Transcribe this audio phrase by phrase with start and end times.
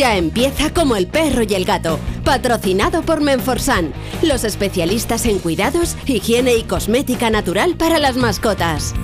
[0.00, 3.92] Ya empieza como el perro y el gato, patrocinado por Menforsan,
[4.22, 8.94] los especialistas en cuidados, higiene y cosmética natural para las mascotas.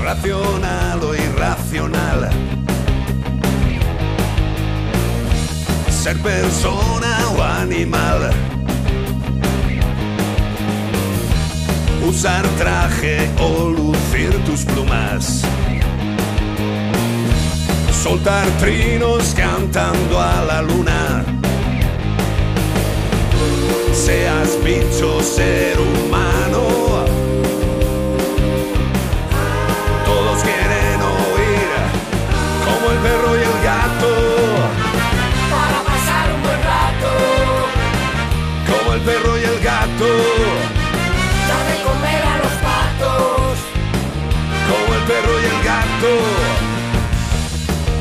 [0.00, 2.30] Racional o irracional.
[5.90, 8.30] Ser persona o animal.
[12.08, 15.44] Usar traje o lucir tus plumas
[18.02, 21.24] soltar trinos cantando a la luna.
[23.94, 26.62] Seas bicho, ser humano.
[30.04, 31.70] Todos quieren oír
[32.66, 34.12] como el perro y el gato.
[35.54, 37.10] Para pasar un buen rato.
[38.70, 40.08] Como el perro y el gato.
[41.48, 43.58] Da de comer a los patos.
[44.68, 46.71] Como el perro y el gato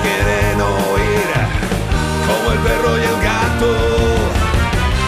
[0.00, 1.28] quieren oír,
[2.26, 3.76] como el perro y el gato.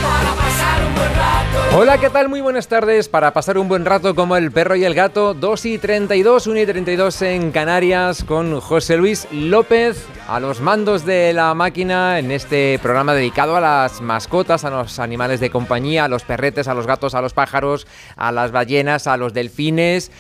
[0.03, 1.77] Para pasar un buen rato.
[1.77, 2.29] Hola, ¿qué tal?
[2.29, 3.09] Muy buenas tardes.
[3.09, 6.61] Para pasar un buen rato como el perro y el gato, 2 y 32, 1
[6.61, 12.31] y 32 en Canarias con José Luis López a los mandos de la máquina en
[12.31, 16.75] este programa dedicado a las mascotas, a los animales de compañía, a los perretes, a
[16.75, 20.11] los gatos, a los pájaros, a las ballenas, a los delfines,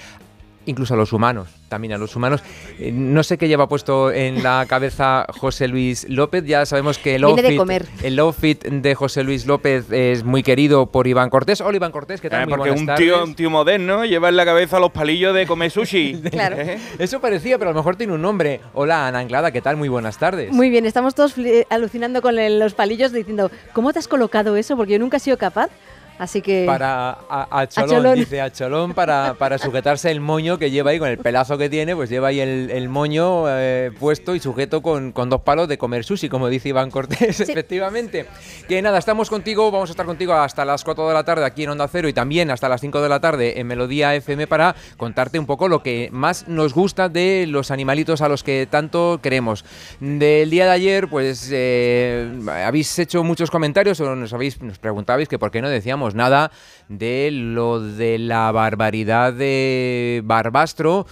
[0.66, 2.42] incluso a los humanos, también a los humanos.
[2.78, 7.16] Eh, no sé qué lleva puesto en la cabeza José Luis López, ya sabemos que
[7.16, 11.60] el outfit, de el outfit de José Luis López es muy querido por Iván Cortés.
[11.60, 12.44] Hola Iván Cortés, ¿qué tal?
[12.44, 15.70] Eh, porque un tío, un tío moderno lleva en la cabeza los palillos de comer
[15.70, 16.22] sushi.
[16.30, 16.56] claro.
[16.56, 16.78] ¿Eh?
[16.98, 18.60] Eso parecía, pero a lo mejor tiene un nombre.
[18.72, 19.76] Hola Ana Anclada, ¿qué tal?
[19.76, 20.52] Muy buenas tardes.
[20.52, 21.34] Muy bien, estamos todos
[21.70, 24.76] alucinando con los palillos diciendo, ¿cómo te has colocado eso?
[24.76, 25.70] Porque yo nunca he sido capaz.
[26.18, 26.64] Así que.
[26.66, 31.08] Para a, Cholón, dice a Cholón, para, para sujetarse el moño que lleva ahí, con
[31.08, 35.40] el pelazo que tiene, pues lleva ahí el, moño eh, puesto y sujeto con, dos
[35.42, 38.26] palos de comer sushi, como dice Iván Cortés, efectivamente.
[38.68, 41.64] Que nada, estamos contigo, vamos a estar contigo hasta las 4 de la tarde aquí
[41.64, 44.76] en Onda Cero y también hasta las 5 de la tarde en Melodía FM para
[44.96, 49.18] contarte un poco lo que más nos gusta de los animalitos a los que tanto
[49.20, 49.64] queremos.
[49.98, 52.30] Del día de ayer, pues eh,
[52.64, 56.50] habéis hecho muchos comentarios o nos, habéis, nos preguntabais que por qué no decíamos nada
[56.88, 61.06] de lo de la barbaridad de Barbastro.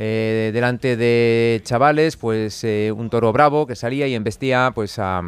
[0.00, 5.22] Eh, delante de chavales, pues eh, un toro bravo que salía y embestía pues a...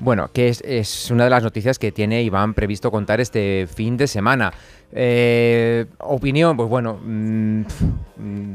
[0.00, 4.08] Bueno, que es, una de las noticias que tiene Iván previsto contar este fin de
[4.08, 4.52] semana.
[4.96, 7.62] Eh, opinión, pues bueno, mm,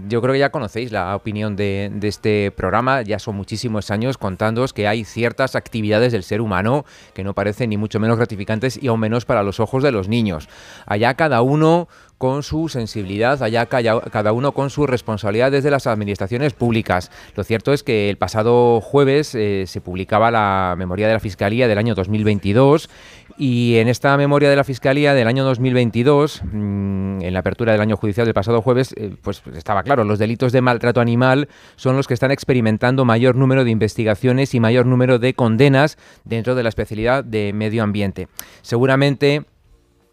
[0.07, 4.71] yo creo que ya conocéis la opinión de, este programa, ya son muchísimos años contándoos
[4.71, 8.87] que hay ciertas actividades del ser humano que no parecen ni mucho menos gratificantes y
[8.87, 10.47] aún menos para los ojos de los niños.
[10.85, 11.89] Allá cada uno
[12.19, 17.09] con su sensibilidad, allá cada uno con su responsabilidad desde las administraciones públicas.
[17.35, 21.69] Lo cierto es que el pasado jueves eh, se publicaba la memoria de la Fiscalía
[21.69, 22.89] del año 2022
[23.37, 27.79] y en esta memoria de la Fiscalía del año 2022, mm, en la apertura del
[27.79, 31.47] año judicial del pasado jueves, eh, pues estaba claro, los delitos de maltrato animal
[31.77, 36.53] son los que están experimentando mayor número de investigaciones y mayor número de condenas dentro
[36.53, 38.27] de la especialidad de medio ambiente.
[38.61, 39.45] Seguramente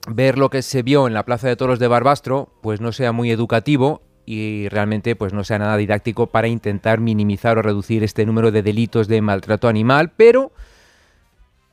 [0.07, 3.13] ver lo que se vio en la Plaza de Toros de Barbastro, pues no sea
[3.13, 8.27] muy educativo y realmente pues no sea nada didáctico para intentar minimizar o reducir este
[8.27, 10.53] número de delitos de maltrato animal, pero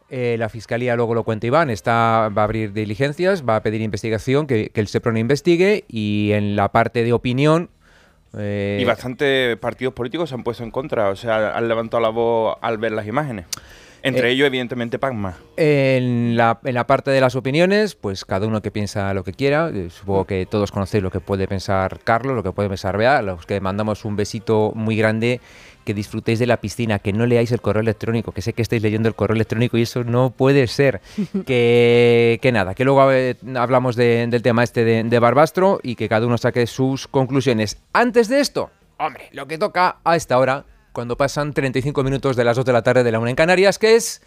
[0.10, 3.82] eh, la fiscalía luego lo cuenta Iván, está, va a abrir diligencias, va a pedir
[3.82, 7.69] investigación, que, el SEPRON investigue y en la parte de opinión
[8.38, 12.10] eh, y bastantes partidos políticos se han puesto en contra, o sea, han levantado la
[12.10, 13.46] voz al ver las imágenes.
[14.04, 15.38] Entre eh, ellos, evidentemente, Pacma.
[15.56, 19.32] En la, en la parte de las opiniones, pues cada uno que piensa lo que
[19.32, 19.72] quiera.
[19.74, 23.22] Eh, supongo que todos conocéis lo que puede pensar Carlos, lo que puede pensar Bea.
[23.22, 25.40] Los que mandamos un besito muy grande
[25.86, 28.82] que disfrutéis de la piscina, que no leáis el correo electrónico, que sé que estáis
[28.82, 31.02] leyendo el correo electrónico y eso no puede ser.
[31.46, 36.10] que, que nada, que luego eh, hablamos del tema este de, de, Barbastro y que
[36.10, 37.78] cada uno saque sus conclusiones.
[37.94, 42.44] Antes de esto, hombre, lo que toca a esta hora cuando pasan 35 minutos de
[42.44, 44.22] las 2 de la tarde de la 1 en Canarias, que es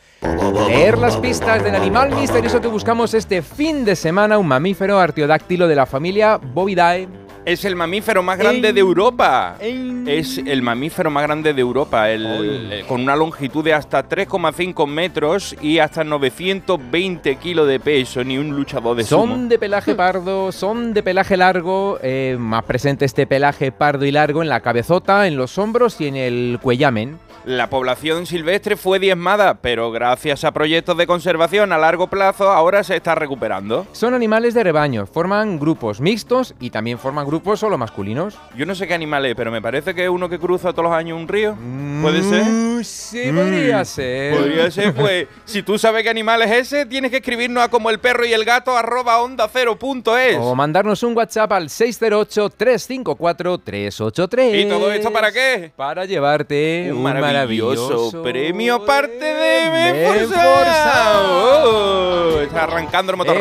[0.69, 5.69] leer las pistas del animal misterioso que buscamos este fin de semana, un mamífero artiodáctilo
[5.69, 9.57] de la familia Bovidae Es el mamífero más grande de Europa.
[9.61, 15.55] Es el mamífero más grande de Europa, el, con una longitud de hasta 3,5 metros
[15.63, 20.93] y hasta 920 kilos de peso, ni un luchador de Son de pelaje pardo, son
[20.93, 25.37] de pelaje largo, eh, más presente este pelaje pardo y largo en la cabezota, en
[25.37, 27.17] los hombros y en el cuellamen.
[27.47, 32.83] La población silvestre fue diezmada, pero gracias a proyectos de conservación a largo plazo ahora
[32.83, 33.87] se está recuperando.
[33.93, 38.37] Son animales de rebaño, forman grupos mixtos y también forman grupos solo masculinos.
[38.57, 40.87] Yo no sé qué animal es, pero me parece que es uno que cruza todos
[40.87, 41.57] los años un río.
[42.03, 42.47] ¿Puede ser?
[42.47, 44.37] Mm, sí, podría ser.
[44.37, 47.91] Podría ser, pues si tú sabes qué animal es ese, tienes que escribirnos a como
[47.91, 50.37] el perro y el gato arroba onda cero punto es.
[50.37, 54.65] O mandarnos un WhatsApp al 608-354-383.
[54.65, 55.71] ¿Y todo esto para qué?
[55.77, 57.36] Para llevarte un, maravilloso,
[58.23, 61.23] premio aparte de Menforza.
[61.23, 63.37] Oh, está arrancando el motor.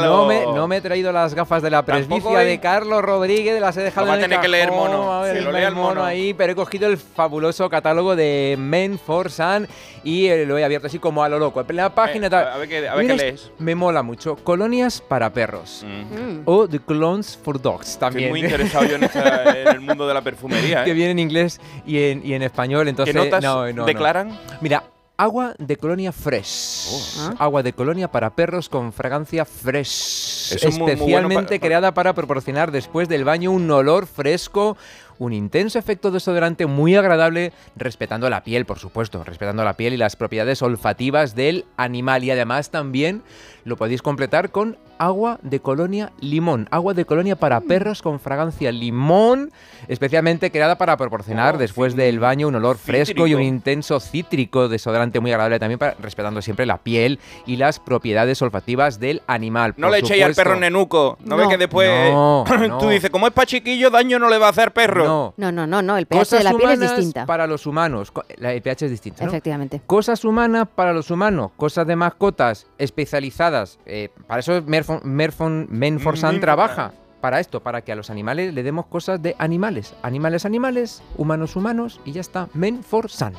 [0.00, 3.76] No me, no me, he traído las gafas de la presbicia de Carlos Rodríguez, las
[3.76, 5.22] he dejado no en va a tener que leer mono.
[5.32, 9.66] si lo el mono ahí, pero he cogido el fabuloso catálogo de Men for Sun
[10.04, 11.64] y eh, lo he abierto así como a lo loco.
[11.68, 13.50] En la página eh, A ver qué, a ver qué lees.
[13.58, 14.36] Me mola mucho.
[14.36, 15.84] Colonias para perros.
[15.86, 16.42] Mm.
[16.44, 18.28] O The Clones for Dogs también.
[18.28, 20.84] Estoy muy interesado yo en, el mundo de la perfumería.
[20.88, 20.94] Que ¿eh?
[20.94, 22.88] viene en inglés y en, y en español.
[22.98, 24.38] Entonces, ¿Qué notas no, no, declaran?
[24.60, 24.84] Mira,
[25.20, 26.86] Agua de colonia fresh.
[26.92, 27.34] Oh.
[27.40, 30.54] Agua de colonia para perros con fragancia fresh.
[30.54, 34.76] especialmente creada para proporcionar después del baño un olor fresco,
[35.18, 39.96] un intenso efecto desodorante muy agradable, respetando la piel, por supuesto, respetando la piel y
[39.96, 42.22] las propiedades olfativas del animal.
[42.22, 43.24] Y además también
[43.64, 46.68] lo podéis completar con agua de colonia limón.
[46.70, 47.66] Agua de colonia para mm.
[47.66, 49.52] perros con fragancia limón,
[49.88, 54.68] especialmente creada para proporcionar oh, después del baño un olor fresco y un intenso cítrico,
[54.68, 59.74] desodorante muy agradable también, para, respetando siempre la piel y las propiedades olfativas del animal.
[59.76, 61.18] No le echéis al perro nenuco.
[61.24, 61.90] No, ve que después
[62.80, 65.34] tú dices, como es para chiquillo, daño no le va a hacer perro.
[65.36, 67.26] No, no, no, no, el pH de la piel es distinta.
[67.26, 69.24] Para los humanos, el pH es distinto.
[69.24, 69.80] Efectivamente.
[69.86, 73.78] Cosas humanas para los humanos, cosas de mascotas especializadas.
[73.86, 74.62] Eh, para eso
[75.04, 79.94] Merfon, Menforsan trabaja para esto, para que a los animales le demos cosas de animales.
[80.02, 82.48] Animales, animales, humanos, humanos y ya está.
[82.54, 83.34] Menforsan.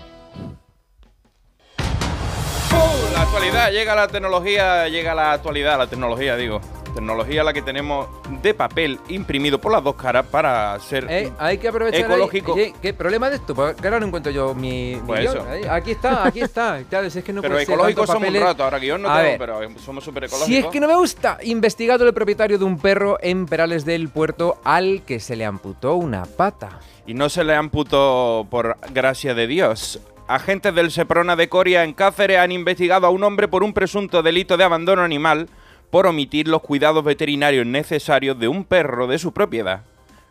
[2.73, 3.09] ¡Oh!
[3.13, 6.61] La actualidad, llega la tecnología, llega la actualidad, la tecnología, digo.
[6.89, 8.07] Tecnología la que tenemos
[8.41, 12.55] de papel imprimido por las dos caras para ser eh, hay que aprovechar ecológico.
[12.81, 13.55] ¿Qué problema de esto?
[13.55, 15.29] Porque ahora no encuentro yo mi, pues
[15.69, 16.79] Aquí está, aquí está.
[17.05, 20.25] es que no pero ecológico somos un rato, ahora guion no tengo, pero somos súper
[20.25, 20.47] ecológicos.
[20.47, 21.37] Si es que no me gusta.
[21.43, 25.95] Investigado el propietario de un perro en Perales del Puerto al que se le amputó
[25.95, 26.79] una pata.
[27.05, 29.99] Y no se le amputó por gracia de Dios.
[30.27, 34.21] Agentes del Seprona de Coria en Cáceres han investigado a un hombre por un presunto
[34.21, 35.49] delito de abandono animal
[35.89, 39.81] por omitir los cuidados veterinarios necesarios de un perro de su propiedad,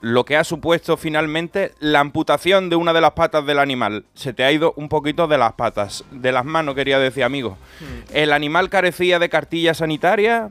[0.01, 4.05] lo que ha supuesto finalmente la amputación de una de las patas del animal.
[4.15, 7.59] Se te ha ido un poquito de las patas, de las manos, quería decir, amigo.
[7.81, 8.15] Hmm.
[8.15, 10.51] El animal carecía de cartilla sanitaria,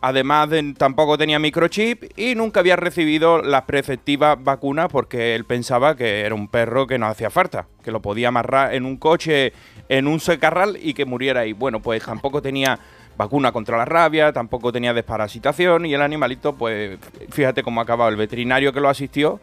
[0.00, 0.48] además
[0.78, 6.34] tampoco tenía microchip y nunca había recibido las preceptivas vacunas porque él pensaba que era
[6.34, 9.52] un perro que no hacía falta, que lo podía amarrar en un coche,
[9.90, 11.52] en un secarral y que muriera ahí.
[11.52, 12.78] Bueno, pues tampoco tenía
[13.16, 16.98] vacuna contra la rabia, tampoco tenía desparasitación y el animalito, pues
[17.30, 18.10] fíjate cómo ha acabado.
[18.10, 19.40] El veterinario que lo asistió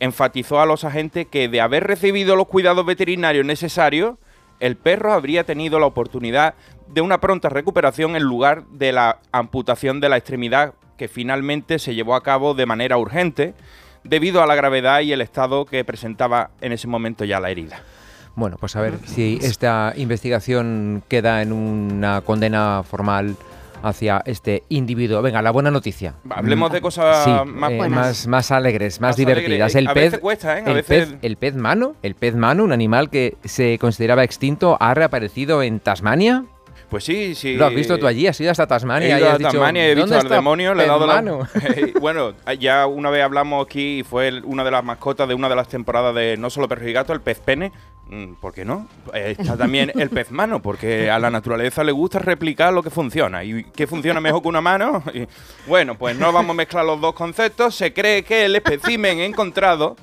[0.00, 4.16] enfatizó a los agentes que de haber recibido los cuidados veterinarios necesarios,
[4.58, 6.54] el perro habría tenido la oportunidad
[6.88, 11.94] de una pronta recuperación en lugar de la amputación de la extremidad que finalmente se
[11.94, 13.54] llevó a cabo de manera urgente
[14.04, 17.82] debido a la gravedad y el estado que presentaba en ese momento ya la herida.
[18.34, 23.36] Bueno, pues a ver si esta investigación queda en una condena formal
[23.82, 25.20] hacia este individuo.
[25.22, 26.14] Venga, la buena noticia.
[26.30, 29.74] Hablemos de cosas más, eh, más, más alegres, más, divertidas.
[29.74, 30.64] El pez, cuesta, ¿eh?
[30.66, 34.94] el, pez, el pez mano, el pez mano, un animal que se consideraba extinto, ha
[34.94, 36.44] reaparecido en Tasmania.
[36.88, 37.56] Pues sí, sí.
[37.56, 38.26] ¿Lo has visto tú allí?
[38.26, 39.16] ¿Has ido hasta Tasmania?
[39.16, 41.22] He ido a Tasmania y he visto al demonio, le he dado la...
[42.00, 45.56] bueno, ya una vez hablamos aquí y fue una de las mascotas de una de
[45.56, 47.72] las temporadas de No Solo Perro y Gato, el pez pene.
[48.08, 48.88] Mm, ¿Por qué no?
[49.14, 53.42] Está también el pez mano, porque a la naturaleza le gusta replicar lo que funciona.
[53.42, 55.02] ¿Y qué funciona mejor que una mano?
[55.66, 57.74] bueno, pues no vamos a mezclar los dos conceptos.
[57.74, 59.96] Se cree que el espécimen encontrado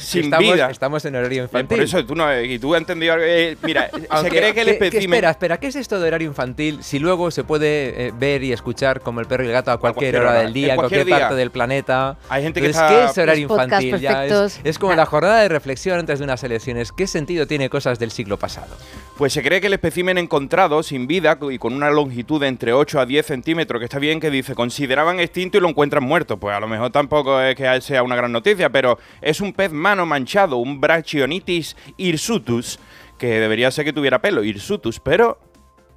[0.00, 0.70] sin estamos, vida.
[0.70, 1.76] Estamos en horario Eh, infantil.
[1.78, 3.14] Por eso tú no, y tú has entendido.
[3.18, 5.14] eh, mira, se cree que el ¿qué- qué- espécimen.
[5.16, 6.78] espera, espera, ¿qué es esto de horario infantil?
[6.82, 9.78] Si luego se puede eh, ver y escuchar como el perro y el gato a
[9.78, 11.26] cualquier, cualquier hora, hora, del día, en cualquier, cualquier día.
[11.28, 12.16] parte del planeta.
[12.28, 13.98] Hay gente que Entonces, está- ¿qué es horario Los infantil?
[14.00, 14.24] Ya
[14.64, 14.96] es, como Ah.
[14.96, 16.92] la jornada de reflexión antes de unas elecciones.
[16.92, 18.76] ¿Qué sentido tiene cosas del siglo pasado?
[19.18, 22.72] Pues se cree que el espécimen encontrado sin vida y con una longitud de entre
[22.72, 26.38] 8 a 10 centímetros, que está bien que dice, consideraban extinto y lo encuentran muerto.
[26.38, 29.70] Pues a lo mejor tampoco es que sea una gran noticia, pero es un pez
[30.06, 32.78] manchado, un Brachyonitis hirsutus,
[33.18, 35.38] que debería ser que tuviera pelo, hirsutus, pero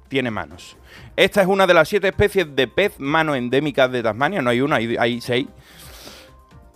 [0.08, 0.76] tiene manos.
[1.16, 4.60] Esta es una de las siete especies de pez mano endémicas de Tasmania, no hay
[4.60, 5.46] una, hay, hay seis.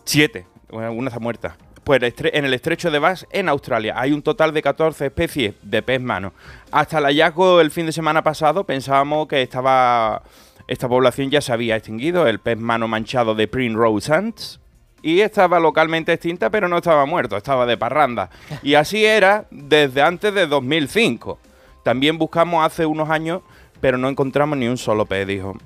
[0.05, 1.57] Siete, Bueno, una está muerta.
[1.85, 5.83] Pues en el estrecho de Bass, en Australia, hay un total de 14 especies de
[5.83, 6.35] pez mano.
[6.71, 10.23] Hasta el hallazgo el fin de semana pasado pensábamos que estaba
[10.69, 14.61] esta población ya se había extinguido, el pez mano manchado de Primrose Ants,
[15.03, 18.31] y estaba localmente extinta, pero no estaba muerto, estaba de parranda.
[18.63, 21.39] Y así era desde antes de 2005.
[21.83, 23.43] También buscamos hace unos años,
[23.81, 25.57] pero no encontramos ni un solo pez, dijo.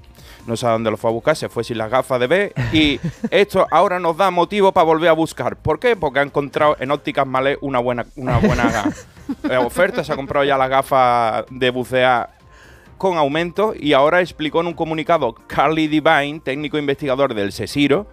[0.47, 2.53] No sé a dónde lo fue a buscar, se fue sin las gafas de ver.
[2.73, 5.57] Y esto ahora nos da motivo para volver a buscar.
[5.57, 5.97] ¿Por qué?
[5.97, 8.93] Porque ha encontrado en Ópticas Malé una buena, una buena
[9.51, 10.03] eh, oferta.
[10.03, 12.31] Se ha comprado ya las gafas de bucear
[13.03, 18.07] con aumento y ahora explicó en un comunicado Carly Divine, técnico investigador del SESIRO,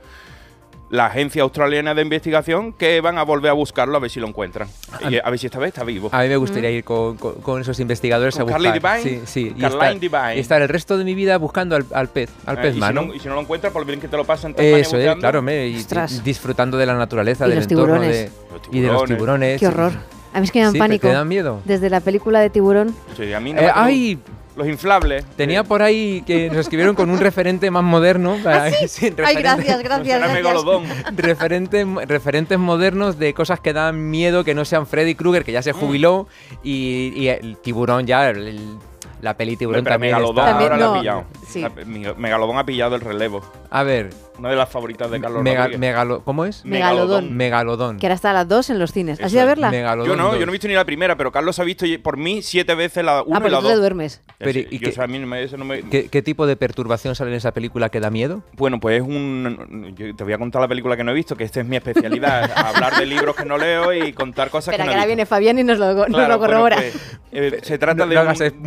[0.89, 4.27] la agencia australiana de investigación, que van a volver a buscarlo a ver si lo
[4.27, 4.67] encuentran.
[5.09, 6.09] Y a ver si esta vez está vivo.
[6.11, 8.97] A mí me gustaría ir con, con- con esos investigadores ¿Con a Carly buscar.
[8.97, 9.21] Divine?
[9.21, 9.53] Sí, sí.
[9.55, 10.35] Y estar, Divine.
[10.37, 12.81] y estar el resto de mi vida buscando al, al pez, al Eh, pez y,
[12.81, 14.97] si no, y si no lo encuentras, por bien que te lo pasen Tasmania Eso
[14.97, 15.85] es, claro, me, y-
[16.23, 18.15] disfrutando de la naturaleza, Y del los entorno tiburones.
[18.15, 19.59] de- Los y de los tiburones.
[19.59, 19.91] Qué horror.
[20.33, 21.07] A mí es que me dan Sí, pánico.
[21.07, 21.61] ¿Te dan miedo?
[21.65, 22.95] Desde la película de Tiburón.
[23.17, 24.19] Sí, a mí no Eh, ay,
[24.59, 25.25] los inflables.
[25.35, 28.37] tenía Eh, por ahí que nos escribieron con un referente más moderno.
[28.43, 31.15] para- sí, Ay, referente- gracias, gracias, gracias.
[31.15, 35.59] referente- referentes modernos de cosas que dan miedo que no sean Freddy Krueger, que ya
[35.61, 35.63] Mm.
[35.63, 36.27] se jubiló,
[36.63, 38.77] y, y el tiburón ya, el- el-
[39.21, 40.13] la peli tiburón Pero también.
[40.13, 41.23] Megalodón está- También ahora la ha pillado.
[41.47, 41.61] sí.
[41.61, 43.41] La- Megalodón ha pillado el relevo.
[43.69, 45.79] A ver, Una de las favoritas de Carlos mega- Rodríguez.
[45.79, 46.63] megalo- ¿cómo es?
[46.65, 47.35] Megalodón.
[47.35, 47.97] Megalodón.
[47.97, 49.19] Que ahora está a las 2 en los cines.
[49.21, 49.69] ¿Has ido a verla?
[49.69, 50.45] Megalodón Yo no, yo 2.
[50.45, 53.03] no he visto ni la primera, pero Carlos ha visto y- por mí siete veces
[53.03, 53.79] la ah, 1 y porque la tú te 2.
[53.79, 54.21] duermes.
[54.37, 56.21] Pero, ¿y yo, qué- o sea, a mí no me- eso no me- ¿Qué, qué
[56.21, 58.41] tipo de perturbación sale en esa película que da miedo?
[58.53, 59.93] Bueno, pues es un...
[59.97, 61.75] Yo te voy a contar la película que no he visto, que esta es mi
[61.75, 62.49] especialidad.
[62.55, 65.05] hablar de libros que no leo y contar cosas Espera, que que no he ahora
[65.05, 65.15] visto.
[65.15, 66.77] viene Fabián y nos lo, nos Claro, bueno, corrobora.
[66.77, 66.95] pues,
[67.31, 68.21] eh, se trata No- de, no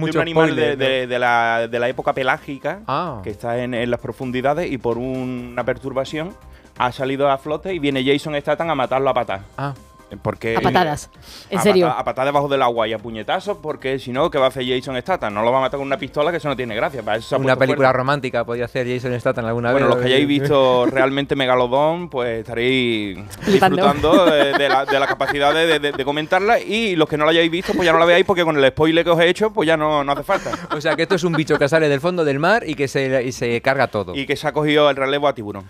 [0.05, 3.21] un, de animal spoiler, de, de- de la, de la época pelágica Ah.
[3.25, 6.35] que está en, en las profundidades y por una perturbación
[6.79, 9.43] ha salido a flote y viene Jason Statham a matarlo a patas.
[9.57, 9.75] Ah,
[10.21, 11.11] Porque, A patadas.
[11.49, 11.87] En a serio.
[11.87, 14.49] pata- a patadas debajo del agua y a puñetazos, porque si no, ¿qué va a
[14.49, 15.33] hacer Jason Statham?
[15.33, 17.03] No lo va a matar con una pistola, que eso no tiene gracia.
[17.03, 17.99] Para eso se ha una película fuerte.
[17.99, 19.95] romántica podía hacer Jason Statham alguna Bueno, vez.
[19.97, 23.77] los que hayáis visto realmente Megalodón, pues estaréis Flipando.
[23.77, 26.61] disfrutando de, de la, de la capacidad de, de- de comentarla.
[26.61, 28.69] Y los que no la hayáis visto, pues ya no la veáis, porque con el
[28.71, 30.51] spoiler que os he hecho, pues ya no, no hace falta.
[30.77, 32.89] O sea, que esto es un bicho que sale del fondo del mar y que
[32.89, 34.15] se, y se carga todo.
[34.15, 35.65] Y que se ha cogido el relevo a tiburón.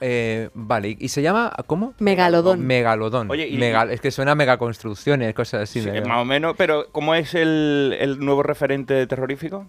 [0.00, 1.94] Eh, vale, ¿y se llama cómo?
[1.98, 2.66] Megalodón.
[2.66, 3.30] Megalodón.
[3.30, 5.80] Oye, y- Megal- es que suena a megaconstrucciones, cosas así.
[5.80, 9.66] Sí, de- más o menos, pero ¿cómo es el, el nuevo referente terrorífico?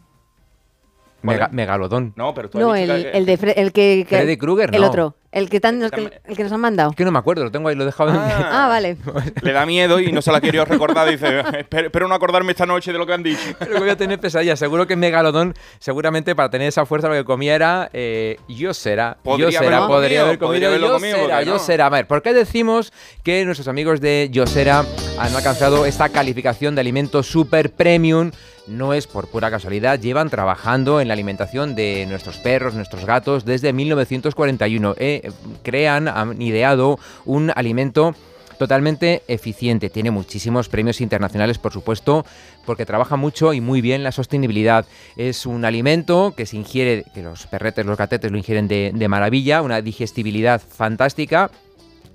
[1.24, 2.14] Mega- megalodón.
[2.16, 4.38] No, pero tú has No, dicho el, que- el de Fre- el que, que- Freddy
[4.38, 4.88] Krueger, El no.
[4.88, 5.16] otro.
[5.38, 6.90] El que, tan, el que, el que nos han mandado.
[6.90, 8.10] Es que no me acuerdo, lo tengo ahí, lo he dejado.
[8.10, 8.66] en- Ah.
[8.66, 8.98] Ah, vale.
[9.44, 11.08] Le da miedo y no se la quería recordar.
[11.10, 13.40] Dice, espero, no acordarme esta noche de lo que han dicho.
[13.62, 14.58] Luego voy a tener pesadillas.
[14.58, 19.18] Seguro que Megalodón, seguramente para tener esa fuerza, lo que comía era eh, yo será.
[19.24, 21.46] Podría yo será, haberlo podría comido, haber comido podría haberlo yo comido, será, ¿por qué
[21.46, 21.60] yo no?
[21.60, 21.86] será.
[21.86, 22.92] A ver, ¿por qué decimos
[23.24, 24.84] que nuestros amigos de Yosera
[25.20, 28.32] han alcanzado esta calificación de alimento super premium?
[28.68, 33.46] No es por pura casualidad, llevan trabajando en la alimentación de nuestros perros, nuestros gatos
[33.46, 34.96] desde 1941.
[34.98, 35.32] Eh,
[35.64, 38.14] crean, han ideado un alimento
[38.58, 39.90] totalmente eficiente.
[39.90, 42.26] Tiene muchísimos premios internacionales, por supuesto,
[42.66, 44.86] porque trabaja mucho y muy bien la sostenibilidad.
[45.16, 49.08] Es un alimento que se ingiere, que los perretes, los gatetes lo ingieren de, de
[49.08, 51.52] maravilla, una digestibilidad fantástica.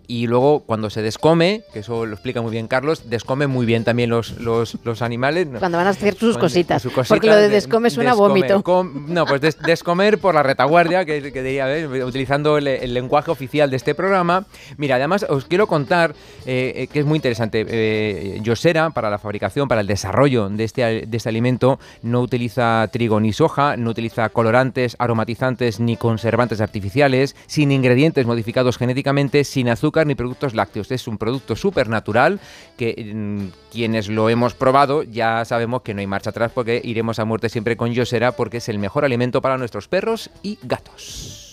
[0.09, 3.85] Y luego cuando se descome, que eso lo explica muy bien Carlos, descome muy bien
[3.85, 5.47] también los, los, los animales.
[5.59, 6.87] Cuando van a hacer sus cositas.
[7.09, 8.29] Porque lo de descome suena a descomer.
[8.51, 8.63] vómito.
[8.63, 11.89] Com- no, pues des- descomer por la retaguardia, que, que diría, ¿ves?
[12.05, 14.45] utilizando el, el lenguaje oficial de este programa.
[14.77, 16.15] Mira, además os quiero contar
[16.47, 17.65] eh, eh, que es muy interesante.
[17.69, 22.89] Eh, Yosera, para la fabricación, para el desarrollo de este, de este alimento, no utiliza
[22.93, 29.69] trigo ni soja, no utiliza colorantes, aromatizantes ni conservantes artificiales, sin ingredientes modificados genéticamente, sin
[29.69, 30.91] azúcar ni productos lácteos.
[30.91, 32.41] Es un producto súper natural
[32.77, 37.19] que mm, quienes lo hemos probado ya sabemos que no hay marcha atrás porque iremos
[37.19, 41.53] a muerte siempre con Yosera porque es el mejor alimento para nuestros perros y gatos.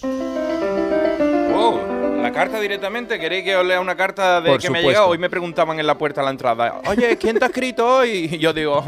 [1.51, 3.19] Wow, la carta directamente?
[3.19, 5.10] ¿Queréis que os lea una carta de que me ha llegado?
[5.10, 8.29] Hoy me preguntaban en la puerta a la entrada, oye, ¿quién te ha escrito hoy?
[8.31, 8.84] Y yo digo,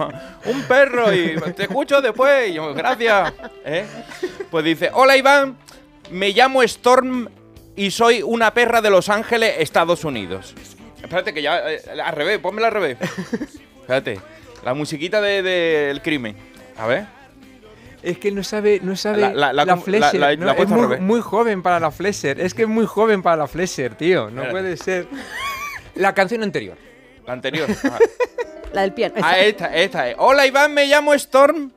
[0.46, 2.50] un perro, y te escucho después.
[2.50, 3.34] Y yo, gracias.
[3.66, 3.86] ¿Eh?
[4.50, 5.58] Pues dice, hola Iván,
[6.12, 7.30] me llamo Storm
[7.76, 10.54] y soy una perra de Los Ángeles, Estados Unidos.
[11.02, 12.98] Espérate que ya, eh, al revés, pónmela al revés.
[13.82, 14.20] Espérate,
[14.64, 16.36] la musiquita del de, crimen.
[16.78, 17.06] A ver.
[18.04, 20.24] Es que no sabe, no sabe la, la, Flesher.
[20.24, 22.40] es muy, joven para la Flesher.
[22.42, 24.32] Es que es muy joven para la Flesher, tío.
[24.32, 25.08] No puede ser.
[25.94, 26.78] La canción anterior.
[27.28, 27.68] La anterior.
[28.74, 29.16] la del piano.
[29.22, 30.16] Ah, esta, esta es.
[30.18, 31.72] Hola Iván, me llamo Storm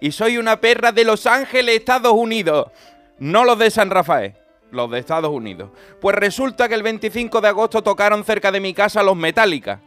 [0.00, 2.68] y soy una perra de Los Ángeles, Estados Unidos.
[3.18, 4.34] No los de San Rafael,
[4.72, 5.70] los de Estados Unidos.
[6.00, 9.80] Pues resulta que el 25 de agosto tocaron cerca de mi casa los Metallica.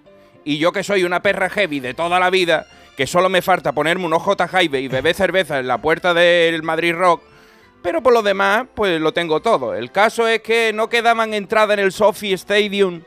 [0.43, 3.71] Y yo que soy una perra heavy de toda la vida, que solo me falta
[3.71, 7.21] ponerme un OJ Jaime y beber cerveza en la puerta del Madrid Rock,
[7.83, 9.75] pero por lo demás, pues lo tengo todo.
[9.75, 13.01] El caso es que no quedaban entrada en el Sophie Stadium.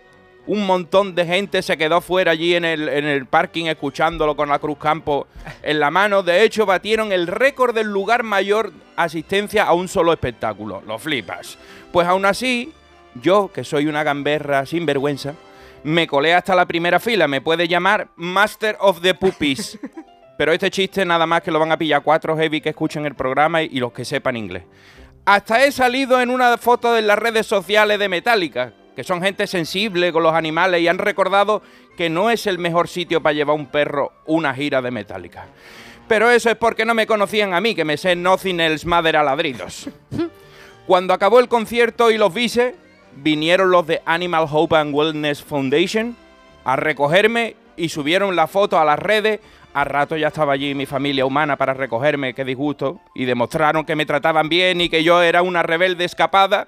[0.47, 4.49] Un montón de gente se quedó fuera allí en el, en el parking escuchándolo con
[4.49, 5.27] la Cruz Campo
[5.63, 6.23] en la mano.
[6.23, 10.83] De hecho, batieron el récord del lugar mayor asistencia a un solo espectáculo.
[10.87, 11.59] Lo flipas.
[11.93, 12.73] Pues aún así,
[13.15, 15.35] yo, que soy una gamberra sin vergüenza,
[15.83, 17.29] me colé hasta la primera fila.
[17.29, 19.79] Me puede llamar Master of the Puppies.
[20.37, 23.15] Pero este chiste nada más que lo van a pillar cuatro heavy que escuchen el
[23.15, 24.65] programa y, los que sepan inglés.
[25.25, 29.47] Hasta he salido en una foto de las redes sociales de Metallica, que son gente
[29.47, 31.61] sensible con los animales y han recordado
[31.99, 35.47] que no es el mejor sitio para llevar un perro una gira de Metallica.
[36.09, 39.19] Pero eso es porque no me conocían a mí, que me sé Nothing Else Mother
[39.19, 39.91] a ladridos.
[40.87, 42.75] Cuando acabó el concierto y los vise,
[43.17, 46.17] vinieron los de Animal Hope and Wellness Foundation
[46.65, 49.41] a recogerme y subieron la foto a las redes.
[49.75, 53.95] A rato ya estaba allí mi familia humana para recogerme, qué disgusto, y demostraron que
[53.95, 56.67] me trataban bien y que yo era una rebelde escapada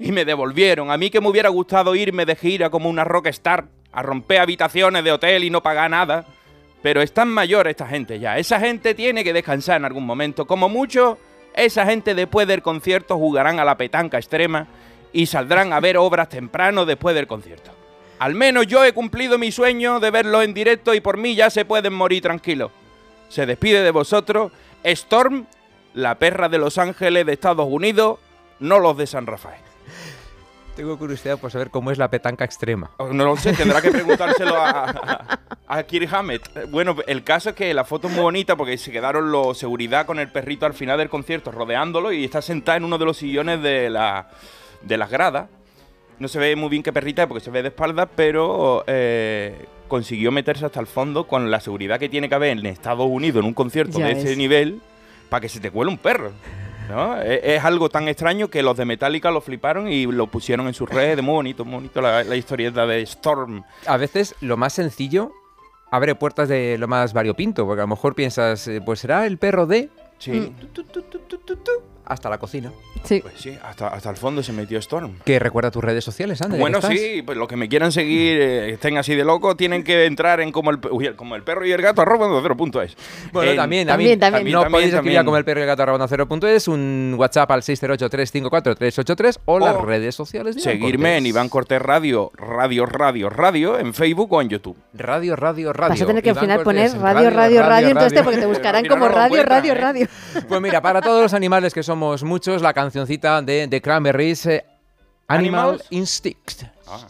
[0.00, 0.90] y me devolvieron.
[0.90, 5.04] A mí que me hubiera gustado irme de gira como una rockstar, a romper habitaciones
[5.04, 6.24] de hotel y no pagar nada.
[6.82, 8.38] Pero es tan mayor esta gente ya.
[8.38, 10.46] Esa gente tiene que descansar en algún momento.
[10.46, 11.18] Como mucho,
[11.54, 14.66] esa gente después del concierto jugarán a la petanca extrema
[15.12, 17.70] y saldrán a ver obras temprano después del concierto.
[18.18, 21.50] Al menos yo he cumplido mi sueño de verlo en directo y por mí ya
[21.50, 22.70] se pueden morir tranquilos.
[23.28, 24.50] Se despide de vosotros
[24.82, 25.46] Storm,
[25.92, 28.18] la perra de Los Ángeles de Estados Unidos,
[28.60, 29.69] no los de San Rafael.
[30.80, 32.90] Tengo curiosidad por saber cómo es la petanca extrema.
[32.96, 36.70] Oh, no lo sé, tendrá que preguntárselo a, a, Kirk Hammett.
[36.70, 40.06] Bueno, el caso es que la foto es muy bonita porque se quedaron los seguridad
[40.06, 43.18] con el perrito al final del concierto rodeándolo y está sentada en uno de los
[43.18, 44.30] sillones de la
[44.80, 45.50] de las gradas.
[46.18, 50.32] No se ve muy bien qué perrita porque se ve de espalda, pero eh, consiguió
[50.32, 53.48] meterse hasta el fondo con la seguridad que tiene que haber en Estados Unidos en
[53.48, 54.80] un concierto de ese nivel
[55.28, 56.32] para que se te cuele un perro.
[56.90, 57.20] ¿No?
[57.20, 60.88] Es, algo tan extraño que los de Metallica lo fliparon y lo pusieron en sus
[60.90, 61.24] redes.
[61.24, 63.62] Muy bonito, muy bonito la, la historieta de Storm.
[63.86, 65.32] A veces lo más sencillo
[65.90, 69.38] abre puertas de lo más variopinto, porque a lo mejor piensas, eh, pues será el
[69.38, 69.88] perro de...
[70.18, 70.32] Sí.
[70.32, 70.54] Mm
[72.10, 72.72] hasta la cocina.
[73.04, 73.20] Sí.
[73.22, 75.14] Pues sí, hasta, hasta el fondo se metió Storm.
[75.24, 76.58] Que recuerda tus redes sociales, Ander.
[76.58, 80.06] Bueno, sí, pues los que me quieran seguir, eh, estén así de loco, tienen que
[80.06, 80.80] entrar en como el,
[81.14, 82.96] como el perro y el gato arroba cero punto es.
[83.32, 86.26] Bueno, también, también, también, No podéis escribir como el perro y el gato arroba cero
[86.26, 91.80] punto es, un WhatsApp al 608-354-383 o, las redes sociales de Seguirme en Iván Cortés
[91.80, 94.76] Radio, Radio, Radio, Radio, en Facebook o en YouTube.
[94.94, 95.90] Radio, Radio, Radio.
[95.90, 99.06] Vas a tener que al final poner Radio, Radio, Radio, entonces porque te buscarán como
[99.08, 100.08] Radio, Radio, Radio.
[100.48, 101.82] Pues mira, para todos los animales que
[102.22, 104.64] muchos la cancioncita de The Cranberries, eh,
[105.28, 106.64] Animal Instinct.
[106.86, 107.06] Ah.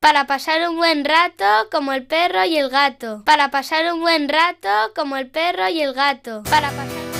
[0.00, 3.22] Para pasar un buen rato como el perro y el gato.
[3.26, 6.42] Para pasar un buen rato como el perro y el gato.
[6.44, 7.19] Para pasar...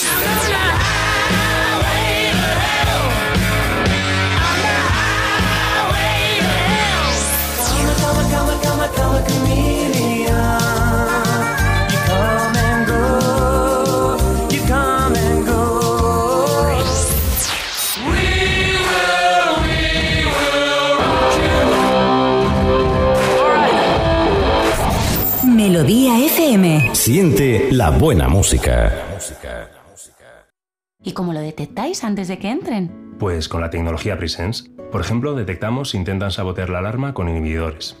[25.43, 26.93] Melodía FM.
[26.93, 28.91] Siente la buena música.
[31.03, 33.15] ¿Y cómo lo detectáis antes de que entren?
[33.19, 34.69] Pues con la tecnología Presence.
[34.91, 38.00] Por ejemplo, detectamos si intentan sabotear la alarma con inhibidores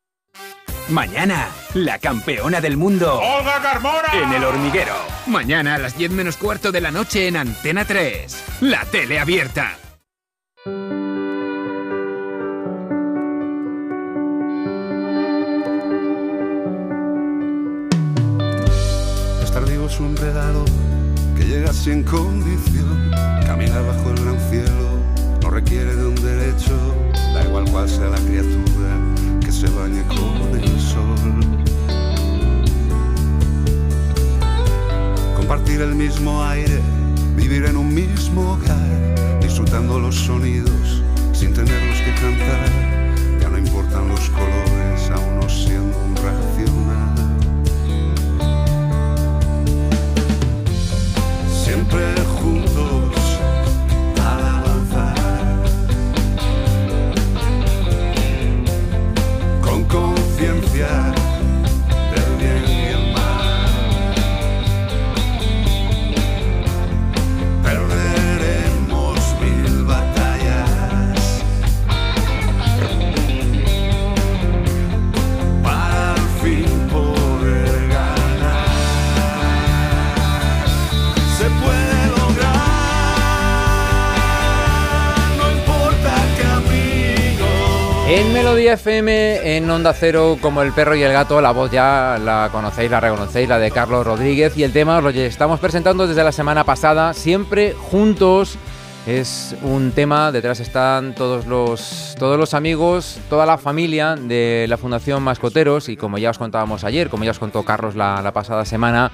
[0.91, 3.17] Mañana, la campeona del mundo.
[3.17, 4.09] ¡Olga Carmona!
[4.13, 4.93] En el hormiguero.
[5.25, 8.43] Mañana a las 10 menos cuarto de la noche en Antena 3.
[8.59, 9.77] La tele abierta.
[19.41, 20.65] Estar vivo es un regalo
[21.37, 23.11] que llega sin condición.
[23.45, 24.99] Caminar bajo el gran cielo
[25.41, 26.77] no requiere de un derecho.
[27.33, 28.91] Da igual cuál sea la criatura
[29.39, 30.80] que se bañe con el
[35.35, 36.79] Compartir el mismo aire,
[37.35, 42.69] vivir en un mismo hogar, disfrutando los sonidos sin tenerlos que cantar.
[43.39, 44.70] Ya no importan los colores,
[88.41, 92.49] Melodía FM, en Onda Cero, como el perro y el gato, la voz ya la
[92.51, 94.57] conocéis, la reconocéis, la de Carlos Rodríguez.
[94.57, 98.57] Y el tema os lo estamos presentando desde la semana pasada, siempre juntos.
[99.05, 104.77] Es un tema, detrás están todos los, todos los amigos, toda la familia de la
[104.77, 108.31] Fundación Mascoteros y como ya os contábamos ayer, como ya os contó Carlos la, la
[108.31, 109.11] pasada semana,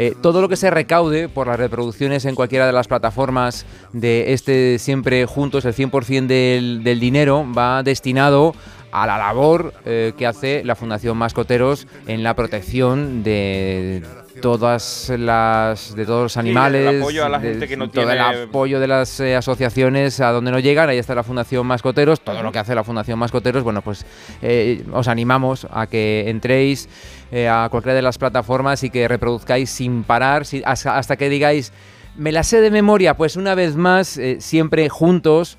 [0.00, 4.32] eh, todo lo que se recaude por las reproducciones en cualquiera de las plataformas de
[4.32, 8.54] este Siempre Juntos, el 100% del, del dinero va destinado
[8.92, 14.04] a la labor eh, que hace la Fundación Mascoteros en la protección de
[14.40, 18.04] todas las de todos los animales el apoyo a la de- gente que no todo
[18.06, 20.88] tiene- el apoyo de las eh, asociaciones a donde no llegan.
[20.88, 22.20] Ahí está la Fundación Mascoteros.
[22.20, 24.04] Todo lo que hace la Fundación Mascoteros bueno pues
[24.42, 26.88] eh, os animamos a que entréis
[27.30, 31.28] eh, a cualquiera de las plataformas y que reproduzcáis sin parar si- hasta, hasta que
[31.28, 31.72] digáis
[32.16, 35.58] me la sé de memoria pues una vez más siempre juntos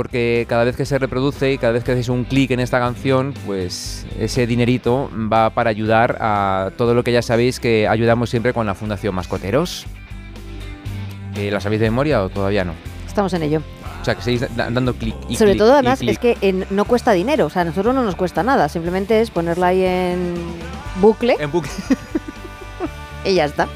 [0.00, 2.78] porque cada vez que se reproduce y cada vez que hacéis un clic en esta
[2.78, 8.30] canción, pues ese dinerito va para ayudar a todo lo que ya sabéis que ayudamos
[8.30, 9.84] siempre con la Fundación Mascoteros.
[11.36, 12.72] Eh, ¿La sabéis de memoria o todavía no?
[13.06, 13.60] Estamos en ello.
[14.00, 16.86] O sea, que seguís da- dando clic y Sobre todo, además, es que en- no
[16.86, 17.44] cuesta dinero.
[17.44, 18.70] O sea, a nosotros no nos cuesta nada.
[18.70, 20.34] Simplemente es ponerla ahí en
[21.02, 21.70] bucle En bucle.
[23.26, 23.68] y ya está.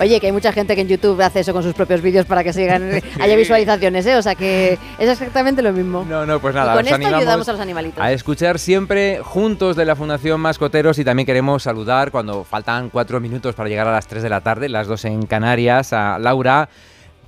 [0.00, 2.42] Oye, que hay mucha gente que en YouTube hace eso con sus propios vídeos para
[2.44, 2.90] que sigan,
[3.20, 4.16] haya visualizaciones, ¿eh?
[4.16, 6.04] O sea que es exactamente lo mismo.
[6.08, 8.02] No, no, pues nada, Y con esto ayudamos a los animalitos.
[8.02, 13.20] A escuchar siempre juntos de la Fundación Mascoteros y también queremos saludar cuando faltan cuatro
[13.20, 16.68] minutos para llegar a las 3 de la tarde, las dos en Canarias, a Laura.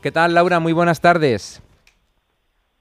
[0.03, 0.59] ¿Qué tal, Laura?
[0.61, 1.62] Muy buenas tardes.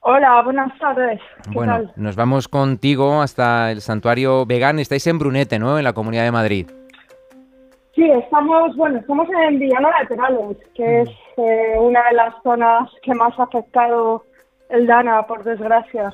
[0.00, 1.20] Hola, buenas tardes.
[1.44, 1.92] ¿Qué Bueno, tal?
[1.94, 4.80] nos vamos contigo hasta el santuario vegan.
[4.80, 5.78] Estáis en Brunete, ¿no?
[5.78, 6.66] En la Comunidad de Madrid.
[7.94, 13.14] Sí, estamos, bueno, estamos en Villano Laterales, que es eh, una de las zonas que
[13.14, 14.24] más ha afectado
[14.70, 16.12] el Dana, por desgracia.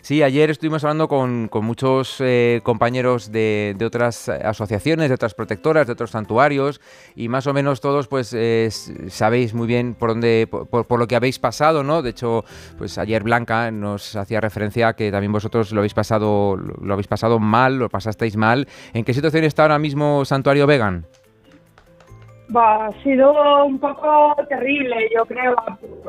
[0.00, 5.92] Sí, ayer estuvimos hablando con, muchos eh, compañeros de, otras asociaciones, de otras protectoras, de
[5.92, 6.80] otros santuarios
[7.14, 8.68] y más o menos todos pues eh,
[9.08, 12.02] sabéis muy bien por dónde, por, lo que habéis pasado, ¿no?
[12.02, 12.44] De hecho,
[12.78, 17.08] pues ayer Blanca nos hacía referencia a que también vosotros lo habéis pasado, lo habéis
[17.08, 18.68] pasado mal, lo pasasteis mal.
[18.92, 21.06] ¿En qué situación está ahora mismo Santuario Vegan?
[22.54, 25.54] Va, ha sido un poco terrible, yo creo,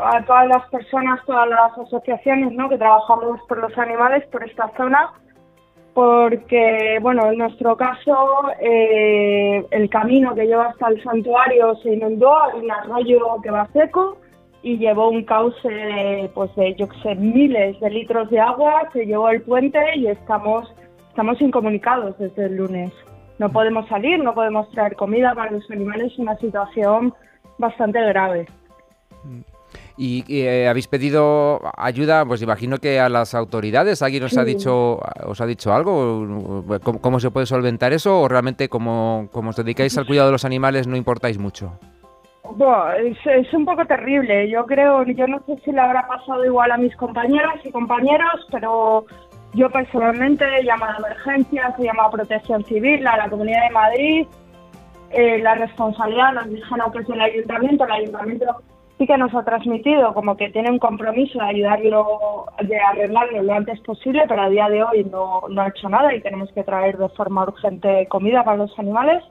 [0.04, 2.68] a, todas las personas, todas las asociaciones ¿no?
[2.68, 5.14] que trabajamos por los animales, por esta zona,
[5.94, 12.36] porque, bueno, en nuestro caso, eh, el camino que lleva hasta el santuario se inundó,
[12.44, 14.18] hay un arroyo que va seco
[14.64, 18.90] y llevó un cauce de, pues de, yo qué sé, miles de litros de agua,
[18.92, 20.74] se llevó el puente y estamos,
[21.10, 22.92] estamos incomunicados desde el lunes.
[23.44, 27.14] No podemos salir, no podemos traer comida para los animales, es una situación
[27.58, 28.48] bastante grave.
[29.98, 34.02] Y eh, habéis pedido ayuda, pues imagino que a las autoridades.
[34.02, 36.64] ¿Alguien os ha dicho os ha dicho algo?
[36.84, 38.22] ¿Cómo, cómo se puede solventar eso?
[38.22, 41.78] ¿O realmente como, como os dedicáis al cuidado de los animales no importáis mucho?
[42.56, 44.50] Bueno, es, es un poco terrible.
[44.50, 48.48] Yo creo, yo no sé si le habrá pasado igual a mis compañeras y compañeros,
[48.52, 49.06] pero
[49.54, 53.74] yo personalmente he llamado a emergencias, he llamado a Protección Civil, a la Comunidad de
[53.74, 54.28] Madrid.
[55.12, 57.86] Eh, la responsabilidad nos dijeron que es del ayuntamiento.
[57.86, 58.62] El ayuntamiento
[58.98, 63.54] sí que nos ha transmitido como que tiene un compromiso de ayudarlo, de arreglarlo lo
[63.54, 66.64] antes posible, pero a día de hoy no, no ha hecho nada y tenemos que
[66.64, 69.24] traer de forma urgente comida para los animales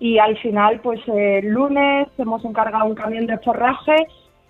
[0.00, 3.96] y al final pues el lunes hemos encargado un camión de forraje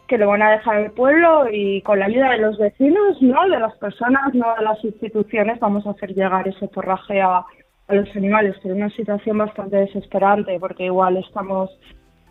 [0.08, 3.48] que lo van a dejar el pueblo y con la ayuda de los vecinos, no
[3.48, 7.44] de las personas, no de las instituciones, vamos a hacer llegar ese forraje a,
[7.90, 11.70] los animales, pero es una situación bastante desesperante porque igual estamos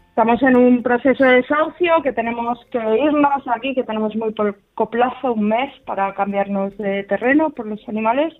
[0.09, 4.89] estamos en un proceso de desahucio que tenemos que irnos aquí, que tenemos muy poco
[4.91, 8.35] plazo, un mes para cambiarnos de terreno por los animales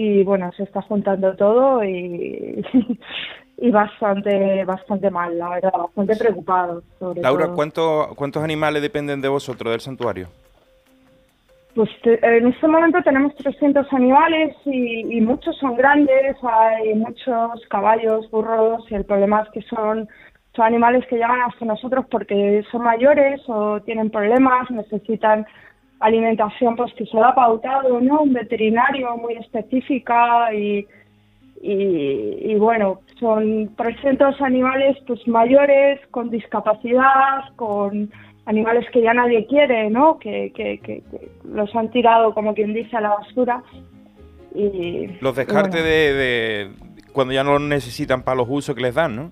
[0.00, 2.64] y bueno, se está juntando todo y,
[3.58, 7.54] y bastante bastante mal, la verdad, bastante preocupados sobre Laura, todo.
[7.56, 10.28] ¿cuánto- ¿cuántos animales dependen de vosotros del santuario?
[11.74, 17.60] Pues te- en este momento tenemos 300 animales y, y muchos son grandes, hay muchos
[17.68, 20.08] caballos, burros y el problema es que son,
[20.54, 25.46] son animales que llegan hasta nosotros porque son mayores o tienen problemas, necesitan
[26.00, 28.22] alimentación pues que se lo ha pautado, ¿no?
[28.22, 30.86] Un veterinario muy específica y,
[31.60, 31.72] y,
[32.52, 38.10] y bueno, son 300 animales pues mayores, con discapacidad, con
[38.46, 40.18] animales que ya nadie quiere, ¿no?
[40.18, 43.62] Que, que, que- que los han tirado, como quien dice, a la basura.
[44.54, 46.70] Y, Los y descartes bueno, de, de
[47.12, 49.30] cuando ya no los necesitan para los usos que les dan, ¿no?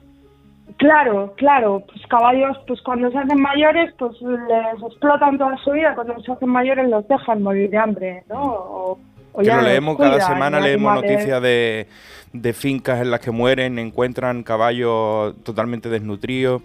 [0.76, 5.94] Claro, claro, pues caballos, pues cuando se hacen mayores, pues les explotan toda su vida,
[5.94, 8.42] cuando se hacen mayores los dejan morir de hambre, ¿no?
[8.42, 8.98] O,
[9.32, 11.86] o Que ya lo leemos cada semana, leemos noticias de,
[12.32, 16.62] de fincas en las que mueren, encuentran caballos totalmente desnutridos.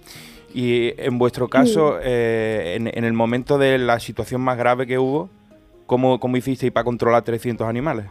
[0.54, 5.00] Y en vuestro caso, eh, en, en el momento de la situación más grave que
[5.00, 5.30] hubo,
[5.86, 8.08] ¿cómo, cómo hicisteis para controlar 300 animales?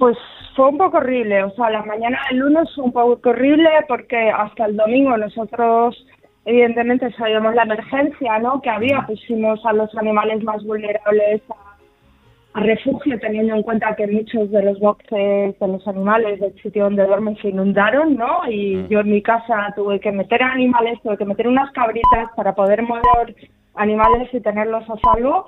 [0.00, 0.16] Pues
[0.56, 4.30] fue un poco horrible, o sea, la mañana del lunes fue un poco horrible porque
[4.30, 6.06] hasta el domingo nosotros
[6.46, 8.62] evidentemente sabíamos la emergencia ¿no?
[8.62, 14.06] que había, pusimos a los animales más vulnerables a, a refugio teniendo en cuenta que
[14.06, 18.40] muchos de los boxes de los animales del sitio donde duermen se inundaron, ¿no?
[18.48, 22.54] Y yo en mi casa tuve que meter animales, tuve que meter unas cabritas para
[22.54, 23.36] poder mover
[23.74, 25.44] animales y tenerlos a salvo.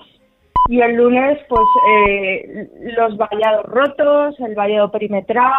[0.68, 1.62] Y el lunes, pues,
[2.08, 5.50] eh, los vallados rotos, el vallado perimetral,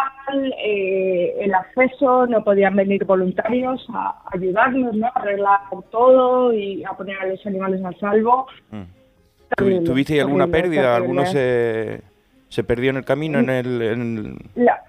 [0.58, 5.06] eh, el acceso, no podían venir voluntarios a ayudarnos, ¿no?
[5.06, 8.46] A arreglar todo y a poner a los animales a salvo.
[8.70, 8.76] ¿Tu-
[9.56, 10.96] Terrible, ¿Tuvisteis alguna pérdida?
[10.96, 12.00] ¿Alguno se,
[12.48, 13.38] se perdió en el camino?
[13.38, 14.00] En el, en
[14.56, 14.82] el- La-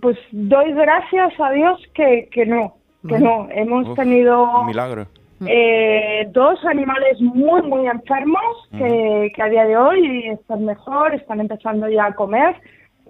[0.00, 2.74] pues doy gracias a Dios que, que no,
[3.06, 3.48] que no.
[3.50, 5.06] Hemos Uf, tenido un milagro.
[5.46, 11.40] Eh, dos animales muy, muy enfermos que, que a día de hoy están mejor, están
[11.40, 12.56] empezando ya a comer,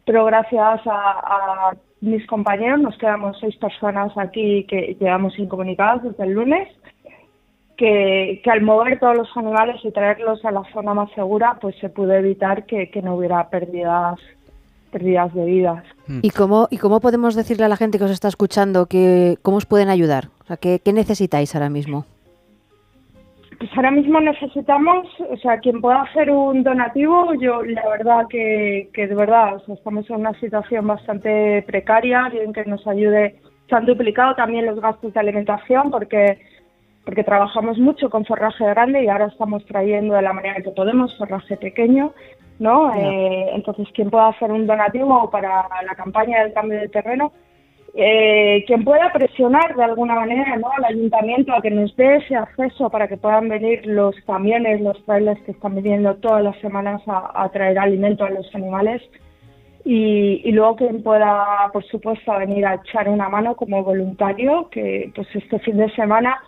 [0.04, 6.24] pero gracias a, a mis compañeros, nos quedamos seis personas aquí que llevamos incomunicados desde
[6.24, 6.68] el lunes,
[7.76, 11.76] que, que, al mover todos los animales y traerlos a la zona más segura, pues
[11.78, 14.18] se pudo evitar que, que no hubiera pérdidas
[14.90, 15.84] pérdidas de vidas.
[16.06, 16.20] Hmm.
[16.22, 19.58] ¿Y cómo, ¿Y cómo podemos decirle a la gente que os está escuchando que cómo
[19.58, 20.28] os pueden ayudar?
[20.42, 22.06] O sea, ¿qué, qué necesitáis ahora mismo?
[23.58, 28.90] Pues ahora mismo necesitamos, o sea, quien pueda hacer un donativo, yo la verdad que,
[28.92, 33.36] que de verdad, o sea, estamos en una situación bastante precaria, alguien que nos ayude,
[33.68, 36.38] se han duplicado también los gastos de alimentación porque
[37.06, 41.16] porque trabajamos mucho con forraje grande y ahora estamos trayendo de la manera que podemos
[41.16, 42.12] forraje pequeño,
[42.58, 42.92] ¿no?
[42.96, 47.32] Eh, entonces, quien pueda hacer un donativo para la campaña del cambio de terreno,
[47.98, 52.90] eh, quien pueda presionar de alguna manera al ayuntamiento a que nos dé ese acceso
[52.90, 57.48] para que puedan venir los camiones, los trailers que están viniendo todas las semanas a,
[57.54, 59.00] traer alimento a los animales.
[59.82, 65.10] Y, y, luego quien pueda, por supuesto, venir a echar una mano como voluntario, que
[65.14, 66.38] pues este fin de semana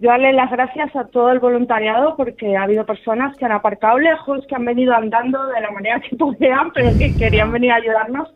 [0.00, 3.98] yo darle las gracias a todo el voluntariado porque ha habido personas que han aparcado
[3.98, 7.76] lejos, que han venido andando de la manera que podían, pero que querían venir a
[7.76, 8.28] ayudarnos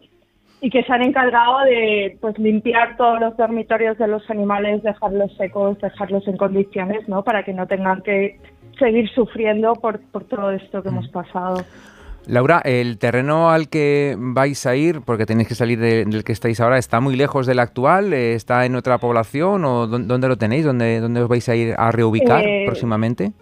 [0.60, 5.34] y que se han encargado de pues limpiar todos los dormitorios de los animales, dejarlos
[5.36, 7.22] secos, dejarlos en condiciones, ¿no?
[7.22, 8.38] Para que no tengan que
[8.78, 11.62] seguir sufriendo por, por todo esto que hemos pasado.
[12.26, 16.60] Laura, el terreno al que vais a ir, porque tenéis que salir del que estáis
[16.60, 18.12] ahora, ¿está muy lejos del actual?
[18.12, 20.66] ¿Está en otra población o dónde lo tenéis?
[20.66, 23.32] ¿Dónde, dónde os vais a ir a reubicar eh, próximamente?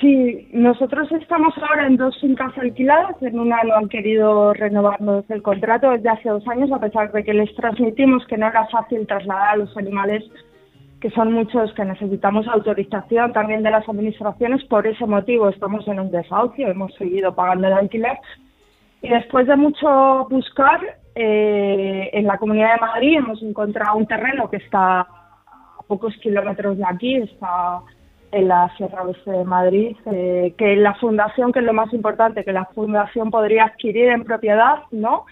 [0.00, 3.20] Sí, nosotros estamos ahora en dos fincas alquiladas.
[3.22, 7.24] En una no han querido renovarnos el contrato desde hace dos años, a pesar de
[7.24, 10.24] que les transmitimos que no era fácil trasladar a los animales
[11.00, 14.64] que son muchos que necesitamos autorización también de las administraciones.
[14.64, 18.18] Por ese motivo estamos en un desahucio, hemos seguido pagando el alquiler.
[19.02, 20.80] Y después de mucho buscar,
[21.14, 26.78] eh, en la Comunidad de Madrid hemos encontrado un terreno que está a pocos kilómetros
[26.78, 27.82] de aquí, está
[28.32, 32.44] en la Sierra Oeste de Madrid, eh, que la fundación, que es lo más importante,
[32.44, 35.26] que la fundación podría adquirir en propiedad, ¿no?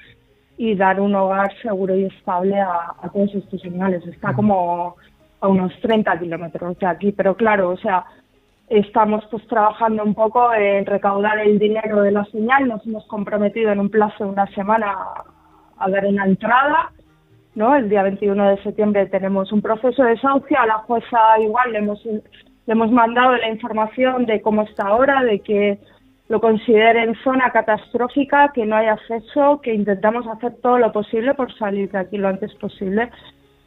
[0.57, 4.07] Y dar un hogar seguro y estable a, a todos estos animales.
[4.07, 4.97] Está como
[5.41, 8.05] a unos 30 kilómetros de aquí, pero claro, o sea,
[8.69, 13.71] estamos pues trabajando un poco en recaudar el dinero de la señal, nos hemos comprometido
[13.73, 14.97] en un plazo de una semana
[15.79, 16.93] a dar una entrada,
[17.55, 17.77] ¿no?
[17.77, 21.79] El día 21 de septiembre tenemos un proceso de desahucio, a la jueza igual le
[21.79, 22.03] hemos,
[22.67, 25.79] le hemos mandado la información de cómo está ahora, de que
[26.29, 31.53] lo consideren zona catastrófica, que no hay acceso, que intentamos hacer todo lo posible por
[31.57, 33.11] salir de aquí lo antes posible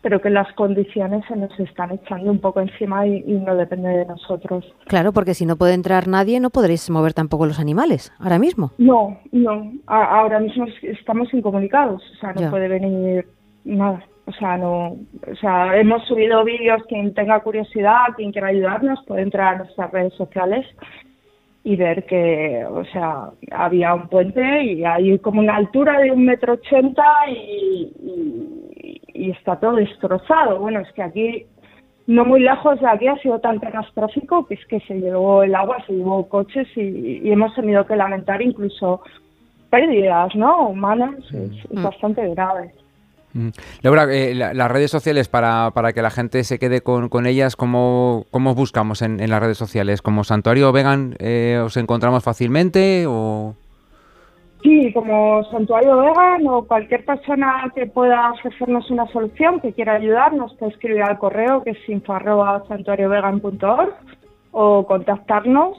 [0.01, 4.05] pero que las condiciones se nos están echando un poco encima y, no depende de
[4.05, 4.63] nosotros.
[4.85, 8.71] Claro, porque si no puede entrar nadie, no podréis mover tampoco los animales, ahora mismo.
[8.77, 13.27] No, no, ahora mismo estamos incomunicados, o sea, no puede venir
[13.65, 14.01] nada.
[14.27, 19.21] O sea, no, o sea, hemos subido vídeos, quien tenga curiosidad, quien quiera ayudarnos, puede
[19.21, 20.65] entrar a nuestras redes sociales
[21.63, 26.25] y ver que, o sea, había un puente y hay como una altura de un
[26.25, 30.59] metro ochenta y, y, está todo destrozado.
[30.59, 31.45] Bueno, es que aquí,
[32.05, 35.55] no muy lejos de aquí, ha sido tan catastrófico que es que se llevó el
[35.55, 39.01] agua, se llevó coches y, hemos tenido que lamentar incluso
[39.69, 40.69] pérdidas, ¿no?
[40.69, 42.73] Humanas, es bastante grave.
[43.33, 43.49] Mm.
[43.81, 47.55] Laura, eh, las redes sociales, para, para, que la gente se quede con, con ellas,
[47.55, 50.01] ¿cómo, ¿cómo, buscamos en, las redes sociales?
[50.01, 53.55] ¿Como Santuario Vegan eh, os encontramos fácilmente o...?
[54.63, 60.55] Sí, como Santuario Vegan o cualquier persona que pueda ofrecernos una solución, que quiera ayudarnos,
[60.55, 62.17] puede escribir al correo que es info
[64.51, 65.77] o contactarnos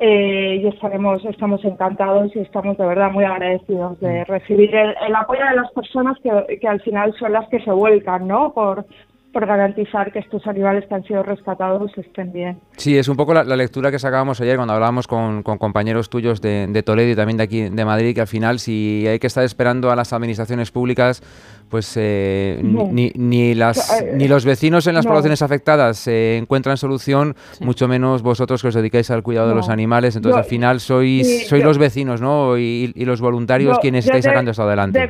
[0.00, 4.24] eh, y estaremos, estamos encantados y estamos de verdad muy agradecidos de mm.
[4.24, 8.26] recibir el, apoyo de las personas que, que, al final son las que se vuelcan,
[8.26, 8.52] ¿no?
[8.54, 8.86] Por,
[9.32, 12.60] por garantizar que estos animales que han sido rescatados estén bien.
[12.76, 16.82] Sí, es un poco la, lectura que sacábamos ayer cuando hablábamos con, compañeros tuyos de,
[16.84, 19.90] Toledo y también de aquí de Madrid, que al final si hay que estar esperando
[19.90, 21.22] a las administraciones públicas,
[21.68, 26.76] pues eh, ni, ni, las, eh, ni los vecinos en las poblaciones afectadas se encuentran
[26.76, 30.16] solución, mucho menos vosotros que os dedicáis al cuidado de los animales.
[30.16, 32.58] Entonces al final sois, sois los vecinos ¿no?
[32.58, 35.08] y, los voluntarios quienes estáis sacando esto adelante.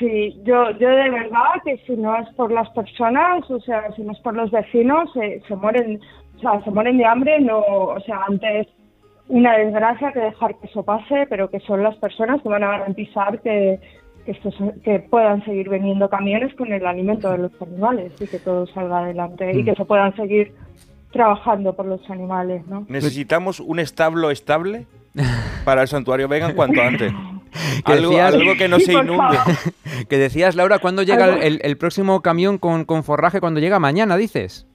[0.00, 4.00] Sí, yo, yo de verdad que si no es por las personas, o sea, si
[4.02, 6.00] no es por los vecinos, se, se mueren,
[6.36, 8.66] o sea, se mueren de hambre, no, o sea, antes
[9.28, 12.78] una desgracia que dejar que eso pase, pero que son las personas que van a
[12.78, 13.78] garantizar que,
[14.24, 14.50] que, esto,
[14.82, 19.00] que puedan seguir vendiendo camiones con el alimento de los animales y que todo salga
[19.00, 19.76] adelante y que mm.
[19.76, 20.54] se puedan seguir
[21.12, 22.86] trabajando por los animales, ¿no?
[22.88, 24.86] Necesitamos un establo estable
[25.66, 27.12] para el santuario vegan cuanto antes.
[27.84, 29.38] Que algo, decías- algo que no se Sí, por inunde.
[30.08, 33.40] Que decías, Laura, ¿cuándo llega el, el próximo camión con, con forraje?
[33.40, 33.78] ¿Cuándo llega?
[33.78, 34.66] Mañana, dices.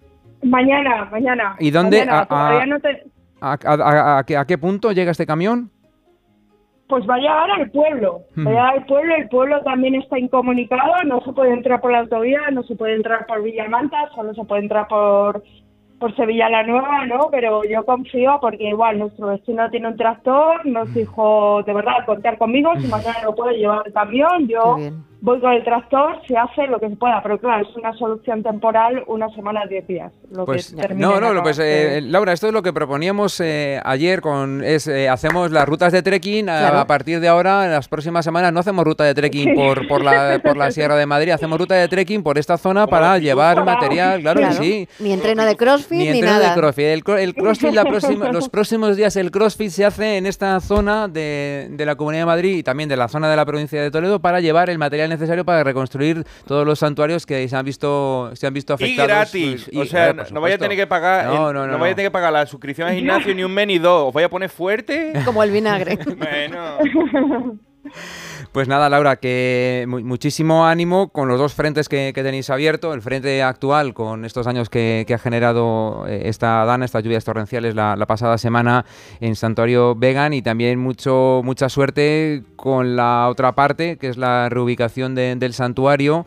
[0.43, 1.55] Mañana, mañana.
[1.59, 1.99] ¿Y dónde?
[2.05, 3.03] Mañana, A- a- no te-
[3.41, 5.71] ¿A, a- a- a qué, a qué punto llega este camión?
[6.87, 8.21] Pues va a llegar al pueblo.
[8.37, 8.47] Va Hmm.
[8.47, 9.15] a llegar al pueblo.
[9.15, 10.91] El pueblo también está incomunicado.
[11.05, 14.43] No se puede entrar por la autovía, no se puede entrar por Villamanta, solo se
[14.43, 15.43] puede entrar por,
[15.99, 17.29] por Sevilla la Nueva, ¿no?
[17.31, 22.37] Pero yo confío porque igual nuestro vecino tiene un tractor, nos dijo de verdad contar
[22.37, 22.71] conmigo.
[22.79, 24.77] Si mañana no puede llevar el camión, yo
[25.25, 27.21] voy con el tractor, se hace lo que se pueda.
[27.23, 30.11] Pero claro, es una solución temporal, una semana, diez días.
[30.31, 34.21] Lo Pues que no, no, pues eh, Laura, esto es lo que proponíamos eh, ayer
[34.21, 36.79] con es eh, hacemos las rutas de trekking a- Claro.
[36.79, 40.03] a, partir de ahora en las próximas semanas no hacemos ruta de trekking por, por
[40.03, 43.55] la por la Sierra de Madrid, hacemos ruta de trekking por esta zona para llevar
[43.57, 44.87] Para- material, claro, que sí.
[44.99, 46.49] Ni entreno de crossfit Ni ni, entreno nada.
[46.53, 46.85] de CrossFit.
[46.85, 50.59] El, cro- el CrossFit la próxima- los próximos días el CrossFit se hace en esta
[50.59, 53.81] zona de, de la Comunidad de Madrid y también de la zona de la provincia
[53.81, 57.65] de Toledo para llevar el material necesario para reconstruir todos los santuarios que se han
[57.65, 59.07] visto se han visto Y afectados.
[59.09, 59.69] gratis.
[59.71, 61.25] Y- o sea, eh, no vaya a tener que pagar.
[61.25, 61.95] No, no, no, vaya a no.
[61.95, 64.07] tener que pagar la suscripción al gimnasio ni un mes ni dos.
[64.09, 65.13] Os voy a poner fuerte.
[65.25, 65.97] Como el vinagre.
[66.17, 67.57] bueno.
[68.55, 72.93] Pues nada, Laura, que mu- muchísimo ánimo con los dos frentes que, tenéis abierto.
[72.93, 77.75] El frente actual, con estos años que, ha generado eh, esta dana, estas lluvias torrenciales
[77.75, 78.85] la, pasada semana
[79.19, 84.47] en Santuario Vegan, y también mucho, mucha suerte con la otra parte, que es la
[84.47, 86.25] reubicación de- del santuario.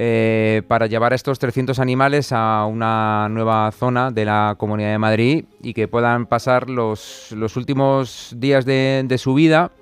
[0.00, 4.98] eh, para llevar a estos 300 animales a una nueva zona de la Comunidad de
[4.98, 9.72] Madrid y que puedan pasar los, los últimos días de su vida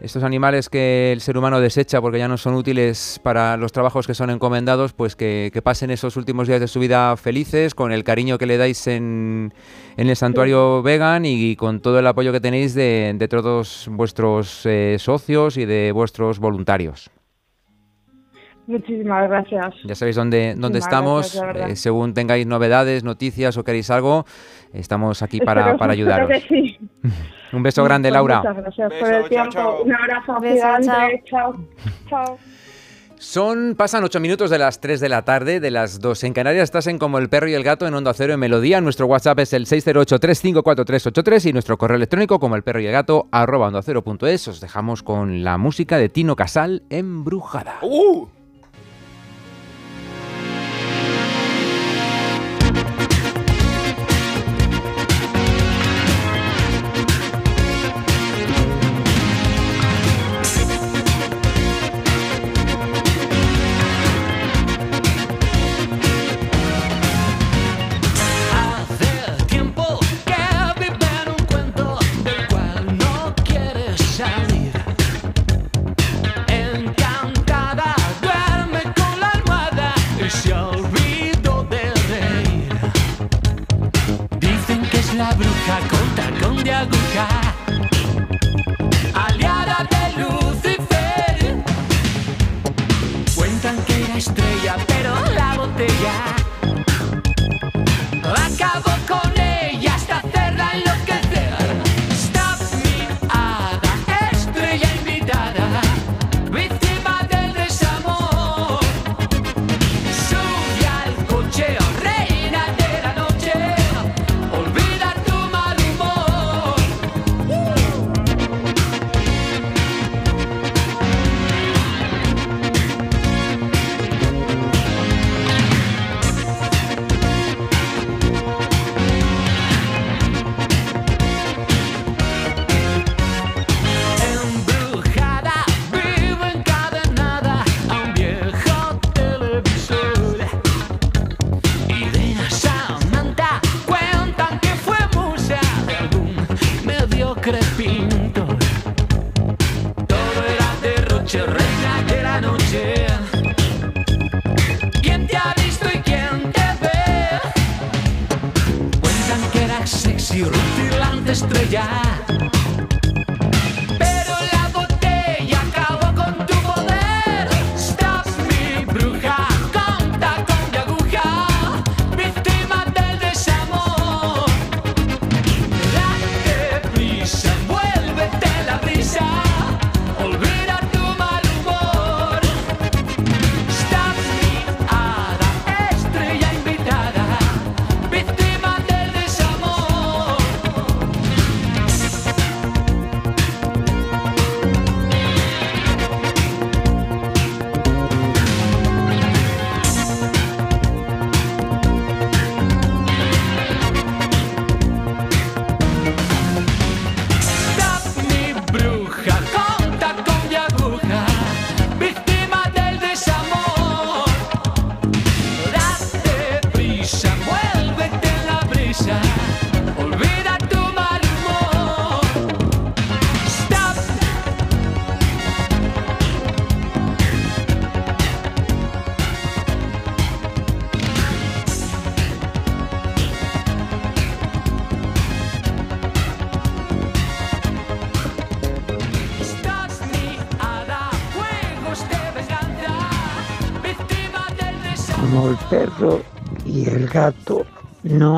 [0.00, 4.06] estos animales que el ser humano desecha porque ya no son útiles para los trabajos
[4.06, 7.92] que son encomendados, pues que, que pasen esos últimos días de su vida felices, con
[7.92, 9.54] el cariño que le dais en,
[9.96, 14.66] en el santuario vegan y, con todo el apoyo que tenéis de, de todos vuestros
[14.66, 17.10] eh, socios y de vuestros voluntarios.
[18.66, 19.74] Muchísimas gracias.
[19.84, 21.34] Ya sabéis dónde, dónde Muchísimas estamos.
[21.40, 24.26] gracias, eh, según tengáis novedades, noticias o queréis algo,
[24.72, 26.28] estamos aquí para, para ayudaros.
[26.28, 26.78] que sí.
[27.52, 28.38] Un beso grande, Laura.
[28.38, 29.82] Muchas gracias por el tiempo.
[29.84, 31.22] Un abrazo Beso, gigante.
[31.26, 31.54] Chao.
[32.08, 32.38] Chao.
[33.18, 36.64] Son, pasan 8 minutos de las 3 de la tarde, de las 2 en Canarias.
[36.64, 38.82] Estás en Como el Perro y el Gato en Onda Cero en Melodía.
[38.82, 43.26] Nuestro WhatsApp es el 608-354383 y nuestro correo electrónico como el perro y el gato
[43.30, 44.46] arroba onda cero punto es.
[44.48, 47.78] Os dejamos con la música de Tino Casal, Embrujada.
[47.82, 48.28] ¡Uh!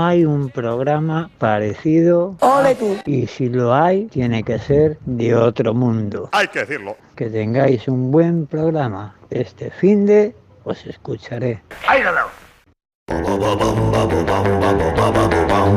[0.08, 2.36] Hay un programa parecido.
[2.40, 2.96] ¡Ole tú!
[3.04, 6.30] Y si lo hay, tiene que ser de otro mundo.
[6.32, 6.96] Hay que decirlo.
[7.14, 9.14] Que tengáis un buen programa.
[9.30, 10.34] Este fin de
[10.64, 11.62] os escucharé.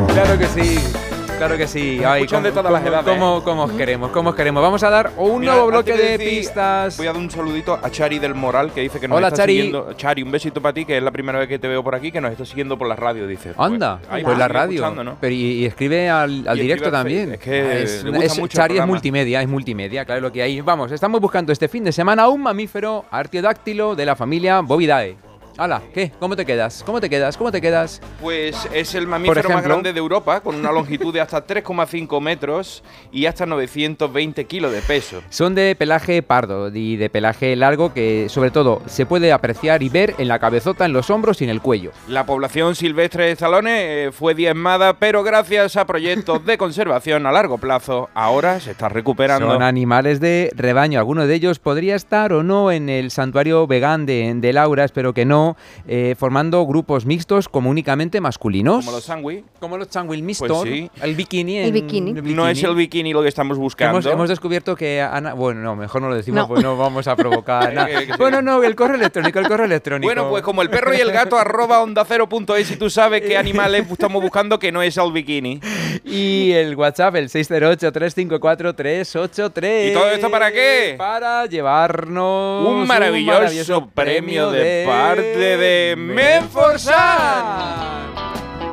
[0.07, 1.10] Claro que sí.
[1.41, 1.99] Claro que sí.
[2.05, 4.61] Ay, cómo- de todas las edades, cómo- cómo os queremos, cómo os queremos.
[4.61, 6.97] Vamos a dar un Mira, nuevo bloque antes de, decir- pistas.
[6.97, 9.37] Voy a dar un saludito a Chari del Moral que dice que nos Hola, está
[9.37, 9.53] Chari.
[9.55, 9.93] siguiendo.
[9.93, 12.11] Chari, un besito para ti, que es la primera vez que te veo por aquí,
[12.11, 13.53] que nos está siguiendo por la radio, dice.
[13.57, 14.93] Anda, Pues, ahí pues la radio.
[15.19, 17.31] Pero y, y escribe al, al Y escribe directo también.
[17.33, 20.31] Es que Es- le gusta es- mucho el Chari es multimedia, es multimedia, claro lo
[20.31, 20.61] que hay.
[20.61, 25.30] Vamos, estamos buscando este fin de semana un mamífero artiodáctilo de la familia Bovidae.
[25.57, 26.11] Hala, ¿qué?
[26.19, 26.83] ¿Cómo te quedas?
[26.85, 27.37] ¿Cómo te quedas?
[27.37, 28.01] ¿Cómo te quedas?
[28.21, 32.83] Pues es el mamífero más grande de Europa, con una longitud de hasta 3,5 metros
[33.11, 35.21] y hasta 920 kilos de peso.
[35.29, 39.89] Son de pelaje pardo y de pelaje largo que sobre todo se puede apreciar y
[39.89, 41.91] ver en la cabezota, en los hombros y en el cuello.
[42.07, 47.31] La población silvestre de Zalones eh, fue diezmada, pero gracias a proyectos de conservación a
[47.31, 49.51] largo plazo, ahora se está recuperando.
[49.51, 50.99] Son animales de rebaño.
[50.99, 55.13] Alguno de ellos podría estar o no en el santuario vegán de, de Laura, espero
[55.13, 55.40] que no,
[55.87, 58.85] eh, formando grupos mixtos como únicamente masculinos.
[58.85, 59.43] Como los sangui.
[59.59, 59.89] Como los
[60.21, 60.49] mixtos.
[60.49, 60.89] Pues sí.
[61.01, 61.57] El bikini.
[61.57, 62.13] El en- bikini.
[62.13, 63.99] No es el bikini lo que estamos buscando.
[63.99, 65.33] Hemos, hemos descubierto que Ana.
[65.33, 66.47] Bueno, no, mejor no lo decimos, No.
[66.47, 67.87] pues no vamos a provocar nada.
[68.17, 70.07] Bueno, no, el correo electrónico, el correo electrónico.
[70.07, 72.89] Bueno, pues como el perro y el gato arroba onda cero punto es y tú
[72.89, 75.59] sabes qué animales estamos buscando que no es el bikini.
[76.03, 79.89] Y el WhatsApp, el 608-354-383.
[79.89, 80.95] ¿Y todo esto para qué?
[80.97, 86.95] Para llevarnos Un maravilloso, premio de parte de Menforsan.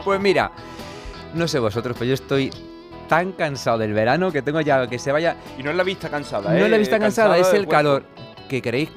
[0.04, 0.50] Pues mira,
[1.34, 2.50] no sé vosotros, pero yo estoy
[3.08, 5.36] tan cansado del verano que tengo ya que se vaya.
[5.58, 6.64] Y no es la vista cansada, No ¿eh?
[6.64, 7.70] es la vista cansada, es el cuerpo.
[7.70, 8.04] calor.
[8.48, 8.90] ¿Qué queréis?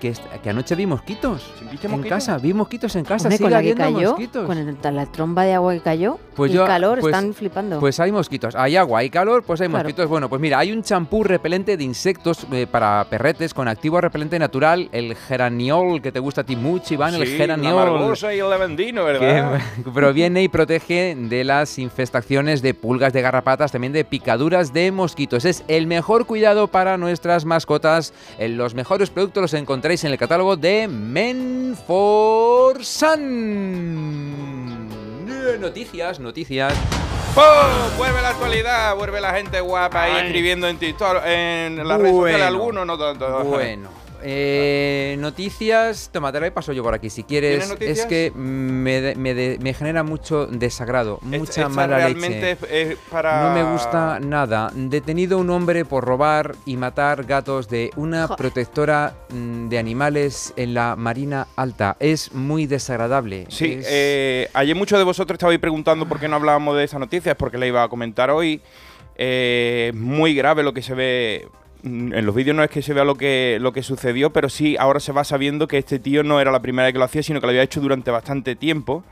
[0.00, 1.50] Que, que anoche vi mosquitos.
[1.70, 3.24] ¿Viste En casa, vi mosquitos en casa.
[3.28, 4.46] Hombre, sigue con la que habiendo cayó, mosquitos.
[4.46, 7.32] con el- la tromba de agua que cayó, Pues y yo- el calor, pues- están
[7.34, 7.80] flipando.
[7.80, 9.84] Pues hay mosquitos, hay agua, hay calor, pues hay Claro.
[9.84, 10.08] mosquitos.
[10.08, 14.38] Bueno, pues mira, hay un champú repelente de insectos eh, para perretes con activo repelente
[14.38, 17.74] natural, el geraniol, que te gusta a ti mucho, Iván, el Sí, la geraniol.
[17.90, 19.60] margosa y el que ¿verdad?
[19.94, 25.44] proviene y protege de las infestaciones de pulgas, de garrapatas, también de picaduras de mosquitos.
[25.44, 28.12] Es el mejor cuidado para nuestras mascotas.
[28.38, 30.88] Eh, Los mejores productos los encontráis en el catálogo de
[33.66, 35.26] Menforsan.
[35.28, 36.74] Eh, Noticias, noticias.
[37.34, 37.42] ¡Pum!
[37.98, 42.46] Vuelve la actualidad, vuelve la gente guapa ahí escribiendo en TikTok, en las redes sociales,
[42.46, 43.44] algunos, no tanto.
[43.44, 43.88] Bueno,
[44.22, 46.10] eh, noticias.
[46.12, 47.70] Toma, te la paso yo por aquí si quieres.
[47.80, 52.82] Es que me, de- me de- me genera mucho desagrado, mucha Esta mala realmente leche.
[52.82, 53.48] es, es para...
[53.48, 54.70] No me gusta nada.
[54.74, 60.74] Detenido un hombre por robar y matar gatos de una protectora mm, de animales en
[60.74, 61.96] la Marina Alta.
[62.00, 63.46] Es muy desagradable.
[63.48, 66.98] Sí, Es- eh, ayer muchos de vosotros estabais preguntando por qué no hablábamos de esa
[66.98, 68.60] noticia, es porque la iba a comentar hoy.
[69.16, 71.48] Eh, Es muy grave lo que se ve.
[71.86, 74.48] Mm, En los vídeos no es que se vea lo que, lo que sucedió, pero
[74.48, 77.04] sí ahora se va sabiendo que este tío no era la primera vez que lo
[77.04, 79.04] hacía, sino que lo había hecho durante bastante tiempo.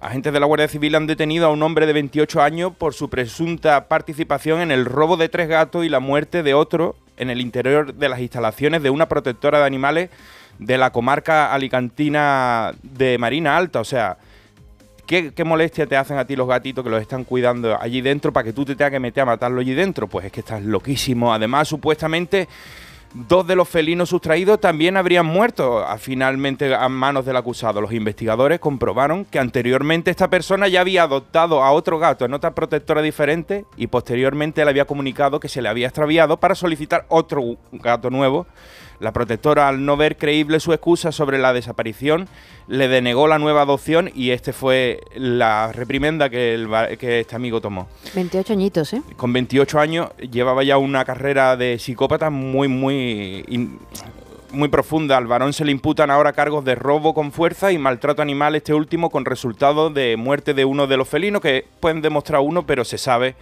[0.00, 3.08] Agentes de la Guardia Civil han detenido a un hombre de 28 años por su
[3.10, 7.40] presunta participación en el robo de tres gatos y la muerte de otro en el
[7.40, 10.10] interior de las instalaciones de una protectora de animales
[10.58, 13.80] de la comarca alicantina de Marina Alta.
[13.80, 14.18] O sea,
[15.08, 18.44] ¿qué, molestia te hacen a ti los gatitos que los están cuidando allí dentro para
[18.44, 20.06] que tú te tengas que meter a matarlo allí dentro?
[20.06, 21.34] Pues es que estás loquísimo.
[21.34, 22.46] Además, supuestamente...
[23.14, 27.80] Dos de los felinos sustraídos también habrían muerto a- finalmente a manos del acusado.
[27.80, 32.54] Los investigadores comprobaron que anteriormente esta persona ya había adoptado a otro gato en otra
[32.54, 37.56] protectora diferente y posteriormente le había comunicado que se le había extraviado para solicitar otro
[37.72, 38.46] gato nuevo.
[39.00, 42.28] La protectora, al no ver creíble su excusa sobre la desaparición,
[42.66, 47.36] le denegó la nueva adopción y este fue la reprimenda que, el va- que este
[47.36, 47.86] amigo tomó.
[48.14, 49.02] 28 añitos, ¿eh?
[49.16, 53.78] Con 28 años llevaba ya una carrera de psicópata muy, muy, in-
[54.50, 55.16] muy profunda.
[55.16, 58.74] Al varón se le imputan ahora cargos de robo con fuerza y maltrato animal, este
[58.74, 62.84] último con resultado de muerte de uno de los felinos, que pueden demostrar uno, pero
[62.84, 63.36] se sabe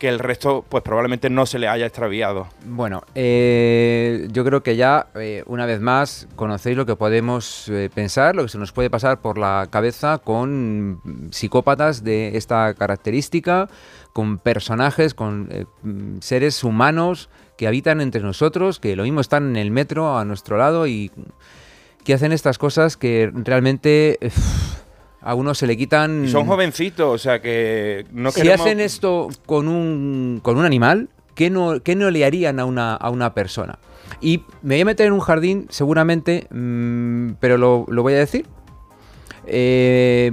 [0.00, 2.48] que el resto pues probablemente no se le haya extraviado.
[2.64, 7.90] Bueno, eh, yo creo que ya, eh, una vez más, conocéis lo que podemos eh,
[7.94, 13.68] pensar, lo que se nos puede pasar por la cabeza con psicópatas de esta característica,
[14.14, 15.68] con personajes, con
[16.20, 17.28] seres humanos
[17.58, 21.12] que habitan entre nosotros, que lo mismo están en el metro a nuestro lado y
[22.04, 24.18] que hacen estas cosas que realmente
[25.22, 26.24] a uno se le quitan...
[26.24, 28.60] Y son jovencitos, o sea que no si queremos...
[28.66, 32.94] hacen esto con un, con un animal, ¿qué no, qué no le harían a una,
[32.94, 33.78] a una persona?
[34.20, 38.18] Y me voy a meter en un jardín, seguramente, mm, pero lo, lo voy a
[38.18, 38.46] decir.
[39.46, 40.32] eh,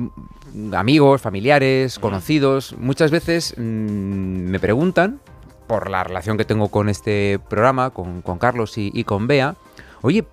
[0.74, 5.20] amigos, familiares, conocidos, muchas veces mm, me preguntan,
[5.68, 9.56] por la relación que tengo con este programa, con, con Carlos y, y con Bea,
[10.02, 10.24] oye,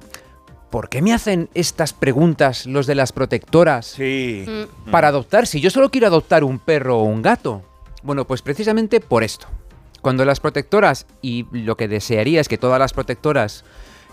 [0.74, 4.44] ¿por qué me hacen estas preguntas los de las protectoras Sí.
[4.90, 7.62] para adoptar si yo solo quiero adoptar un perro o un gato?
[8.02, 9.46] Bueno, pues precisamente por esto.
[10.00, 13.64] Cuando las protectoras, y lo que desearía es que todas las protectoras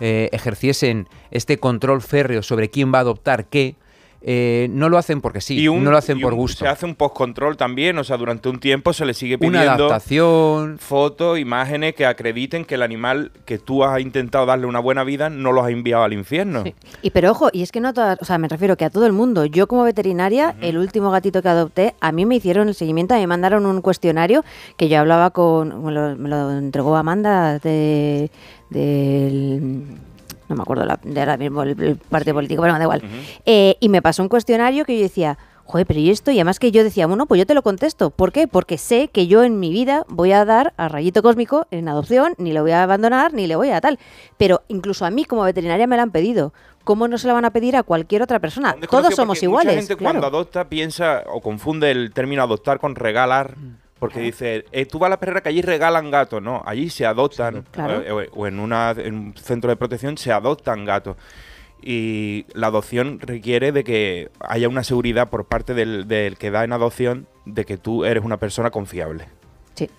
[0.01, 3.76] eh, ejerciesen este control férreo sobre quién va a adoptar qué,
[4.24, 6.60] eh, no lo hacen porque sí, Y un- no lo hacen y por un- gusto.
[6.66, 9.86] Se hace un post-control también, o sea, durante un tiempo se le sigue Una pidiendo
[9.88, 10.78] adaptación.
[10.80, 15.30] fotos, imágenes que acrediten que el animal que tú has intentado darle una buena vida
[15.30, 16.64] no los has enviado al infierno.
[17.02, 19.06] Y pero ojo, y es que no todas, o sea, me refiero que a todo
[19.08, 19.46] el mundo.
[19.46, 23.18] Yo como veterinaria, el último gatito que adopté, a mí me hicieron el seguimiento, a
[23.18, 24.44] mí me mandaron un cuestionario
[24.78, 28.30] que yo hablaba con, me lo, me lo entregó Amanda de,
[28.70, 29.84] del
[30.52, 33.12] no me acuerdo la- de ahora mismo el, el partido político, pero bueno, da igual.
[33.45, 36.32] Eh, y me pasó un cuestionario que yo decía, joder, pero ¿y esto?
[36.32, 38.10] Y además que yo decía, bueno, pues yo te lo contesto.
[38.10, 38.47] ¿Por qué?
[38.47, 42.34] Porque sé que yo en mi vida voy a dar a Rayito Cósmico en adopción,
[42.38, 43.97] ni le voy a abandonar, ni le voy a tal.
[44.38, 46.54] Pero incluso a mí como veterinaria me la han pedido.
[46.84, 48.76] ¿Cómo no se la van a pedir a cualquier otra persona?
[48.89, 49.76] Todos somos iguales.
[49.76, 50.20] Mucha gente claro.
[50.20, 53.56] cuando adopta piensa o confunde el término adoptar con regalar.
[54.02, 56.41] Porque dice, eh, tú vas a la perrera que allí regalan gatos.
[56.41, 57.64] No, allí se adoptan.
[57.72, 58.02] Claro.
[58.02, 61.16] eh, o, o en, una, en un centro de protección se adoptan gatos.
[61.84, 66.64] Y la adopción requiere de que haya una seguridad por parte del, del que da
[66.64, 69.26] en adopción de que tú eres una persona confiable.
[69.76, 69.89] Sí.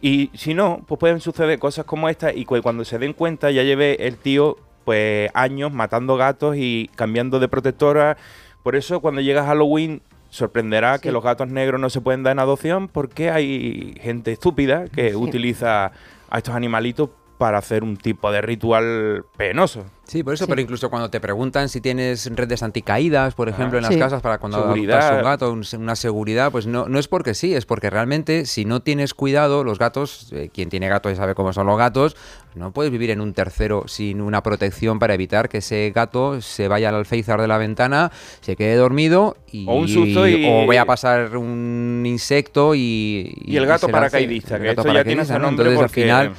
[0.00, 3.50] Y si no, pues pueden suceder cosas como esta y cu- cuando se den cuenta
[3.50, 8.16] ya lleve el tío pues años matando gatos y cambiando de protectora.
[8.62, 10.02] Por eso cuando llega Halloween
[10.32, 14.88] sorprenderá que los gatos negros no se pueden dar en adopción porque hay gente estúpida
[14.88, 15.92] que utiliza
[16.30, 19.84] a estos animalitos para hacer un tipo de ritual penoso.
[20.04, 23.84] Sí, por eso, pero incluso cuando te preguntan si tienes redes anticaídas, por ejemplo, en
[23.84, 23.98] las Sí.
[23.98, 24.98] casas para cuando Seguridad.
[24.98, 28.44] adoptas un gato, un- una seguridad, pues no, no es porque sí, es porque realmente
[28.44, 31.78] si no tienes cuidado, los gatos, eh, quien tiene gatos ya sabe cómo son los
[31.78, 32.14] gatos,
[32.54, 36.68] no puedes vivir en un tercero sin una protección para evitar que ese gato se
[36.68, 38.12] vaya al alféizar de la ventana,
[38.42, 43.32] se quede dormido y, O un susto y- o vaya a pasar un insecto y...
[43.46, 45.38] Y el gato paracaidista, El que gato esto ya tiene ese ¿no?
[45.38, 46.32] nombre Entonces al final...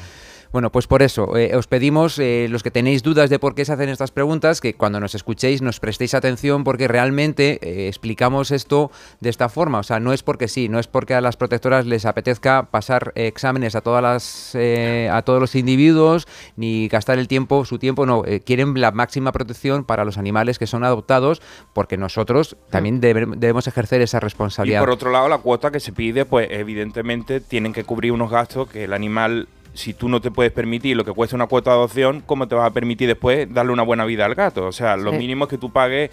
[0.54, 3.66] Bueno, pues por eso, eh, os pedimos, eh, los que tenéis dudas de por qué
[3.66, 8.52] se hacen estas preguntas, que cuando nos escuchéis nos prestéis atención porque realmente eh, explicamos
[8.52, 9.80] esto de esta forma.
[9.80, 13.14] O sea, no es porque sí, no es porque a las protectoras les apetezca pasar
[13.16, 17.80] eh, exámenes a todas las eh, a todos los individuos, ni gastar el tiempo, su
[17.80, 18.22] tiempo, no.
[18.46, 21.42] quieren la máxima protección para los animales que son adoptados,
[21.74, 24.82] porque nosotros también debe- debemos ejercer esa Y responsabilidad.
[24.82, 28.70] por otro lado, la cuota que se pide, pues evidentemente tienen que cubrir unos gastos
[28.70, 31.78] que el animal, si tú no te puedes permitir lo que cuesta una cuota de
[31.78, 34.66] adopción, ¿cómo te vas a permitir después darle una buena vida al gato?
[34.68, 35.18] O sea, lo Sí.
[35.18, 36.12] mínimo es que tú pagues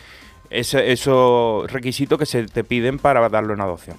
[0.48, 3.96] ese- esos requisitos que se te piden para darle una adopción.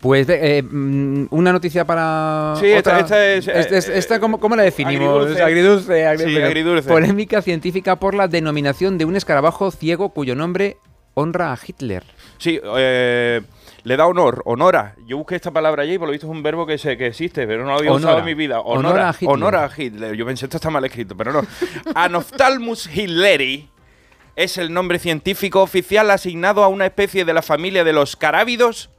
[0.00, 2.54] Pues de- eh, mm, una noticia para.
[2.60, 3.00] Sí, esta- otra.
[3.00, 5.26] esta es, Este- eh, este- esta, ¿cómo, cómo la definimos?
[5.40, 6.24] agridulce.
[6.24, 6.88] Sí, agridulce.
[6.88, 10.76] Polémica científica por la denominación de un escarabajo ciego cuyo nombre
[11.14, 12.04] honra a Hitler.
[12.38, 13.40] Sí, eh,
[13.88, 14.94] le da honor, honora.
[15.06, 17.46] Yo busqué esta palabra allí, por lo visto es un verbo que, se, que existe,
[17.46, 18.60] pero no lo había usado en mi vida.
[18.60, 19.30] Honora Honora, a Hitler.
[19.30, 20.14] honora a Hitler.
[20.14, 21.42] Yo pensé, esto está mal escrito, pero no.
[21.94, 23.70] Anophthalmus hitleri
[24.36, 28.90] es el nombre científico oficial asignado a una especie de la familia de los carábidos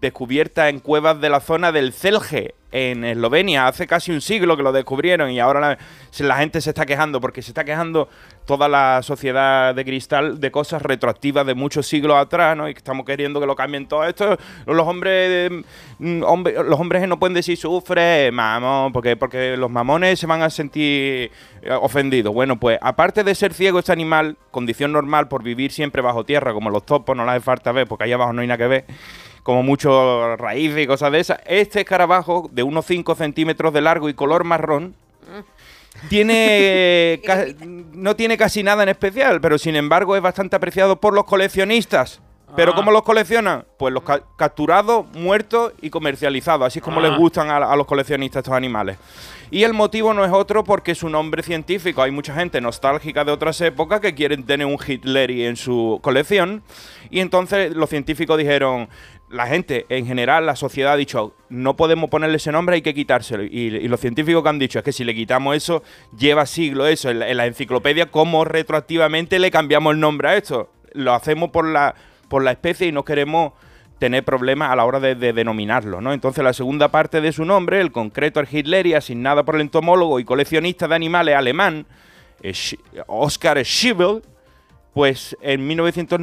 [0.00, 3.66] descubierta en cuevas de la zona del Celje, en Eslovenia.
[3.66, 5.78] Hace casi un siglo que lo descubrieron y ahora
[6.18, 8.08] la, gente se está quejando porque se está quejando
[8.44, 12.68] toda la sociedad de cristal de cosas retroactivas de muchos siglos atrás, ¿no?
[12.68, 14.36] Y que estamos queriendo que lo cambien todo esto.
[14.66, 15.50] Los hombres,
[15.98, 20.42] mm, hombre- los hombres no pueden decir sufre, mamón, porque, porque los mamones se van
[20.42, 21.30] a sentir
[21.62, 22.32] eh, ofendidos.
[22.32, 26.52] Bueno, pues aparte de ser ciego este animal, condición normal por vivir siempre bajo tierra,
[26.52, 28.66] como los topos, no les hace falta ver, porque ahí abajo no hay nada que
[28.66, 28.84] ver
[29.42, 31.40] como mucho raíces y cosas de esas.
[31.46, 34.94] Este escarabajo de unos 5 centímetros de largo y color marrón
[36.08, 37.20] tiene
[37.92, 42.20] no tiene casi nada en especial, pero sin embargo es bastante apreciado por los coleccionistas.
[42.56, 42.76] ¿Pero Ah.
[42.76, 43.66] cómo los coleccionan?
[43.76, 46.66] Pues los ca- capturados, muertos y comercializados.
[46.66, 47.02] Así es como Ah.
[47.08, 48.96] les gustan a, a los coleccionistas estos animales.
[49.50, 52.00] Y el motivo no es otro porque es un nombre científico.
[52.02, 56.62] Hay mucha gente nostálgica de otras épocas que quieren tener un Hitleri en su colección.
[57.10, 58.88] Y entonces los científicos dijeron,
[59.30, 62.94] la gente en general, la sociedad ha dicho, no podemos ponerle ese nombre, hay que
[62.94, 63.42] quitárselo.
[63.44, 65.82] Y, los científicos que han dicho es que si le quitamos eso,
[66.16, 67.10] lleva siglos eso.
[67.10, 70.70] En la, en la enciclopedia, ¿cómo retroactivamente le cambiamos el nombre a esto?
[70.92, 71.94] Lo hacemos por la,
[72.28, 73.52] por la especie y no queremos
[73.98, 76.12] tener problemas a la hora de, de denominarlo, ¿no?
[76.12, 80.24] Entonces la segunda parte de su nombre, el concreto Hitleri, asignada por el entomólogo y
[80.24, 81.86] coleccionista de animales alemán,
[82.42, 82.54] eh,
[83.08, 84.22] Oscar Schiebel,
[84.94, 86.20] pues en 1900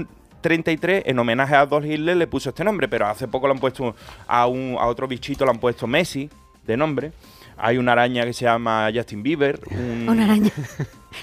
[0.50, 3.60] 33, en homenaje a Adolf Hitler, le puso este nombre, pero hace poco le han
[3.60, 3.96] puesto
[4.28, 6.30] a, un, a otro bichito, le han puesto Messi
[6.68, 7.12] de nombre.
[7.58, 9.60] Hay una araña que se llama Justin Bieber.
[9.72, 10.52] un- Una araña.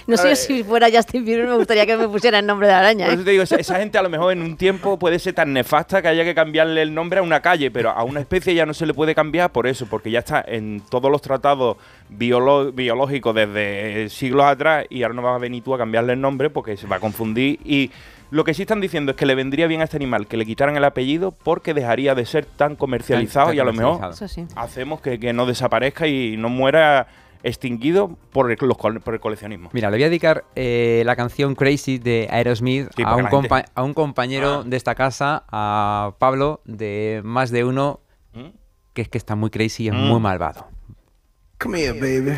[0.07, 3.05] No sé si fuera Justin Bieber, me gustaría que me pusiera el nombre de araña.
[3.05, 3.15] Por ¿eh?
[3.17, 5.53] eso te digo, esa, esa gente a lo mejor en un tiempo puede ser tan
[5.53, 8.65] nefasta que haya que cambiarle el nombre a una calle, pero a una especie ya
[8.65, 11.77] no se le puede cambiar por eso, porque ya está en todos los tratados
[12.09, 16.49] biológicos desde siglos atrás y ahora no vas a venir tú a cambiarle el nombre
[16.49, 17.91] porque se va a confundir y
[18.31, 20.45] lo que sí están diciendo es que le vendría bien a este animal que le
[20.45, 24.15] quitaran el apellido porque dejaría de ser tan comercializado Tan- tan y a lo mejor
[24.27, 24.45] sí.
[24.55, 27.07] hacemos que, que no desaparezca y no muera
[27.43, 29.69] extinguido por el, los por el coleccionismo.
[29.73, 33.23] Mira, le voy a dedicar eh, la canción Crazy de Aerosmith Sí, a, porque un
[33.23, 34.63] la gente- compa- a un compañero Ah.
[34.65, 37.99] de esta casa, a Pablo, de más de uno,
[38.33, 38.47] ¿Mm?
[38.93, 40.07] que es que está muy crazy y es Mm.
[40.07, 40.67] muy malvado.
[41.59, 42.37] Come here, baby.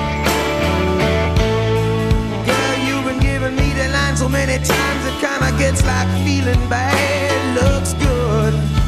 [4.21, 8.80] So many times it kinda gets like feeling bad looks good.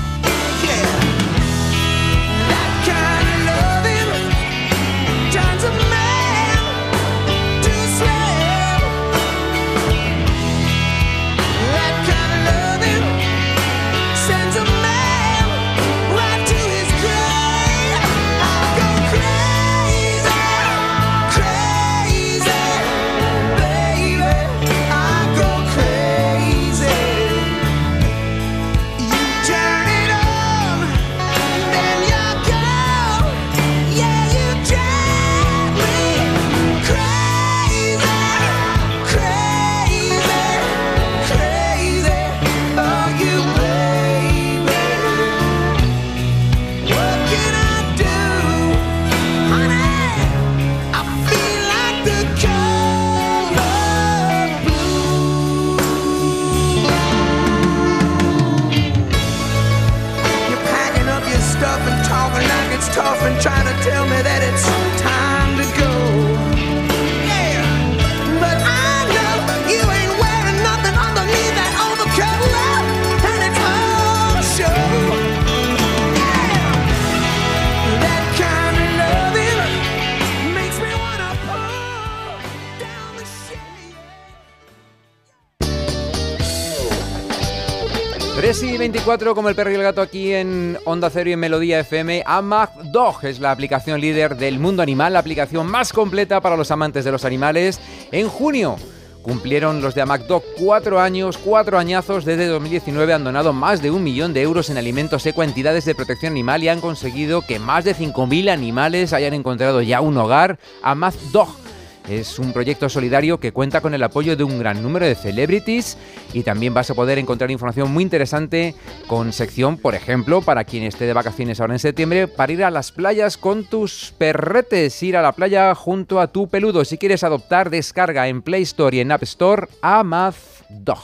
[88.44, 91.40] 3 y 24 como el perro y el gato aquí en Onda Cero y en
[91.40, 92.24] Melodía FM.
[92.26, 96.70] Amag Dog es la aplicación líder del mundo animal, la aplicación más completa para los
[96.70, 97.80] amantes de los animales.
[98.12, 98.76] En junio
[99.22, 102.26] cumplieron los de Amag Dog cuatro años, cuatro añazos.
[102.26, 105.86] Desde 2019 han donado más de un millón de euros en alimentos eco a entidades
[105.86, 110.18] de protección animal y han conseguido que más de 5.000 animales hayan encontrado ya un
[110.18, 110.60] hogar.
[110.82, 111.63] Amag Dog
[112.08, 115.98] es un proyecto solidario que cuenta con el apoyo de un gran número de celebrities
[116.34, 118.76] y también vas a poder encontrar información muy interesante
[119.08, 122.72] con sección, por ejemplo, para quien esté de vacaciones ahora en septiembre, para ir a
[122.72, 126.84] las playas con tus perretes, ir a la playa junto a tu peludo.
[126.86, 131.00] Si quieres adoptar, descarga en Play Store y en App Store Amaz Dog.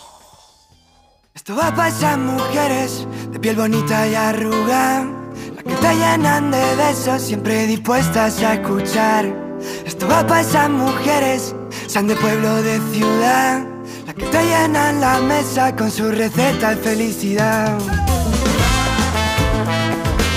[1.33, 5.07] Esto va para esas mujeres de piel bonita y arruga,
[5.55, 9.48] las que te llenan de besos, siempre dispuestas a escuchar.
[9.85, 11.55] Esto va para esas mujeres,
[11.87, 13.65] sean de pueblo de ciudad,
[14.05, 17.77] las que te llenan la mesa con su receta de felicidad.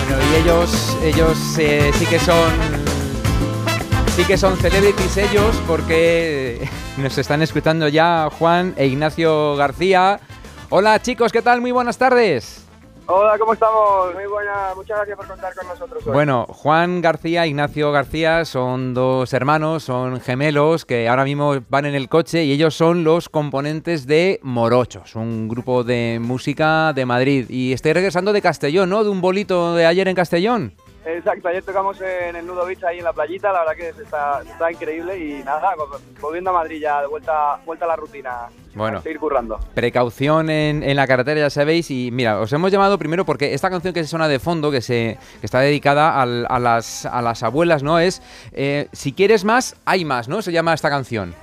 [0.08, 2.52] Bueno, y ellos, ellos eh, sí que son.
[4.16, 6.68] Sí que son celebrities ellos, porque
[6.98, 10.20] nos están escuchando ya Juan e Ignacio García.
[10.68, 11.62] Hola chicos, ¿qué tal?
[11.62, 12.62] Muy buenas tardes.
[13.14, 14.14] Hola, ¿cómo estamos?
[14.14, 16.14] Muy buena, muchas gracias por contar con nosotros hoy.
[16.14, 21.94] Bueno, Juan García, Ignacio García son dos hermanos, son gemelos que ahora mismo van en
[21.94, 27.50] el coche y ellos son los componentes de Morochos, un grupo de música de Madrid.
[27.50, 29.04] Y estoy regresando de Castellón, ¿no?
[29.04, 30.72] De un bolito de ayer en Castellón.
[31.04, 34.02] Exacto, ayer tocamos en el Nudo Beach ahí en la playita, la verdad que se
[34.04, 35.74] está, está increíble y nada,
[36.20, 38.98] volviendo a Madrid ya, de vuelta, vuelta a la rutina, Bueno.
[38.98, 39.58] a seguir currando.
[39.74, 41.90] Precaución en, en la carretera, ya sabéis.
[41.90, 45.18] Y mira, os hemos llamado primero porque esta canción que suena de fondo, que, se,
[45.40, 47.98] que está dedicada al- a, las, a las abuelas, ¿no?
[47.98, 48.22] Es
[48.52, 50.40] eh, Si quieres más, hay más, ¿no?
[50.40, 51.34] Se llama esta canción.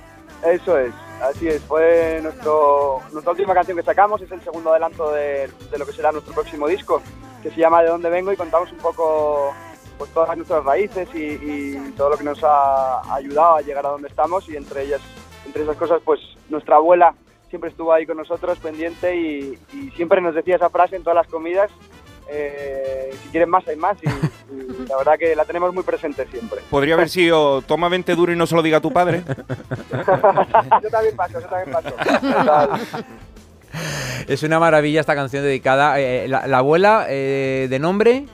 [0.42, 5.12] Eso es, así es, fue nuestro, nuestra última canción que sacamos, es el segundo adelanto
[5.12, 7.02] de, de lo que será nuestro próximo disco.
[7.42, 9.52] Que se llama De dónde vengo y contamos un poco
[9.98, 13.90] pues todas nuestras raíces y, y todo lo que nos ha ayudado a llegar a
[13.90, 15.00] donde estamos y entre ellas,
[15.44, 17.14] entre esas cosas, pues nuestra abuela
[17.50, 21.16] siempre estuvo ahí con nosotros pendiente y, y siempre nos decía esa frase en todas
[21.16, 21.70] las comidas,
[22.32, 26.26] eh, si quieren más hay más y, y la verdad que la tenemos muy presente
[26.28, 26.60] siempre.
[26.70, 29.24] Podría haber sido toma 20 duro y no se lo diga a tu padre.
[30.82, 31.90] yo también paso, yo también paso.
[34.28, 35.98] Es una maravilla esta canción dedicada.
[36.00, 38.26] eh, la, la abuela eh, de nombre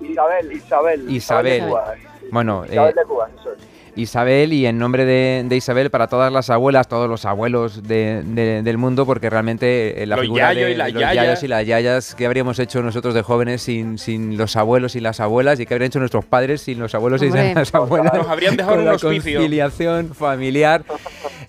[0.00, 1.10] Isabel, Isabel.
[1.10, 1.60] Isabel.
[1.62, 1.94] de Cuba.
[2.30, 3.71] Bueno, Isabel eh, de Cuba, eso es.
[3.96, 8.22] Isabel y en nombre de, de Isabel para todas las abuelas, todos los abuelos de-
[8.24, 11.14] de- del mundo, porque realmente eh, la Los figura de y las los yayas.
[11.24, 15.00] yayos y las yayas, ¿qué habríamos hecho nosotros de jóvenes sin, sin los abuelos y
[15.00, 15.60] las abuelas?
[15.60, 17.46] ¿Y qué habrían hecho nuestros padres sin los abuelos y Hombre.
[17.48, 18.14] sin las abuelas?
[18.14, 19.38] Nos habrían dejado Con en la un hospicio.
[19.40, 20.84] conciliación familiar.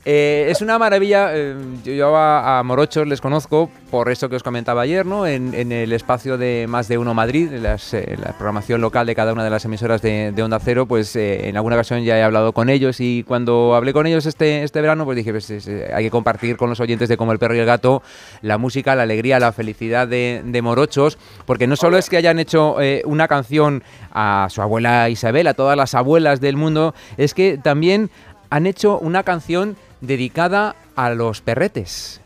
[0.05, 1.29] Eh, es una maravilla.
[1.33, 5.25] eh, yo, yo a, a Morochos les conozco por eso que os comentaba ayer, ¿no?
[5.25, 9.05] En, en el espacio de Más de Uno Madrid, en las, eh, la programación local
[9.07, 12.03] de cada una de las emisoras de, de Onda Cero, pues eh, en alguna ocasión
[12.03, 15.31] ya he hablado con ellos y cuando hablé con ellos este, este verano, pues dije,
[15.31, 17.65] pues, es, eh, hay que compartir con los oyentes de Como el Perro y el
[17.65, 18.01] Gato
[18.41, 22.39] la música, la alegría, la felicidad de, de Morochos, porque no solo es que hayan
[22.39, 27.33] hecho eh, una canción a su abuela Isabel, a todas las abuelas del mundo, es
[27.33, 28.09] que también
[28.49, 32.21] han hecho una canción dedicada a los perretes.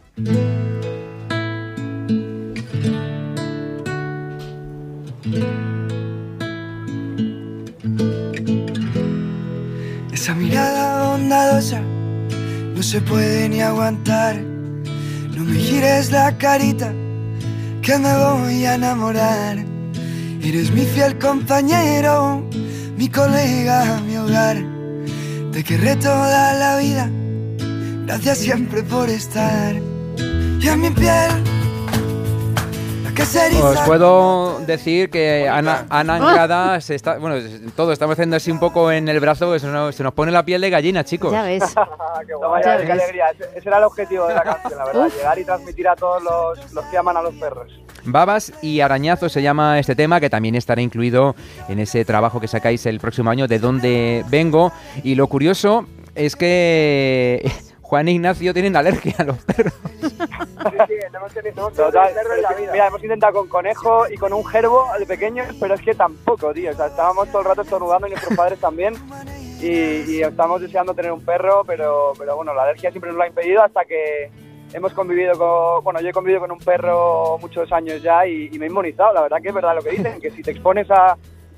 [10.20, 14.36] Esa mirada bondadosa no se puede ni aguantar.
[15.36, 16.92] No me gires la carita
[17.84, 19.64] que me voy a enamorar.
[20.42, 22.44] Eres mi fiel compañero,
[22.98, 24.58] mi colega, mi hogar.
[25.52, 27.12] Te querré toda la vida.
[28.08, 29.76] Gracias siempre por estar.
[30.60, 31.32] Y a mi piel,
[33.20, 37.38] Os puedo decir que Ana, Ana Anglada se está, bueno,
[37.76, 40.32] todo estamos haciendo así un poco en el brazo, que se nos, se nos pone
[40.32, 41.32] la piel de gallina, chicos.
[41.32, 41.64] Ya ves.
[42.28, 42.92] qué guay, Ya qué ves.
[42.92, 43.26] alegría.
[43.32, 45.08] Ese, ese era el objetivo de la canción, la verdad.
[45.08, 45.16] Uf.
[45.18, 47.72] Llegar y transmitir a todos los, los que aman a los perros.
[48.06, 51.36] Babas y Arañazo se llama este tema, que también estará incluido
[51.68, 54.72] en ese trabajo que sacáis el próximo año, de dónde vengo.
[55.04, 57.52] Y lo curioso es que
[57.88, 59.74] Juan e Ignacio tienen alergia a los perros.
[61.74, 65.48] Total, pero es que, Mira, hemos intentado con conejo y con un gerbo de pequeños,
[65.58, 66.72] pero es que tampoco, tío.
[66.72, 68.94] O sea, estábamos todo el rato estornudando y nuestros padres también.
[69.62, 73.24] Y, y estamos deseando tener un perro, pero, pero bueno, la alergia siempre nos lo
[73.24, 74.30] ha impedido hasta que
[74.74, 75.86] hemos convivido con.
[75.86, 79.14] Bueno, yo he convivido con un perro muchos años ya y, y me he inmunizado.
[79.14, 81.16] La verdad que es verdad lo que dicen, que si te expones a,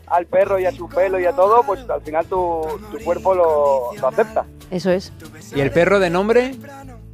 [0.10, 3.34] al perro y a su pelo y a todo, pues al final tu, tu cuerpo
[3.36, 4.46] lo, lo acepta.
[4.72, 5.12] Eso es.
[5.56, 6.56] ¿Y el perro de nombre?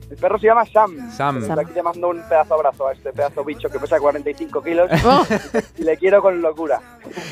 [0.09, 1.11] El perro se llama Sam.
[1.11, 1.41] Sam.
[1.41, 5.25] Estoy aquí llamando un pedazo abrazo a este pedazo bicho que pesa 45 kilos Oh.
[5.77, 6.79] y le quiero con locura.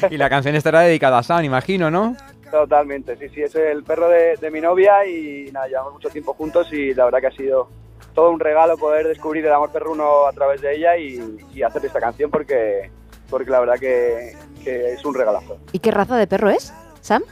[0.09, 2.15] Y la canción estará dedicada a Sam, imagino, ¿no?
[2.49, 6.33] Totalmente, sí, sí, es el perro de, de mi novia y nada, llevamos mucho tiempo
[6.33, 7.67] juntos y la verdad que ha sido
[8.13, 11.19] todo un regalo poder descubrir el amor perruno a través de ella y,
[11.53, 12.91] y hacer esta canción porque,
[13.27, 15.57] porque la verdad que, que es un regalazo.
[15.71, 17.23] ¿Y qué raza de perro es, Sam?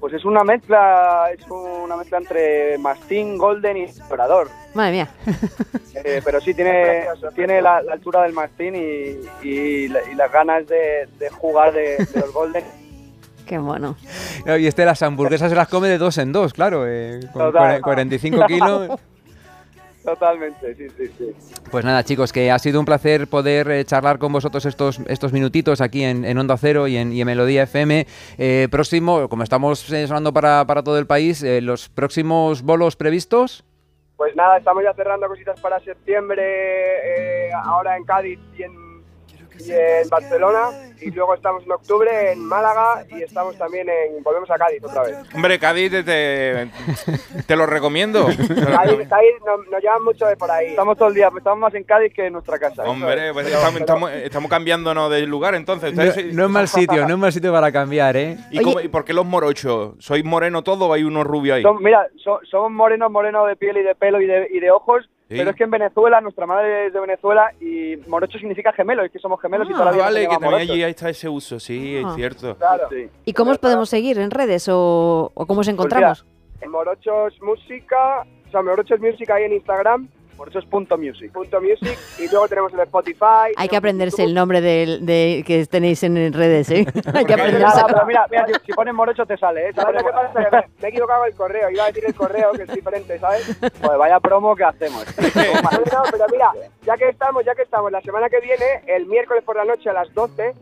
[0.00, 4.48] Pues es una mezcla, es una mezcla entre mastín, golden y labrador.
[4.74, 5.08] Madre mía.
[6.04, 9.18] Eh, pero sí tiene, tiene la, la altura del mastín y,
[9.48, 12.62] y la- y las ganas de, de jugar de, de los golden.
[13.46, 13.96] Qué mono.
[14.58, 17.80] Y este las hamburguesas se las come de dos en dos, claro, eh, con Total.
[17.80, 18.90] cuare- 45 kilos.
[20.06, 21.34] Totalmente, sí, sí, sí.
[21.68, 25.32] Pues nada, chicos, que ha sido un placer poder eh, charlar con vosotros estos, estos
[25.32, 28.06] minutitos aquí en, en Onda Cero y en, y en Melodía FM.
[28.38, 32.94] Eh, próximo, como estamos eh, sonando para, para todo el país, eh, los próximos bolos
[32.94, 33.64] previstos.
[34.16, 38.72] Pues nada, estamos ya cerrando cositas para septiembre, eh, ahora en Cádiz y en,
[39.58, 40.70] y en Barcelona,
[41.00, 45.02] y luego estamos en octubre en Málaga y estamos también en, volvemos a Cádiz otra
[45.02, 45.16] vez.
[45.34, 46.70] Hombre, Cádiz, te, te,
[47.46, 48.24] te lo recomiendo.
[48.26, 50.68] Cádiz, Cádiz nos, nos llevan mucho de por ahí.
[50.68, 52.82] Estamos todo el día, estamos más en Cádiz que en nuestra casa.
[52.84, 55.94] Hombre, pues Pero- estamos, pero- estamos, estamos cambiándonos de lugar entonces.
[55.94, 56.02] No,
[56.44, 58.36] es mal sitio, no es mal sitio para cambiar, ¿eh?
[58.50, 59.94] ¿Y, cómo- y por qué los morochos?
[59.98, 61.62] ¿Sois moreno todo o hay uno rubio ahí?
[61.62, 64.70] Son- mira, so- somos morenos, morenos de piel y de pelo y de, y de
[64.70, 65.34] ojos, Sí.
[65.38, 69.10] pero es que en Venezuela, nuestra madre es de Venezuela y morocho significa gemelo, es
[69.10, 71.58] que somos gemelos y toda la Ah, vida vale, que también allí está ese uso,
[71.58, 72.08] sí, Ah.
[72.10, 72.54] es cierto.
[72.56, 72.88] Claro.
[73.24, 76.24] ¿Y cómo os podemos seguir en redes o, o cómo os Pues encontramos?
[76.60, 81.32] mira, Morochos Música, o sea, Morochos Música ahí en Instagram Por eso es punto music.
[81.32, 83.52] Punto music y luego tenemos el Spotify.
[83.56, 86.86] Hay que aprenderse el nombre del- de, que tenéis en redes, ¿eh?
[87.14, 87.60] Hay que aprenderse.
[87.66, 89.72] Nada, pero mira, mira, si, si pones morocho te sale, ¿eh?
[89.72, 90.12] Si ¿Sabes pones lo que
[90.42, 90.50] pasa?
[90.50, 91.70] Que me, he equivocado el correo.
[91.70, 93.56] Iba a decir el correo, que es diferente, ¿sabes?
[93.60, 95.04] Pues vaya promo que hacemos.
[95.96, 96.50] No, pero mira,
[96.84, 99.88] ya que estamos, ya que estamos, la semana que viene, el miércoles por la noche
[99.88, 100.52] a las 12,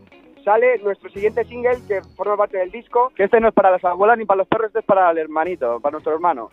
[0.45, 3.11] sale nuestro siguiente single que forma parte del disco.
[3.15, 5.17] Que este no es para las abuelas ni para los perros, este es para el
[5.17, 6.49] hermanito, para nuestro hermano.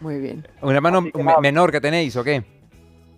[0.00, 0.46] Muy bien.
[0.60, 2.42] ¿Un hermano me- menor que tenéis o qué?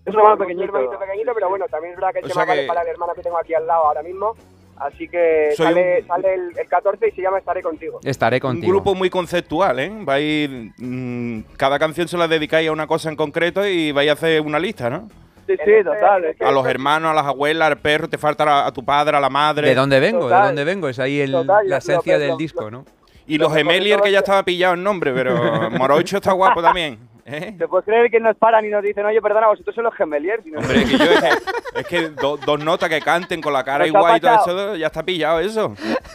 [0.09, 0.73] Es un hermano pequeñito.
[0.99, 3.23] pequeñito, pero bueno, también es verdad que el O tema vale para el hermano que
[3.23, 4.35] tengo aquí al lado ahora mismo.
[4.81, 7.99] Así que Soy sale, un- sale el, el 14 y se llama Estaré Contigo.
[8.05, 8.69] Estaré Un contigo.
[8.73, 9.91] grupo muy conceptual, ¿eh?
[10.03, 10.49] Vais,
[10.79, 14.41] mm, cada canción se la dedicáis a una cosa en concreto y vais a hacer
[14.41, 15.09] una lista, ¿no?
[15.49, 16.27] Sí, sí, total.
[16.27, 18.85] es que- A los hermanos, a las abuelas, al perro, te falta a, a tu
[18.85, 19.69] padre, a la madre.
[19.69, 20.19] ¿De dónde vengo?
[20.29, 20.47] ¿De Total.
[20.49, 20.89] dónde vengo?
[20.89, 22.85] Es ahí el- Total, la lo- esencia lo- del lo- disco, ¿no?
[23.27, 26.99] Y los Gemelier, que ya estaba pillado el nombre, pero Morocho está guapo también.
[27.29, 27.55] ¿Eh?
[27.59, 30.45] ¿Te puedes creer que nos paran y nos dicen, oye, perdona, vosotros sois los gemeliers?
[30.47, 33.63] Y Hombre, que yo es que, es que do- dos notas que canten con la
[33.65, 35.75] cara Nos igual y todo eso, ya está pillado eso.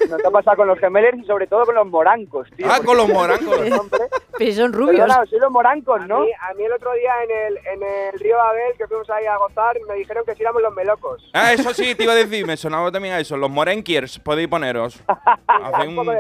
[0.09, 2.65] Nos ha pasado con los gemeliers y sobre todo con los morancos, tío.
[2.69, 3.57] Ah, con los morancos.
[4.37, 4.99] Pero son rubios.
[4.99, 6.17] Perdona, soy los morancos, ¿no?
[6.17, 7.83] A mí, a mí el otro día en el, en
[8.13, 11.29] el río Babel, que fuimos ahí a gozar, me dijeron que si éramos los melocos.
[11.33, 13.37] Ah, eso sí, te iba a decir, me sonaba también a eso.
[13.37, 14.99] Los Morenkiers, podéis poneros.
[15.47, 16.11] Hacéis un.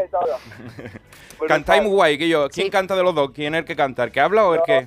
[1.47, 2.47] Cantáis muy guay, que yo.
[2.49, 3.31] ¿Quién canta de los dos?
[3.31, 4.03] ¿Quién es el que canta?
[4.03, 4.82] ¿El que habla o el que...?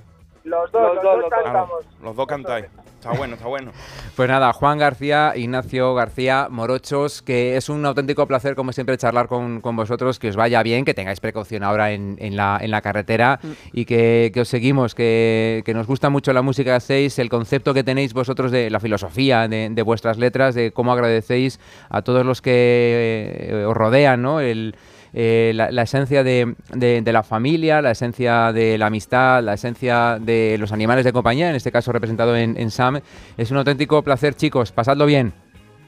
[0.47, 1.85] Los dos, los, dos, cantamos.
[1.85, 2.67] Ah, los dos cantáis.
[3.01, 3.73] Está bueno, está bueno.
[4.17, 9.29] Pues nada, Juan García, Ignacio García, Morochos, que es un auténtico placer, como siempre, charlar
[9.29, 12.71] con, con vosotros, que os vaya bien, que tengáis precaución ahora en, en la, en
[12.71, 13.41] la carretera
[13.73, 17.29] y que, que os seguimos, que, que nos gusta mucho la música que hacéis, el
[17.29, 22.01] concepto que tenéis vosotros de la filosofía de, de vuestras letras, de cómo agradecéis a
[22.01, 24.41] todos los que eh, os rodean, ¿no?
[24.41, 24.77] El,
[25.19, 29.55] eh, la, la esencia de, de- de la familia, la esencia de la amistad, la
[29.55, 33.01] esencia de los animales de compañía, en este caso representado en, en Sam.
[33.39, 34.73] Es un auténtico placer, chicos.
[34.73, 35.33] Pasadlo bien.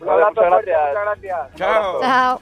[0.01, 0.79] Un abrazo muchas gracias.
[0.89, 1.37] muchas gracias.
[1.57, 2.01] Chao.
[2.01, 2.41] Chao.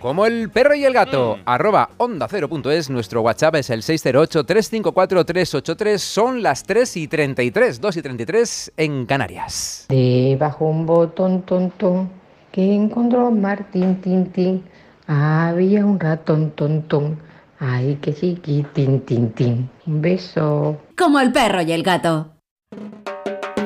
[0.00, 6.42] Como el perro y el gato, arroba onda 0.es, nuestro WhatsApp es el 608-354-383, son
[6.42, 9.84] las 3 y 33, 2 y 33 en Canarias.
[9.90, 12.18] Debajo un botón tontón
[12.52, 14.64] que encontró Martín Tintín.
[15.06, 17.18] Había un ratón tontón.
[17.58, 19.70] Ay, que chiquitín, tin, tin.
[19.86, 20.80] Un beso.
[20.96, 22.32] Como el perro y el gato.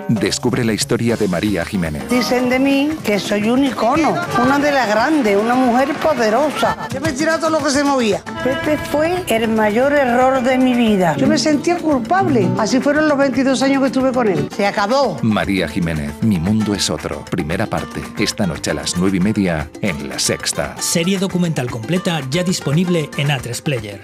[0.08, 2.08] Descubre la historia de María Jiménez.
[2.10, 6.88] Dicen de mí que soy un icono, una de las grandes, una mujer poderosa.
[6.92, 8.22] Yo me tiraba todo lo que se movía.
[8.44, 11.16] Este fue el mayor error de mi vida.
[11.16, 12.48] Yo me sentía culpable.
[12.58, 14.48] Así fueron los 22 años que estuve con él.
[14.54, 15.16] Se acabó.
[15.22, 17.24] María Jiménez, Mi Mundo es Otro.
[17.30, 18.02] Primera parte.
[18.18, 20.76] Esta noche a las nueve y media en La Sexta.
[20.80, 24.02] Serie documental completa ya disponible en A3 Player.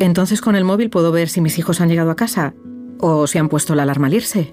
[0.00, 2.54] Entonces con el móvil puedo ver si mis hijos han llegado a casa
[3.00, 4.52] o si han puesto la alarma al irse.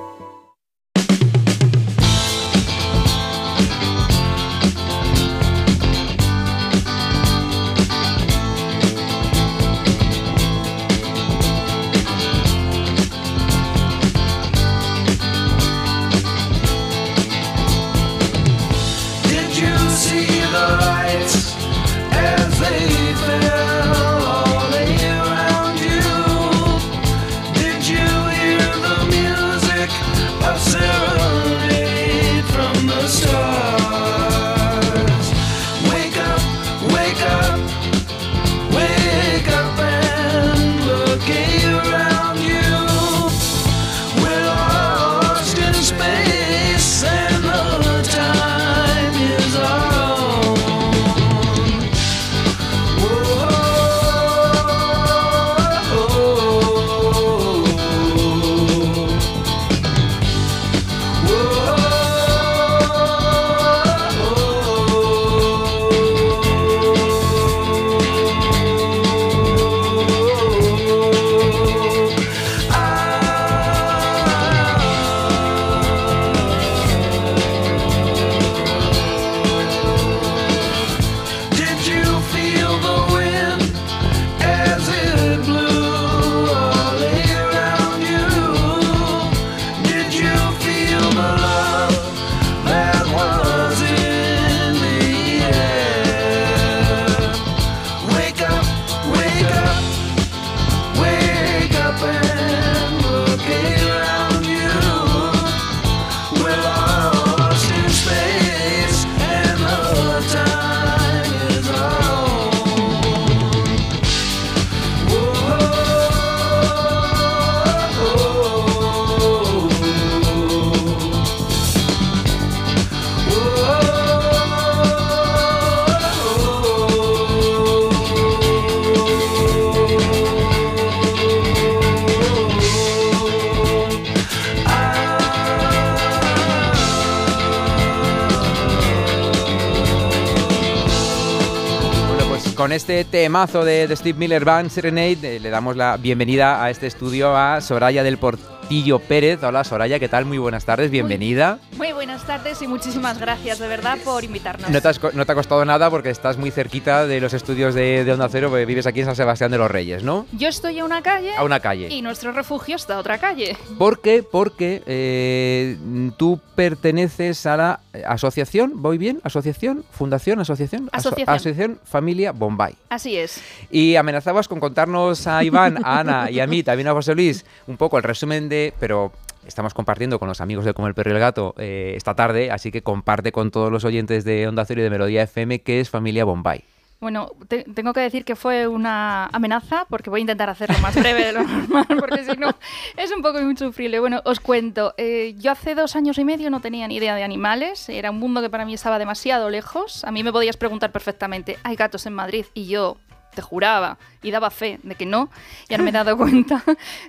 [142.71, 146.69] Con este temazo de, de Steve Miller Band Serenade eh, le damos la bienvenida a
[146.69, 149.43] este estudio a Soraya del Portillo Pérez.
[149.43, 150.23] Hola Soraya, ¿qué tal?
[150.23, 151.59] Muy buenas tardes, bienvenida.
[151.75, 151.90] Muy
[152.21, 154.69] buenas tardes y muchísimas gracias de verdad por invitarnos.
[154.69, 157.33] No te, has co- no te ha costado nada porque estás muy cerquita de los
[157.33, 160.27] estudios de, de Onda Cero, porque vives aquí en San Sebastián de los Reyes, ¿no?
[160.33, 161.35] Yo estoy a una calle.
[161.35, 161.87] A una calle.
[161.89, 163.57] Y nuestro refugio está a otra calle.
[163.79, 164.23] ¿Por qué?
[164.23, 165.77] Porque eh,
[166.17, 169.19] tú perteneces a la eh, asociación, ¿voy bien?
[169.23, 169.83] ¿Asociación?
[169.91, 170.39] ¿Fundación?
[170.39, 170.89] ¿Asociación?
[170.91, 171.29] Aso- Asociación.
[171.35, 172.75] asociación Familia Bombay.
[172.89, 173.41] Así es.
[173.71, 177.45] Y amenazabas con contarnos a Iván, a Ana y a mí, también a José Luis,
[177.67, 178.73] un poco el resumen de...
[178.79, 179.11] Pero
[179.45, 182.51] estamos compartiendo con los amigos de Como el Perro y el Gato eh, esta tarde,
[182.51, 185.79] así que comparte con todos los oyentes de Onda Cero y de Melodía FM qué
[185.79, 186.63] es Familia Bombay.
[186.99, 190.93] Bueno, te- tengo que decir que fue una amenaza porque voy a intentar hacerlo más
[190.95, 192.49] breve de lo normal porque si no
[192.95, 193.99] es un poco insufrible.
[193.99, 194.93] Bueno, os cuento.
[194.97, 197.89] eh, yo hace dos años y medio no tenía ni idea de animales.
[197.89, 200.03] Era un mundo que para mí estaba demasiado lejos.
[200.03, 202.45] A mí me podías preguntar perfectamente, ¿hay gatos en Madrid?
[202.53, 202.97] Y yo
[203.33, 205.29] te juraba y daba fe de que no.
[205.67, 206.63] Y ahora me he dado cuenta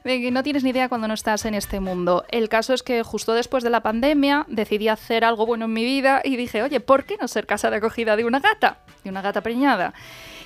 [0.05, 2.25] de que no tienes ni idea cuando no estás en este mundo.
[2.31, 5.85] El caso es que justo después de la pandemia decidí hacer algo bueno en mi
[5.85, 8.79] vida y dije, oye, ¿por qué no ser casa de acogida de una gata?
[9.05, 9.93] De una gata preñada.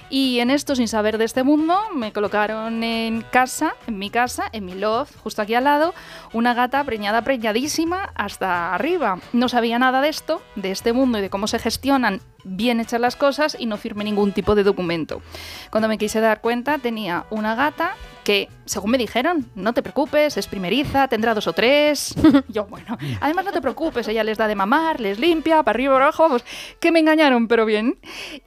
[0.09, 4.49] Y en esto, sin saber de este mundo, me colocaron en casa, en mi casa,
[4.53, 5.95] en mi loft, justo aquí al lado,
[6.33, 9.19] una gata preñada, preñadísima hasta arriba.
[9.33, 13.01] No sabía nada de esto, de este mundo y de cómo se gestionan bien hechas
[13.01, 15.23] las cosas y no firmé ningún tipo de documento.
[15.71, 17.95] Cuando me quise dar cuenta, tenía una gata
[18.27, 22.13] que, según me dijeron, no te preocupes, es primeriza, tendrá dos o tres.
[22.49, 25.95] Yo, bueno, además no te preocupes, ella les da de mamar, les limpia, para arriba,
[25.95, 26.45] para abajo, vamos,
[26.81, 27.99] que me engañaron, pero bien.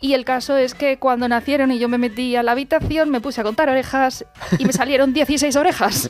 [0.02, 3.22] Y el caso es que cuando nacieron y yo me metí a la habitación, me
[3.22, 4.26] puse a contar orejas
[4.58, 6.10] y me salieron 16 orejas.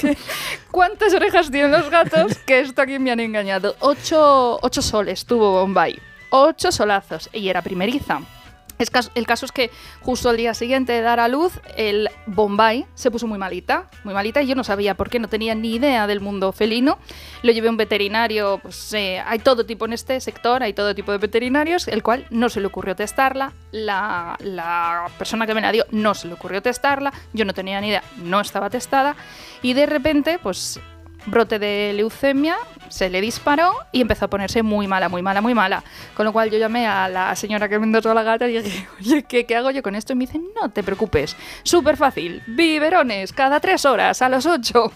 [0.72, 2.36] ¿Cuántas orejas tienen los gatos?
[2.38, 3.76] Que esto aquí me han engañado.
[3.78, 6.00] Ocho, ocho soles tuvo Bombay.
[6.30, 7.28] Ocho solazos.
[7.32, 8.20] Y era primeriza.
[8.78, 9.70] El caso es que
[10.02, 14.14] justo al día siguiente de dar a luz, el Bombay se puso muy malita, muy
[14.14, 16.98] malita, y yo no sabía por qué, no tenía ni idea del mundo felino.
[17.42, 20.94] Lo llevé a un veterinario, pues eh, hay todo tipo en este sector, hay todo
[20.94, 25.60] tipo de veterinarios, el cual no se le ocurrió testarla, la, la persona que me
[25.60, 29.16] la dio no se le ocurrió testarla, yo no tenía ni idea, no estaba testada,
[29.60, 30.78] y de repente, pues
[31.26, 32.56] brote de leucemia,
[32.90, 35.82] se le disparó y empezó a ponerse muy mala, muy mala, muy mala.
[36.14, 38.88] Con lo cual yo llamé a la señora que me endosó la gata y dije,
[39.00, 40.12] oye, ¿qué, qué hago yo con esto?
[40.12, 44.92] Y me dice, no te preocupes, súper fácil, biberones cada tres horas, a las ocho.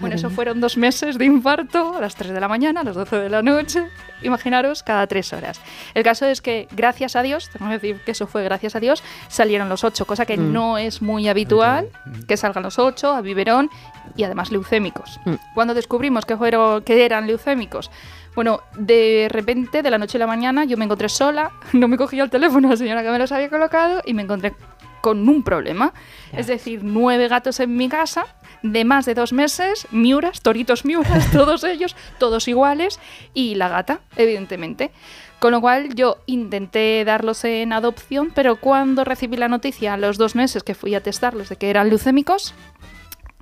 [0.00, 2.96] Bueno, eso fueron dos meses de infarto, a las 3 de la mañana, a las
[2.96, 3.84] 12 de la noche,
[4.24, 5.60] imaginaros, cada tres horas.
[5.94, 8.80] El caso es que, gracias a Dios, tengo que decir que eso fue gracias a
[8.80, 10.52] Dios, salieron los ocho, cosa que Mm.
[10.52, 11.88] no es muy habitual,
[12.26, 13.70] que salgan los ocho a biberón
[14.16, 15.20] y además leucémicos.
[15.54, 17.90] Cuando descubrimos que, fueron, que eran leucémicos,
[18.34, 21.96] bueno, de repente, de la noche a la mañana, yo me encontré sola, no me
[21.96, 24.54] cogía el teléfono la señora que me los había colocado y me encontré
[25.00, 25.92] con un problema.
[26.32, 28.24] Es decir, nueve gatos en mi casa,
[28.62, 33.00] de más de dos meses, miuras, toritos miuras, todos ellos, todos iguales,
[33.34, 34.92] y la gata, evidentemente.
[35.40, 40.16] Con lo cual yo intenté darlos en adopción, pero cuando recibí la noticia a los
[40.16, 42.54] dos meses que fui a testarlos de que eran leucémicos,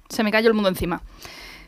[0.08, 1.02] se me cayó el mundo encima.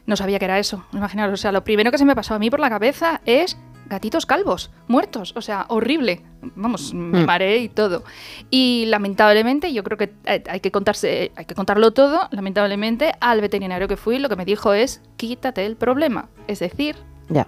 [0.07, 1.35] No sabía que era eso, imaginaros.
[1.35, 3.57] O sea, lo primero que se me pasó a mí por la cabeza es
[3.87, 5.33] gatitos calvos, muertos.
[5.37, 6.23] O sea, horrible.
[6.57, 7.27] Vamos, me Mm.
[7.27, 8.03] mareé y todo.
[8.51, 12.29] Y lamentablemente, yo creo que eh, hay que contarse, hay que contarlo todo.
[12.31, 16.29] Lamentablemente, al veterinario que fui, lo que me dijo es quítate el problema.
[16.49, 16.97] Es decir,
[17.29, 17.47] Ya.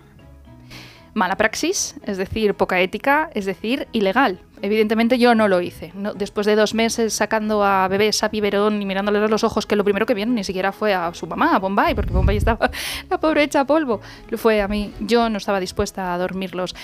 [1.15, 4.41] mala praxis, es decir, poca ética, es decir, ilegal.
[4.65, 5.93] Evidentemente yo no lo hice.
[6.15, 9.77] Después de dos meses sacando a bebés a biberón y mirándoles a los ojos, que
[9.77, 12.71] lo primero que vieron ni siquiera fue a su mamá, a Bombay, porque Bombay estaba
[13.11, 14.01] la pobre hecha polvo.
[14.31, 14.95] Lo fue a mí.
[15.01, 16.75] Yo no estaba dispuesta a dormirlos.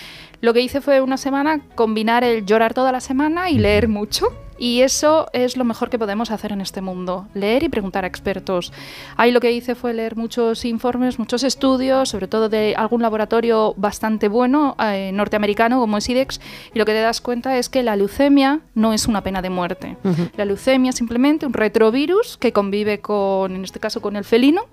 [0.40, 4.28] Lo que hice fue una semana combinar el llorar toda la semana y leer mucho.
[4.58, 8.06] Y eso es lo mejor que podemos hacer en este mundo, leer y preguntar a
[8.06, 8.74] expertos.
[9.16, 13.72] Ahí lo que hice fue leer muchos informes, muchos estudios, sobre todo de algún laboratorio
[13.78, 16.42] bastante bueno, eh, norteamericano como es IDEX,
[16.74, 19.48] y lo que te das cuenta es que la leucemia no es una pena de
[19.48, 19.96] muerte.
[20.36, 24.64] La leucemia es simplemente un retrovirus que convive con, en este caso, con el felino,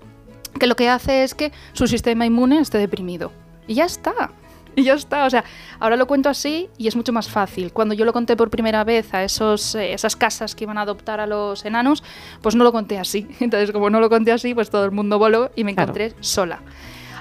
[0.60, 3.32] que lo que hace es que su sistema inmune esté deprimido.
[3.66, 4.32] Y ya está.
[4.78, 5.24] Y ya está.
[5.26, 5.44] O sea,
[5.80, 7.72] ahora lo cuento así y es mucho más fácil.
[7.72, 10.82] Cuando yo lo conté por primera vez a esos, eh, esas casas que iban a
[10.82, 12.02] adoptar a los enanos,
[12.42, 13.28] pues no lo conté así.
[13.40, 15.92] Entonces, como no lo conté así, pues todo el mundo voló y me Claro.
[15.92, 16.60] encontré sola.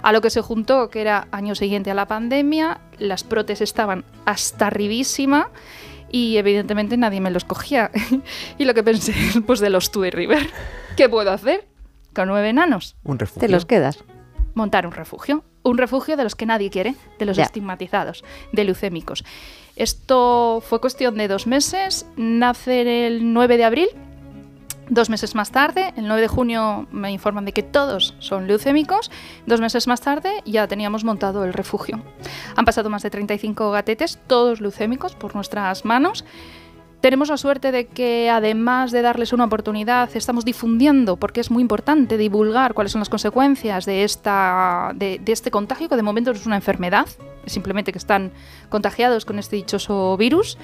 [0.04, 4.06] A lo que se juntó, que era año siguiente a la pandemia, las protes estaban
[4.26, 5.50] hasta arribísima
[6.10, 7.92] y evidentemente nadie me los cogía.
[8.60, 9.14] y lo que pensé,
[9.46, 10.48] pues de los Tui River,
[10.96, 11.68] ¿qué puedo hacer
[12.14, 12.96] con nueve enanos?
[13.04, 13.42] Un refugio.
[13.42, 14.04] Te los quedas.
[14.54, 15.44] montar un refugio.
[15.68, 18.24] Un refugio de los que nadie quiere, de los estigmatizados,
[18.54, 19.26] de leucémicos.
[19.76, 23.90] Esto fue cuestión de dos meses, nace el 9 de abril.
[24.88, 29.12] Dos meses más tarde, el 9 de junio, me informan de que todos son leucémicos.
[29.46, 32.02] Dos meses más tarde ya teníamos montado el refugio.
[32.56, 36.24] Han pasado más de 35 gatetes, todos leucémicos, por nuestras manos.
[37.02, 41.62] Tenemos la suerte de que además de darles una oportunidad, estamos difundiendo, porque es muy
[41.62, 46.32] importante divulgar cuáles son las consecuencias de, esta, de, de este contagio, que de momento
[46.34, 47.08] no es una enfermedad,
[47.46, 48.32] simplemente que están
[48.70, 50.58] contagiados con este dichoso virus.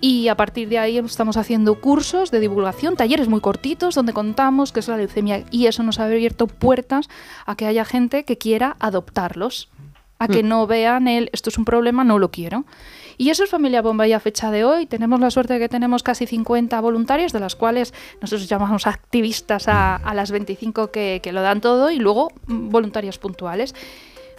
[0.00, 4.72] Y a partir de ahí estamos haciendo cursos de divulgación, talleres muy cortitos donde contamos
[4.72, 7.08] qué es la leucemia y eso nos ha abierto puertas
[7.46, 9.70] a que haya gente que quiera adoptarlos,
[10.18, 10.48] a que Mm.
[10.48, 12.64] no vean el esto es un problema, no lo quiero.
[13.18, 14.86] Y eso es Familia Bombay a fecha de hoy.
[14.86, 19.66] Tenemos la suerte de que tenemos casi 50 voluntarios, de las cuales nosotros llamamos activistas
[19.68, 23.74] a, las 25 que, que lo dan todo y luego mm, voluntarios puntuales.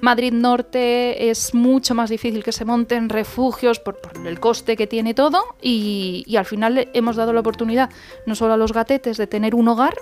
[0.02, 4.86] Madrid Norte es mucho más difícil que se monten refugios por, por el coste que
[4.86, 7.90] tiene todo y, y al final hemos dado la oportunidad
[8.28, 9.95] no solo a los gatetes de tener un hogar,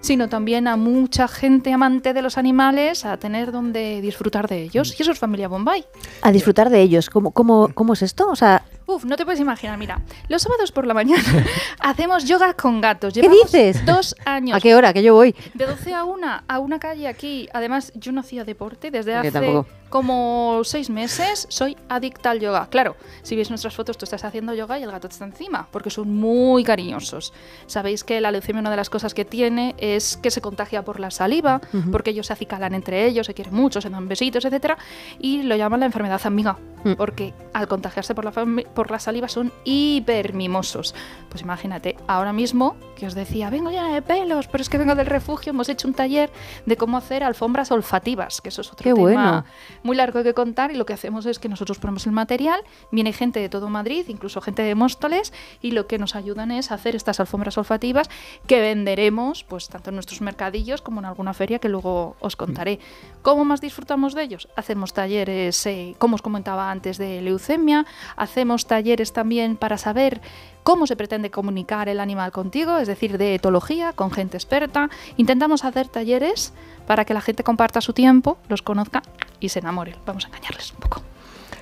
[0.00, 4.94] sino también a mucha gente amante de los animales a tener donde disfrutar de ellos.
[4.98, 5.84] Y eso es Familia Bombay.
[6.22, 7.10] A disfrutar de ellos.
[7.10, 8.28] ¿Cómo, cómo, cómo es esto?
[8.28, 11.22] O sea, Uf, no te puedes imaginar, mira, los sábados por la mañana
[11.80, 13.14] hacemos yoga con gatos.
[13.14, 13.84] ¿Qué dices?
[13.84, 14.56] Dos años.
[14.56, 14.92] ¿a qué hora?
[14.92, 15.34] Que yo voy.
[15.54, 17.48] De 12 a 1 a una calle aquí.
[17.52, 19.64] Además, yo no hacía deporte desde hace.
[19.88, 21.46] Como seis meses.
[21.48, 22.68] Soy adicta al yoga.
[22.70, 25.90] Claro, si ves nuestras fotos, tú estás haciendo yoga y el gato está encima, porque
[25.90, 27.32] son muy cariñosos.
[27.66, 31.00] Sabéis que la leucemia, una de las cosas que tiene es que se contagia por
[31.00, 31.60] la saliva,
[31.92, 34.76] porque ellos se acicalan entre ellos, se quieren mucho, se dan besitos, etcétera,
[35.18, 36.92] y lo llaman la enfermedad amiga, Mm.
[36.94, 40.94] porque al contagiarse por la, fami- por la saliva son hipermimosos.
[41.28, 44.94] Pues imagínate, ahora mismo que os decía, vengo llena de pelos, pero es que vengo
[44.94, 46.30] del refugio, hemos hecho un taller
[46.64, 49.44] de cómo hacer alfombras olfativas, que eso es otro Qué tema bueno.
[49.86, 52.60] Muy largo que contar y lo que hacemos es que nosotros ponemos el material,
[52.90, 55.32] viene gente de todo Madrid, incluso gente de Móstoles,
[55.62, 58.10] y lo que nos ayudan es hacer estas alfombras olfativas
[58.46, 62.80] que venderemos pues tanto en nuestros mercadillos como en alguna feria que luego os contaré.
[63.22, 64.48] ¿Cómo más disfrutamos de ellos?
[64.56, 67.86] Hacemos talleres, eh, como os comentaba antes, de leucemia,
[68.16, 70.20] hacemos talleres también para saber
[70.66, 74.90] cómo se pretende comunicar el animal contigo, es decir, de etología, con gente experta.
[75.16, 76.52] Intentamos hacer talleres
[76.88, 79.00] para que la gente comparta su tiempo, los conozca
[79.38, 79.94] y se enamore.
[80.04, 81.02] Vamos a engañarles un poco.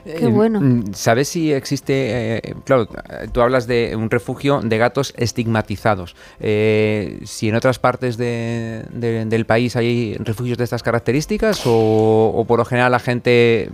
[0.04, 0.58] Qué bueno.
[0.62, 6.16] mm, ¿Sabes si existe, eh, claro, eh, tú hablas de un refugio de gatos estigmatizados?
[6.40, 12.32] Eh, si en otras partes de- de- del país hay refugios de estas características o,
[12.34, 13.70] o por lo general la gente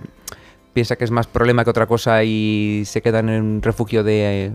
[0.72, 4.46] piensa que es más problema que otra cosa y se quedan en un refugio de
[4.46, 4.52] eh,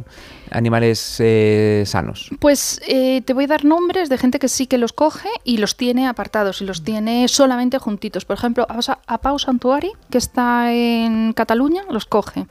[0.51, 2.29] animales eh, sanos?
[2.39, 5.57] Pues eh, te voy a dar nombres de gente que sí que los coge y
[5.57, 8.25] los tiene apartados y los tiene solamente juntitos.
[8.25, 12.45] Por ejemplo, a, a Pau Santuari, que está en Cataluña, los coge.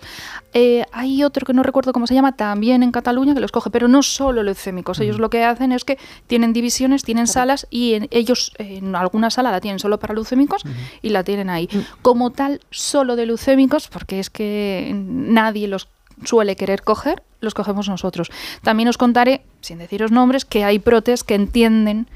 [0.52, 3.70] Eh, hay otro que no recuerdo cómo se llama, también en Cataluña, que los coge,
[3.70, 5.00] pero no solo leucémicos.
[5.00, 9.30] Ellos lo que hacen es que tienen divisiones, tienen salas y en- ellos en alguna
[9.30, 10.62] sala la tienen solo para leucémicos
[11.02, 11.68] y la tienen ahí.
[12.02, 15.88] Como tal, solo de leucémicos, porque es que nadie los
[16.24, 18.30] suele querer coger, los cogemos nosotros.
[18.62, 22.08] También os contaré, sin deciros nombres, que hay protes que entienden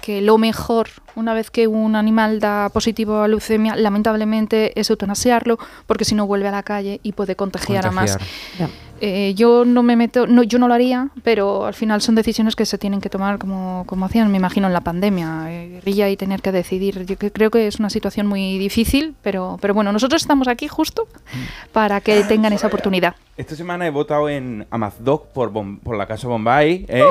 [0.00, 5.58] que lo mejor, una vez que un animal da positivo a leucemia, lamentablemente es eutanasiarlo,
[5.86, 8.18] porque si no vuelve a la calle y puede contagiar, a más.
[9.00, 12.54] Eh, yo no me meto, no, yo no lo haría, pero al final son decisiones
[12.54, 16.08] que se tienen que tomar como, como hacían, me imagino, en la pandemia, eh, guerrilla
[16.10, 17.06] y tener que decidir.
[17.06, 20.68] Yo que- creo que es una situación muy difícil, pero, pero bueno, nosotros estamos aquí
[20.68, 21.08] justo
[21.72, 23.14] para que tengan esa oportunidad.
[23.36, 25.50] Esta semana he votado en Amazdoc por,
[25.82, 27.02] por la casa Bombay, ¿eh?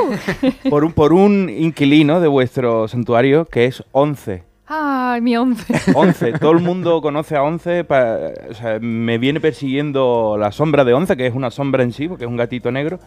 [0.69, 4.43] por, un, por un inquilino de vuestro santuario que es 11.
[4.71, 5.73] Ay, mi once.
[5.95, 8.17] 11, todo el mundo conoce a 11, pa-
[8.49, 12.07] o sea, me viene persiguiendo la sombra de 11, que es una sombra en sí,
[12.07, 12.99] porque es un gatito negro.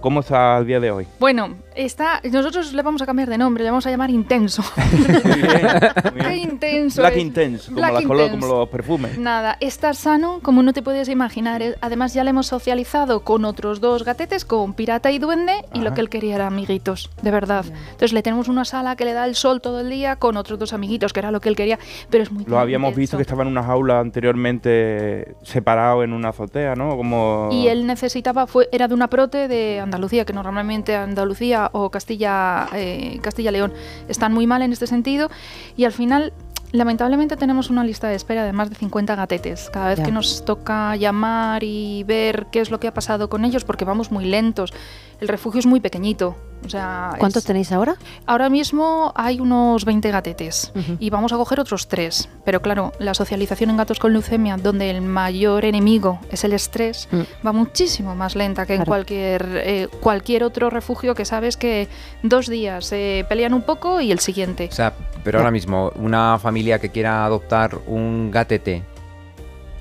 [0.00, 1.06] ¿Cómo está al día de hoy?
[1.18, 4.62] Bueno, está, nosotros le vamos a cambiar de nombre, le vamos a llamar Intenso.
[6.20, 7.00] Qué intenso.
[7.02, 7.22] Black es.
[7.22, 8.40] Intense, como, Black colo- Intense.
[8.46, 9.18] como los perfumes.
[9.18, 11.62] Nada, está sano, como no te puedes imaginar.
[11.62, 15.80] Eh, Además, ya le hemos socializado con otros dos gatetes, con Pirata y Duende, y
[15.80, 17.64] lo que él quería era amiguitos, de verdad.
[17.66, 20.58] Entonces, le tenemos una sala que le da el sol todo el día con otros
[20.58, 21.78] dos amiguitos, que era lo que él quería,
[22.10, 23.00] pero es muy Lo habíamos intenso.
[23.00, 26.96] visto que estaba en una jaula anteriormente separado en una azotea, ¿no?
[26.96, 27.48] Como...
[27.52, 32.68] Y él necesitaba, fue, era de una prote de Andalucía, que normalmente Andalucía o Castilla,
[32.74, 33.72] eh, Castilla-León
[34.08, 35.30] están muy mal en este sentido.
[35.76, 36.32] Y al final,
[36.72, 39.70] lamentablemente, tenemos una lista de espera de más de 50 gatetes.
[39.72, 40.04] Cada vez Ya.
[40.04, 43.84] que nos toca llamar y ver qué es lo que ha pasado con ellos, porque
[43.84, 44.72] vamos muy lentos.
[45.20, 46.36] El refugio es muy pequeñito.
[46.66, 47.94] O sea, ¿Cuántos es- tenéis ahora?
[48.26, 52.28] Ahora mismo hay unos 20 gatetes y vamos a coger otros tres.
[52.44, 57.08] Pero claro, la socialización en gatos con leucemia, donde el mayor enemigo es el estrés,
[57.12, 57.46] Mm.
[57.46, 61.86] va muchísimo más lenta que en cualquier, eh, cualquier otro refugio que sabes que
[62.24, 64.68] dos días se pelean un poco y el siguiente.
[64.72, 68.82] O sea, pero ahora mismo, una familia que quiera adoptar un gatete,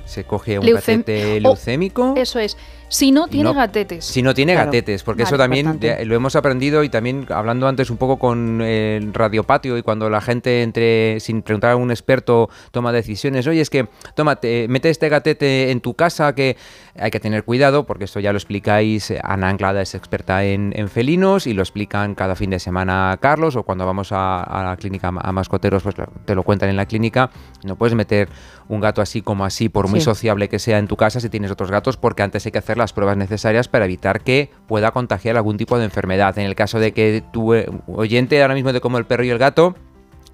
[0.06, 2.14] se coge un Leucem- gatete leucémico.
[2.16, 2.56] Eso es.
[2.90, 4.06] Si no tiene no- gatetes.
[4.06, 4.68] Si no tiene Claro.
[4.68, 5.96] gatetes, porque eso Vale, también importante.
[6.00, 9.82] de- lo hemos aprendido y también hablando antes un poco con el Radio Patio y
[9.84, 14.68] cuando la gente entre sin preguntar a un experto toma decisiones, oye, es que tómate,
[14.70, 16.56] mete este gatete en tu casa que
[16.98, 20.88] hay que tener cuidado porque esto ya lo explicáis, Ana Anglada es experta en, en
[20.88, 24.78] felinos y lo explican cada fin de semana Carlos o cuando vamos a, a la
[24.78, 25.96] clínica a mascoteros pues
[26.26, 27.32] te lo cuentan en la clínica,
[27.66, 28.30] no puedes meter
[28.70, 30.06] un gato así como así por muy Sí.
[30.06, 32.77] sociable que sea en tu casa si tienes otros gatos porque antes hay que hacer
[32.78, 36.38] las pruebas necesarias para evitar que pueda contagiar algún tipo de enfermedad.
[36.38, 39.30] En el caso de que tu eh, oyente ahora mismo de como el perro y
[39.30, 39.76] el gato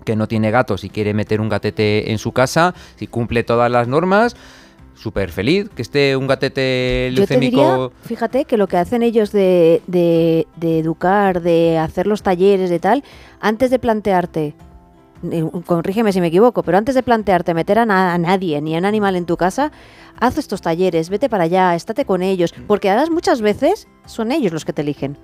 [0.05, 3.71] que no tiene gatos y quiere meter un gatete en su casa, si cumple todas
[3.71, 4.35] las normas,
[4.95, 7.93] súper feliz que esté un gatete Yo te diría, leucémico.
[8.03, 12.79] fíjate que lo que hacen ellos de, de- de educar, de hacer los talleres, de
[12.79, 13.03] tal,
[13.39, 14.53] antes de plantearte,
[15.31, 18.75] eh, corrígeme si me equivoco, pero antes de plantearte meter a, na- a nadie ni
[18.75, 19.71] a un animal en tu casa,
[20.23, 24.53] haz estos talleres, vete para allá, estate con ellos, porque además muchas veces son ellos
[24.53, 25.17] los que te eligen.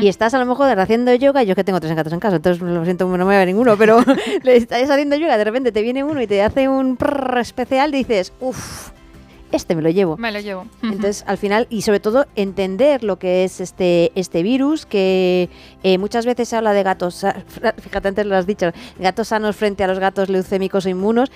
[0.00, 2.62] Y estás a lo mejor haciendo yoga, yo que tengo tres gatos en casa, entonces
[2.62, 4.02] lo siento, no me voy a ver ninguno, pero
[4.42, 7.92] le estás haciendo yoga, de repente te viene uno y te hace un prrr especial,
[7.92, 8.92] dices, uff,
[9.52, 10.16] este me lo llevo.
[10.16, 10.66] Me lo llevo.
[10.82, 15.50] Entonces, al final, y sobre todo, entender lo que es este, este virus, que
[15.82, 17.24] eh, muchas veces se habla de gatos,
[17.80, 21.30] fíjate, antes lo has dicho, gatos sanos frente a los gatos leucémicos o inmunos.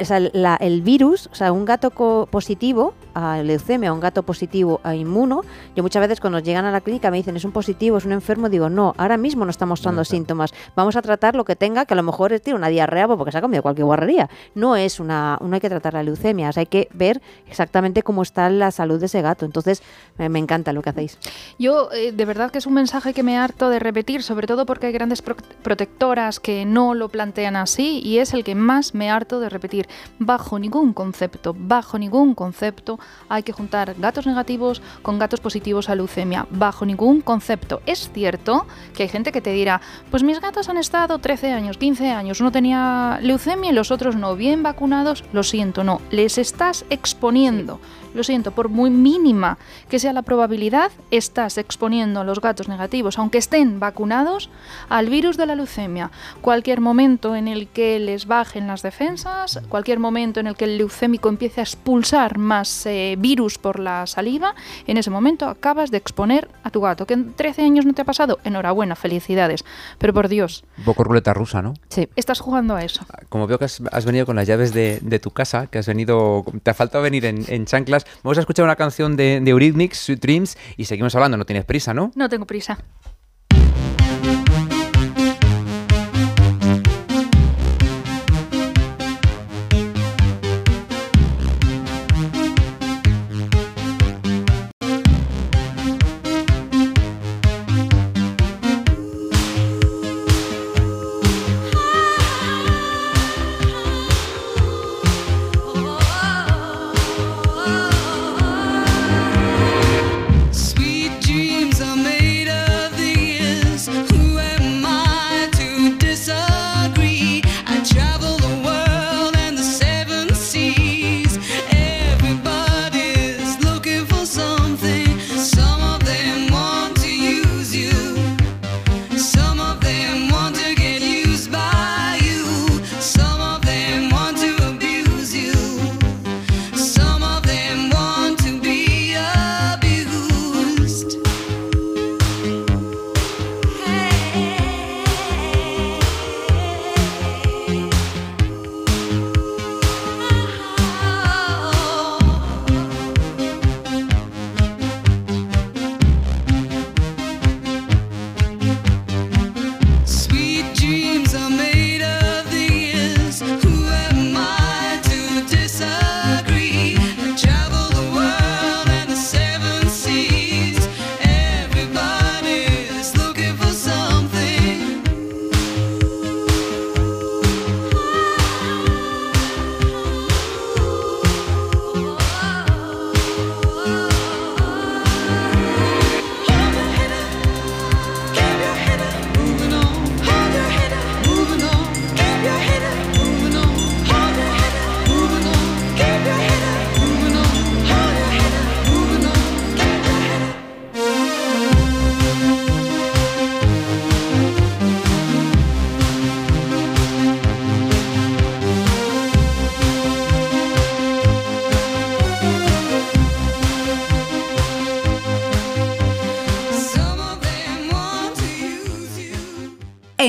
[0.00, 4.24] O sea, la- el virus, o sea, un gato co- positivo a leucemia, un gato
[4.24, 5.42] positivo a inmuno,
[5.76, 8.10] yo muchas veces cuando llegan a la clínica me dicen es un positivo, es un
[8.10, 11.84] enfermo, digo no, ahora mismo no está mostrando síntomas, vamos a tratar lo que tenga,
[11.86, 14.28] que a lo mejor es tiene una diarrea porque se ha comido cualquier guarrería.
[14.56, 18.02] No es una, no hay que tratar la leucemia, o sea, hay que ver exactamente
[18.02, 19.44] cómo está la salud de ese gato.
[19.44, 19.80] Entonces,
[20.18, 21.18] me, me encanta lo que hacéis.
[21.56, 24.66] Yo, eh, de verdad que es un mensaje que me harto de repetir, sobre todo
[24.66, 28.94] porque hay grandes pro- protectoras que no lo plantean así y es el que más
[28.94, 29.86] me harto de repetir.
[30.18, 32.98] Bajo ningún concepto, bajo ningún concepto
[33.28, 36.46] hay que juntar gatos negativos con gatos positivos a leucemia.
[36.50, 37.80] Bajo ningún concepto.
[37.86, 39.80] Es cierto que hay gente que te dirá,
[40.10, 44.16] pues mis gatos han estado 13 años, 15 años, uno tenía leucemia y los otros
[44.16, 47.80] no, bien vacunados, lo siento, no, les estás exponiendo.
[48.14, 49.58] Lo siento, por muy mínima
[49.88, 54.50] que sea la probabilidad, estás exponiendo a los gatos negativos, aunque estén vacunados,
[54.88, 56.10] al virus de la leucemia.
[56.40, 60.78] Cualquier momento en el que les bajen las defensas, cualquier momento en el que el
[60.78, 64.54] leucémico empiece a expulsar más eh, virus por la saliva,
[64.86, 67.06] en ese momento acabas de exponer a tu gato.
[67.06, 68.38] ¿Que en 13 años no te ha pasado?
[68.44, 69.64] Enhorabuena, felicidades.
[69.98, 71.74] Pero por Dios, Un poco ruleta rusa, ¿no?
[71.88, 72.08] Sí.
[72.16, 73.04] estás jugando a eso.
[73.28, 75.86] Como veo que has, has venido con las llaves de, de tu casa, que has
[75.86, 78.03] venido, te ha faltado venir en, en chanclas.
[78.22, 81.64] Vamos a escuchar una canción de, de Eurythmics, Sweet Dreams, y seguimos hablando, no tienes
[81.64, 82.12] prisa, ¿no?
[82.14, 82.78] No tengo prisa.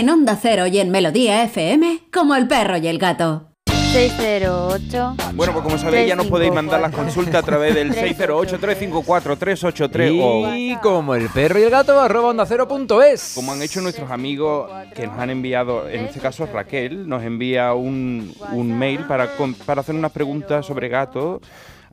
[0.05, 3.47] En Onda Cero y en Melodía FM, como el perro y el gato.
[3.65, 5.15] 608.
[5.33, 10.53] Bueno, pues como sabéis, ya nos podéis mandar las consultas a través del 608-354-383 o
[10.53, 13.31] Y como el perro y el gato, arroba onda cero punto es.
[13.33, 17.73] como han hecho nuestros amigos que nos han enviado, en este caso Raquel, nos envía
[17.73, 19.31] un, un mail para,
[19.65, 21.41] para hacer unas preguntas sobre gatos.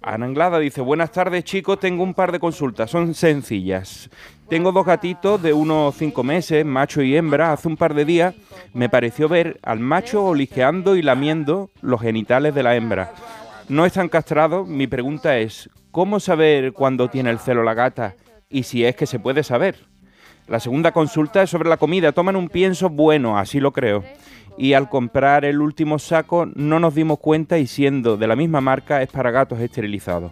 [0.02, 4.10] Ana Anglada dice, buenas tardes chicos, tengo un par de consultas, son sencillas.
[4.52, 7.54] Tengo dos gatitos de unos cinco meses, macho y hembra.
[7.54, 8.34] Hace un par de días
[8.74, 13.14] me pareció ver al macho olisqueando y lamiendo los genitales de la hembra.
[13.70, 18.14] No están castrados, mi pregunta es, ¿cómo saber cuándo tiene el celo la gata?
[18.50, 19.86] Y si es que se puede saber.
[20.46, 22.12] La segunda consulta es sobre la comida.
[22.12, 24.04] Toman un pienso bueno, así lo creo.
[24.58, 28.60] Y al comprar el último saco no nos dimos cuenta y siendo de la misma
[28.60, 30.30] marca es para gatos esterilizados.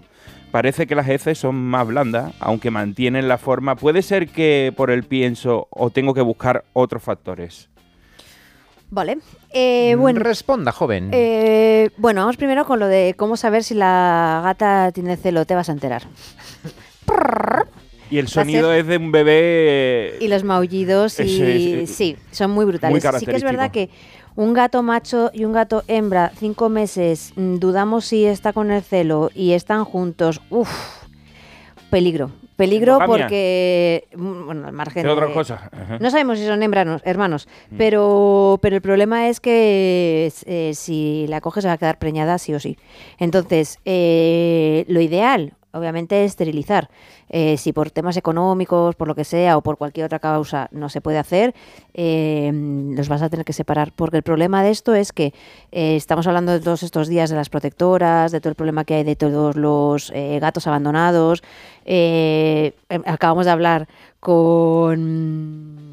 [0.50, 3.76] Parece que las heces son más blandas, aunque mantienen la forma.
[3.76, 7.68] Puede ser que por el pienso o tengo que buscar otros factores.
[8.90, 9.18] Vale.
[9.52, 11.10] Eh, bueno, Responda, joven.
[11.12, 15.44] eh, bueno, vamos primero con lo de cómo saber si la gata tiene celo.
[15.44, 16.02] Te vas a enterar.
[18.10, 20.16] Y el sonido ser- es de un bebé...
[20.20, 23.04] Y los maullidos y Ese es- sí, son muy brutales.
[23.04, 23.88] muy sí que es verdad que
[24.36, 28.82] un gato macho y un gato hembra, cinco meses, mm, dudamos si está con el
[28.82, 30.40] celo y están juntos.
[30.50, 30.70] Uf,
[31.90, 32.30] peligro.
[32.56, 35.62] Peligro porque, mm, bueno, al margen De otras cosas.
[35.98, 37.76] No sabemos si son hembranos, hermanos, Mm.
[37.78, 42.36] pero, pero el problema es que eh, si la coges se va a quedar preñada
[42.36, 42.76] sí o sí.
[43.18, 46.90] Entonces, eh, lo ideal, obviamente, es esterilizar.
[47.28, 50.88] Eh, si por temas económicos, por lo que sea, o por cualquier otra causa no
[50.88, 51.54] se puede hacer,
[51.94, 52.50] eh,
[52.96, 53.92] los vas a tener que separar.
[53.94, 55.32] Porque el problema de esto es que
[55.72, 58.94] eh, estamos hablando de todos estos días de las protectoras, de todo el problema que
[58.94, 61.42] hay de todos los eh, gatos abandonados.
[61.84, 63.88] Eh, em, acabamos de hablar
[64.20, 65.89] con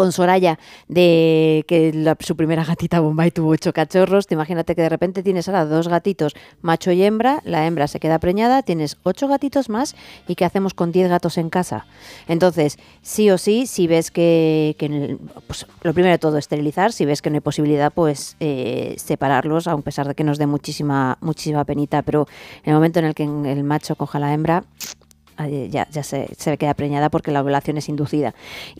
[0.00, 0.58] con Soraya
[0.88, 4.26] de que la- su primera gatita Bombay tuvo ocho cachorros.
[4.26, 8.00] Te imagínate que de repente tienes ahora dos gatitos, macho y hembra, la hembra se
[8.00, 9.94] queda preñada, tienes ocho gatitos más
[10.26, 11.84] y ¿qué hacemos con diez gatos en casa?
[12.28, 17.04] Entonces, sí o sí, si ves que, que pues, lo primero de todo, esterilizar, si
[17.04, 21.18] ves que no hay posibilidad, pues eh, separarlos, a pesar de que nos dé muchísima,
[21.20, 22.26] muchísima penita, pero
[22.64, 24.64] en el momento en el que el macho coja la hembra,
[25.48, 28.34] ya, ya se, se queda preñada porque la ovulación es inducida.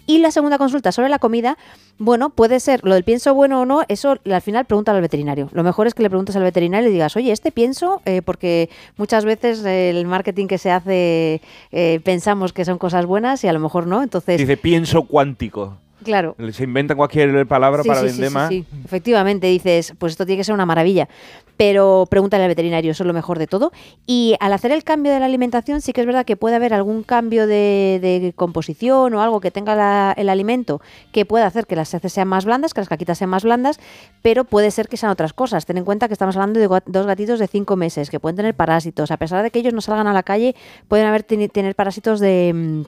[0.07, 1.57] Y la segunda consulta sobre la comida,
[1.99, 5.49] bueno, puede ser lo del pienso bueno o no, eso al final pregunta al veterinario.
[5.53, 8.71] Lo mejor es que le preguntes al veterinario y digas, oye, este pienso, eh, porque
[8.97, 11.41] muchas veces el marketing que se hace
[11.73, 14.39] eh, pensamos que son cosas buenas y a lo mejor no, entonces...
[14.39, 15.77] Dice pienso cuántico.
[16.05, 16.35] Claro.
[16.53, 18.49] Se inventan cualquier palabra Sí, para sí, vender sí, más.
[18.49, 18.81] sí, sí.
[18.85, 21.09] Efectivamente, dices, pues esto tiene que ser una maravilla.
[21.57, 23.71] Pero pregúntale al veterinario, eso es lo mejor de todo.
[24.07, 26.73] Y al hacer el cambio de la alimentación, sí que es verdad que puede haber
[26.73, 30.81] algún cambio de, de composición o algo que tenga la- el alimento
[31.13, 33.79] que pueda hacer que las heces sean más blandas, que las caquitas sean más blandas,
[34.23, 35.67] pero puede ser que sean otras cosas.
[35.67, 38.55] Ten en cuenta que estamos hablando de dos gatitos de cinco meses que pueden tener
[38.55, 39.11] parásitos.
[39.11, 40.57] A pesar de que ellos no salgan a la calle,
[40.89, 42.85] pueden haber tener parásitos de...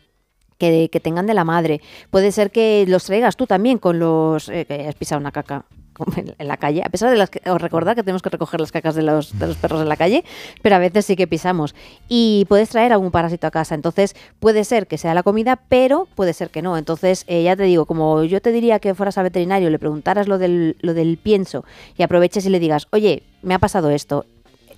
[0.62, 1.80] que, que tengan de la madre.
[2.10, 4.48] Puede ser que los traigas tú también con los...
[4.48, 5.64] eh, que hayas pisado una caca
[6.38, 8.70] en, la calle, a pesar de las que, os recordad que tenemos que recoger las
[8.70, 10.24] cacas de los, de los perros en la calle,
[10.62, 11.74] pero a veces sí que pisamos.
[12.08, 13.74] Y puedes traer algún parásito a casa.
[13.74, 16.78] Entonces, puede ser que sea la comida, pero puede ser que no.
[16.78, 20.28] Entonces, eh, ya te digo, como yo te diría que fueras al veterinario, le preguntaras
[20.28, 21.64] lo del, lo del pienso
[21.96, 24.26] y aproveches y le digas, oye, me ha pasado esto,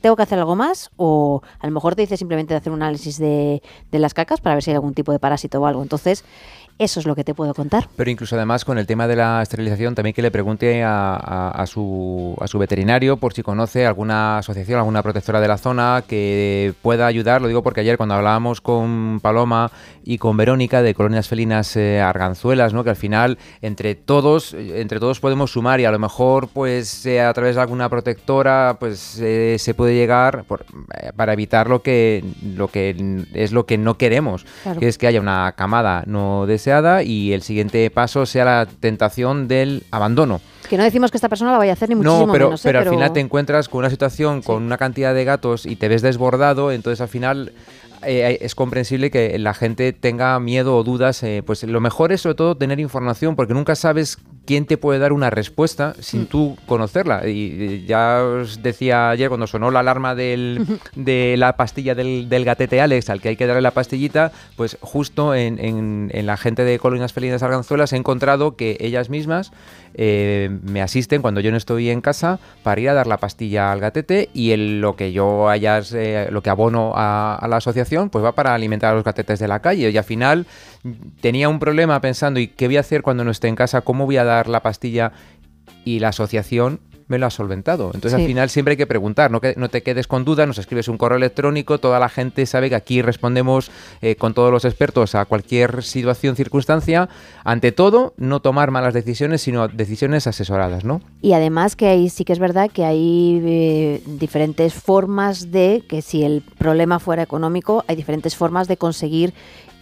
[0.05, 0.91] ¿Tengo que hacer algo más?
[0.99, 4.39] O a lo mejor te dice simplemente de hacer un análisis de, de las cacas
[4.39, 5.83] para ver si hay algún tipo de parásito o algo.
[5.83, 6.27] Entonces,
[6.79, 7.89] eso es lo que te puedo contar.
[7.97, 11.51] Pero incluso además con el tema de la esterilización también que le pregunte a, a-
[11.51, 16.03] a su, a su veterinario por si conoce alguna asociación, alguna protectora de la zona
[16.07, 17.41] que pueda ayudar.
[17.43, 19.71] Lo digo porque ayer cuando hablábamos con Paloma
[20.05, 22.85] y con Verónica de colonias felinas eh, arganzuelas, ¿no?
[22.85, 27.07] que al final entre todos, eh, entre todos podemos sumar y a lo mejor pues
[27.07, 30.65] eh, a través de alguna protectora pues eh, se puede llegar por-
[31.17, 32.25] para evitar lo que,
[32.57, 34.81] lo que es lo que no queremos, Claro.
[34.81, 39.49] que es que haya una camada no deseada y el siguiente paso sea la tentación
[39.49, 40.41] del abandono.
[40.69, 42.65] Que no decimos que esta persona la vaya a hacer ni muchísimo No, pero, menos.
[42.65, 42.69] ¿eh?
[42.69, 45.89] pero al final te encuentras con una situación, con una cantidad de gatos y te
[45.89, 47.53] ves desbordado, entonces al final
[48.07, 51.23] eh, es comprensible que la gente tenga miedo o dudas.
[51.23, 54.99] eh, pues lo mejor es sobre todo tener información, porque nunca sabes quién te puede
[54.99, 56.27] dar una respuesta sin Mm.
[56.27, 57.27] tú conocerla.
[57.29, 60.67] Y eh, ya os decía ayer cuando sonó la alarma del,
[60.97, 64.77] de la pastilla del, del gatete Alex, al que hay que darle la pastillita, pues
[64.81, 69.51] justo en, en- en la gente de Colonias Felinas Arganzuelas he encontrado que ellas mismas
[69.95, 73.73] eh, me asisten cuando yo no estoy en casa para ir a dar la pastilla
[73.73, 77.57] al gatete y el- lo que yo hayas, eh, lo que abono a, a la
[77.57, 79.91] asociación pues va para alimentar a los gatetes de la calle.
[79.91, 80.47] Y al final
[81.21, 84.07] tenía un problema pensando y qué voy a hacer cuando no esté en casa, cómo
[84.07, 85.13] voy a dar la pastilla
[85.85, 87.87] y la asociación me lo ha solventado.
[87.95, 88.23] Entonces Sí.
[88.23, 90.89] al final siempre hay que preguntar, no, que, no te quedes con dudas, nos escribes
[90.89, 93.71] un correo electrónico, toda la gente sabe que aquí respondemos
[94.01, 97.09] eh, con todos los expertos a cualquier situación, circunstancia.
[97.45, 101.01] Ante todo, no tomar malas decisiones, sino decisiones asesoradas, ¿no?
[101.21, 106.03] Y además que ahí sí que es verdad que hay eh, diferentes formas de, que
[106.03, 109.35] si el problema fuera económico, hay diferentes formas de conseguir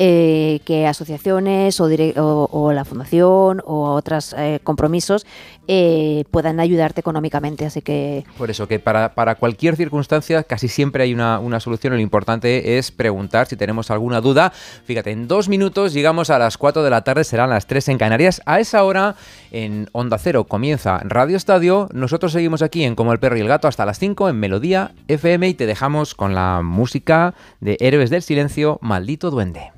[0.05, 4.35] eh, que asociaciones o, la fundación o otros
[4.65, 5.25] compromisos
[5.69, 7.65] eh, puedan ayudarte económicamente.
[7.65, 11.93] Así que Por eso, que para, para cualquier circunstancia casi siempre hay una, una solución.
[11.93, 14.53] Lo importante es preguntar si tenemos alguna duda.
[14.85, 17.99] Fíjate, en dos minutos llegamos a las 4 de la tarde, serán las 3 en
[17.99, 18.43] Canarias.
[18.45, 19.15] A esa hora,
[19.53, 21.89] en Onda Cero comienza Radio Estadio.
[21.93, 24.93] Nosotros seguimos aquí en Como el Perro y el Gato hasta las 5 en Melodía
[25.07, 29.71] FM y te dejamos con la música de Héroes del Silencio, Maldito Duende.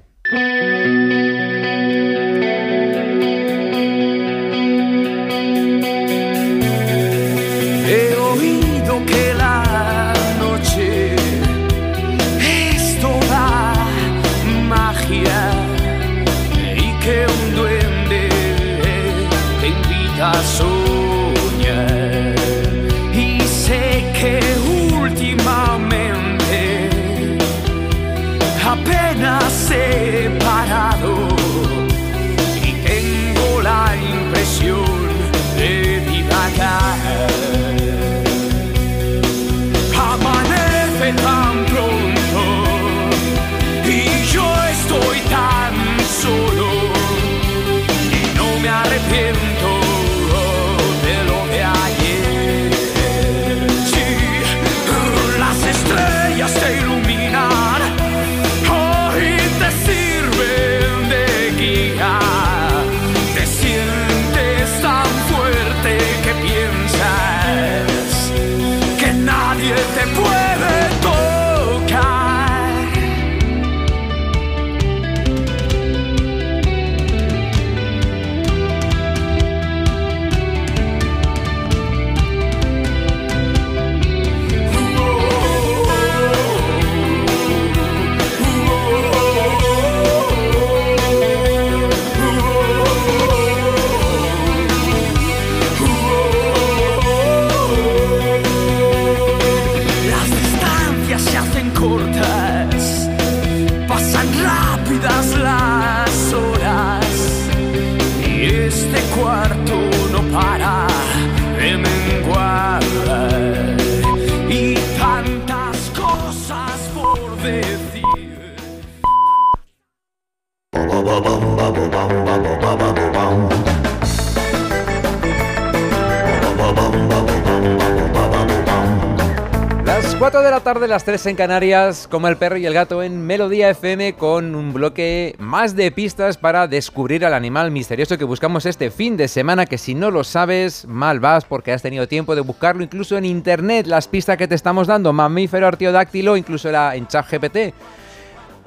[130.95, 134.73] Las 3 en Canarias, como el perro y el gato en Melodía FM con un
[134.73, 139.66] bloque más de pistas para descubrir al animal misterioso que buscamos este fin de semana,
[139.66, 143.25] que si no lo sabes, mal vas porque has tenido tiempo de buscarlo incluso en
[143.25, 147.57] internet, las pistas que te estamos dando, mamífero artiodáctilo, incluso era en ChatGPT.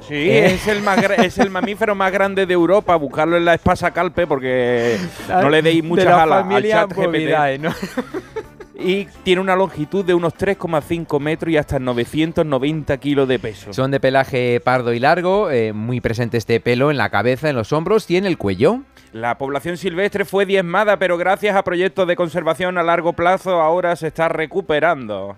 [0.05, 0.47] Sí, Eh.
[0.47, 2.95] es, el más, es el mamífero más grande de Europa.
[2.97, 4.97] Buscarlo en la espasa calpe porque
[5.29, 7.73] no le deis De muchas la alas al chat Bovidae, ¿no?
[8.79, 13.73] Y tiene una longitud de unos 3,5 metros y hasta 990 kilos de peso.
[13.73, 17.55] Son de pelaje pardo y largo, eh, muy presente este pelo en la cabeza, en
[17.55, 18.81] los hombros y en el cuello.
[19.13, 23.95] La población silvestre fue diezmada, pero gracias a proyectos de conservación a largo plazo ahora
[23.95, 25.37] se está recuperando.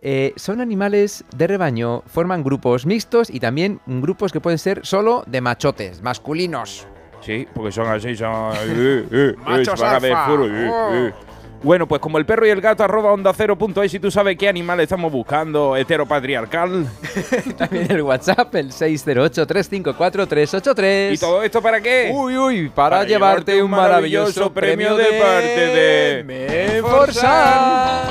[0.00, 5.24] Eh, son animales de rebaño, forman grupos mixtos y también grupos que pueden ser solo
[5.26, 6.86] de machotes, masculinos.
[7.24, 8.52] Sí, porque son así, son...
[8.54, 10.26] eh, eh, eh, Machos alfa.
[11.64, 14.10] Bueno, pues como el perro y el gato arroba onda cero punto es, si tú
[14.10, 16.86] sabes qué animal estamos buscando, heteropatriarcal.
[17.56, 21.14] También el WhatsApp, el 608-354-383.
[21.14, 22.12] ¿Y todo esto para qué?
[22.14, 26.22] Uy, uy, para, llevarte un maravilloso premio de parte de
[26.82, 28.10] Menforsan.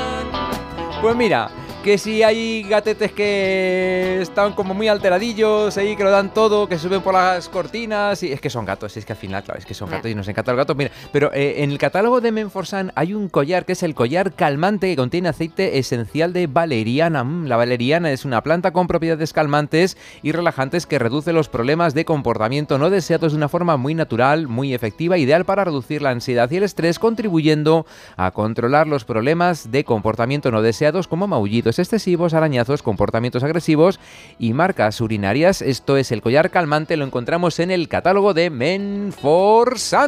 [1.00, 1.48] Pues mira,
[1.84, 6.78] que si hay gatetes que están como muy alteradillos ahí, que lo dan todo, que
[6.78, 9.66] suben por las cortinas, y es que son gatos, es que al final, claro, es
[9.66, 10.74] que son gatos y nos encanta el gato.
[10.74, 14.32] Mira, pero eh, en el catálogo de Menforsan hay un collar que es el collar
[14.32, 17.22] calmante que contiene aceite esencial de valeriana.
[17.22, 21.92] Mm, la valeriana es una planta con propiedades calmantes y relajantes que reduce los problemas
[21.92, 26.10] de comportamiento no deseados de una forma muy natural, muy efectiva, ideal para reducir la
[26.10, 27.84] ansiedad y el estrés, contribuyendo
[28.16, 34.00] a controlar los problemas de comportamiento no deseados como maullidos excesivos, arañazos, comportamientos agresivos
[34.38, 35.62] y marcas urinarias.
[35.62, 40.04] Esto es el collar calmante, lo encontramos en el catálogo de Menforsan.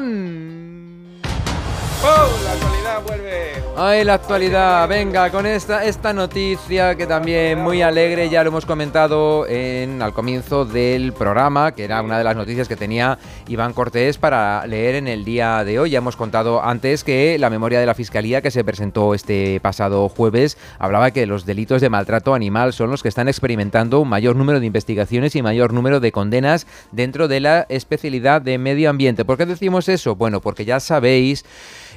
[2.05, 2.29] ¡Oh!
[2.45, 2.55] La
[3.01, 3.53] vuelve.
[3.77, 8.65] Ay, la actualidad, venga, con esta, esta noticia que también muy alegre, ya lo hemos
[8.65, 13.19] comentado en, al comienzo del programa, que era una de las noticias que tenía
[13.49, 15.91] Iván Cortés para leer en el día de hoy.
[15.91, 20.09] Ya hemos contado antes que la memoria de la Fiscalía que se presentó este pasado
[20.09, 24.37] jueves hablaba que los delitos de maltrato animal son los que están experimentando un mayor
[24.37, 29.25] número de investigaciones y mayor número de condenas dentro de la especialidad de medio ambiente.
[29.25, 30.17] ¿Por qué decimos eso?
[30.17, 31.45] Bueno, porque ya sabéis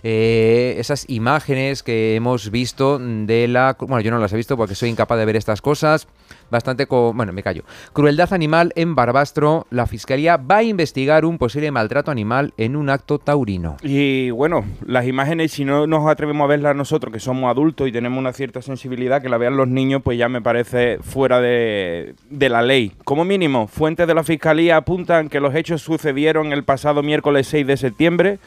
[0.04, 3.76] eh, esas imágenes que hemos visto de la...
[3.80, 6.08] Bueno, yo no las he visto porque soy incapaz de ver estas cosas.
[6.50, 6.88] Bastante...
[6.88, 7.64] Co bueno, me callo.
[7.94, 9.68] Crueldad animal en Barbastro.
[9.70, 13.78] La Fiscalía va a investigar un posible maltrato animal en un acto taurino.
[13.84, 17.92] Y bueno, las imágenes, si no nos atrevemos a verlas nosotros, que somos adultos y
[17.92, 22.16] tenemos una cierta sensibilidad, que la vean los niños, pues ya me parece fuera de,
[22.30, 22.94] de la ley.
[23.04, 27.68] Como mínimo, fuentes de la Fiscalía apuntan que los hechos sucedieron el pasado miércoles 6
[27.68, 28.40] de septiembre,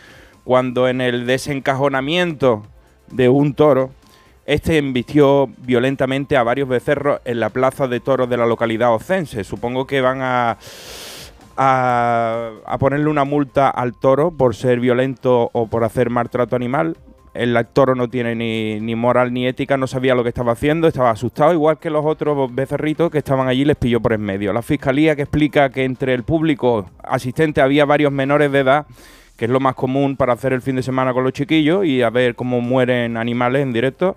[0.44, 2.62] cuando en el desencajonamiento
[3.10, 3.90] de un toro,
[4.44, 9.44] este embistió violentamente a varios becerros en la plaza de toros de la localidad ocense.
[9.44, 10.59] Supongo que van a,
[11.56, 16.97] a, a ponerle una multa al toro por ser violento o por hacer maltrato animal.
[17.35, 20.86] El toro no tiene ni, ni moral ni ética, no sabía lo que estaba haciendo,
[20.86, 24.52] estaba asustado, igual que los otros becerritos que estaban allí, les pilló por en medio.
[24.52, 28.86] La fiscalía que explica que entre el público asistente había varios menores de edad
[29.36, 32.02] que es lo más común para hacer el fin de semana con los chiquillos y
[32.02, 34.16] a ver cómo mueren animales en directo,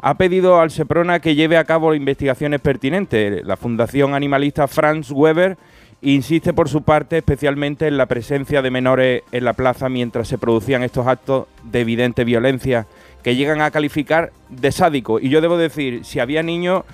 [0.00, 3.44] ha pedido al Seprona que lleve a cabo investigaciones pertinentes.
[3.44, 5.56] La Fundación Animalista Franz Weber
[6.02, 10.36] insiste por su parte especialmente en la presencia de menores en la plaza mientras se
[10.36, 12.86] producían estos actos de evidente violencia
[13.22, 15.18] que llegan a calificar de sádico.
[15.18, 16.84] Y yo debo decir, si había niños,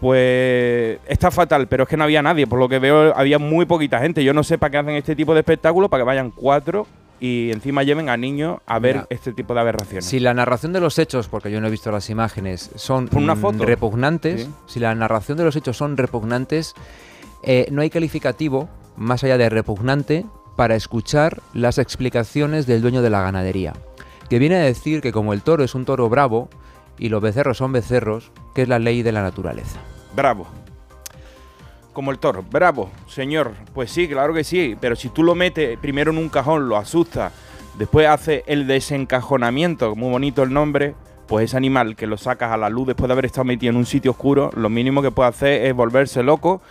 [0.00, 2.46] pues está fatal, pero es que no había nadie.
[2.46, 4.22] Por lo que veo, había muy poquita gente.
[4.24, 6.86] Yo no sé para qué hacen este tipo de espectáculos, para que vayan cuatro
[7.20, 10.04] y encima lleven a niños a ver Mira, este tipo de aberraciones.
[10.04, 13.34] Si la narración de los hechos, porque yo no he visto las imágenes, son una
[13.34, 13.64] mm, foto.
[13.64, 14.50] repugnantes, Sí.
[14.66, 16.74] si la narración de los hechos son repugnantes,
[17.42, 20.26] eh, no hay calificativo más allá de repugnante
[20.56, 23.72] para escuchar las explicaciones del dueño de la ganadería,
[24.30, 26.48] que viene a decir que como el toro es un toro bravo
[26.98, 29.78] y los becerros son becerros, que es la ley de la naturaleza.
[30.14, 30.46] Bravo.
[31.92, 32.44] Como el toro.
[32.48, 33.52] Bravo, señor.
[33.74, 34.76] Pues sí, claro que sí.
[34.80, 37.32] Pero si tú lo metes primero en un cajón, lo asustas,
[37.78, 40.94] después hace el desencajonamiento, muy bonito el nombre,
[41.26, 43.76] pues ese animal que lo sacas a la luz después de haber estado metido en
[43.76, 46.62] un sitio oscuro, lo mínimo que puede hacer es volverse loco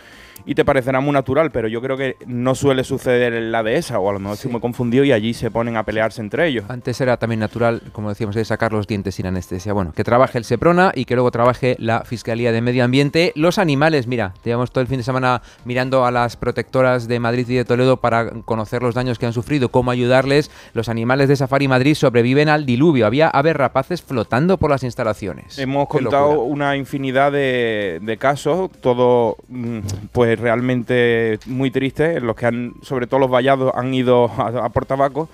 [0.46, 3.98] y te parecerá muy natural, pero yo creo que no suele suceder en la dehesa,
[3.98, 6.64] o a lo mejor estoy muy confundido y allí se ponen a pelearse entre ellos.
[6.68, 9.72] Antes era también natural, como decíamos, de sacar los dientes sin anestesia.
[9.72, 13.32] Bueno, que trabaje el Seprona y que luego trabaje la Fiscalía de Medio Ambiente.
[13.34, 17.48] Los animales, mira, llevamos todo el fin de semana mirando a las protectoras de Madrid
[17.48, 20.50] y de Toledo para conocer los daños que han sufrido, cómo ayudarles.
[20.74, 23.06] Los animales de Safari Madrid sobreviven al diluvio.
[23.06, 25.58] Había aves rapaces flotando por las instalaciones.
[25.58, 26.52] Hemos Qué contado locura.
[26.52, 29.78] una infinidad de, de casos, todo mm,
[30.28, 34.66] pues realmente muy tristes, en los que han, sobre todo los vallados han ido a,
[34.66, 35.30] a por tabaco.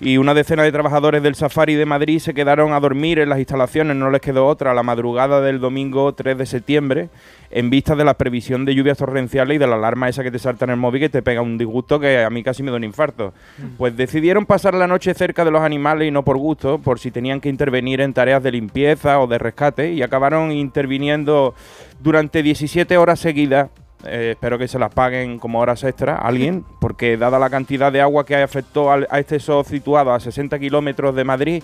[0.00, 3.40] Y una decena de trabajadores del Safari de Madrid se quedaron a dormir en las
[3.40, 7.08] instalaciones, no les quedó otra, a la madrugada del domingo 3 de septiembre,
[7.50, 10.38] en vista de la previsión de lluvias torrenciales y de la alarma esa que te
[10.38, 12.76] salta en el móvil que te pega un disgusto que a mí casi me da
[12.76, 13.32] un infarto.
[13.76, 17.10] Pues decidieron pasar la noche cerca de los animales y no por gusto, por si
[17.10, 21.56] tenían que intervenir en tareas de limpieza o de rescate, y acabaron interviniendo
[21.98, 23.70] durante 17 horas seguidas.
[24.04, 27.90] Eh, espero que se las paguen como horas extra a alguien, porque dada la cantidad
[27.90, 31.62] de agua que afectó al- a este zoo situado a 60 kilómetros de Madrid,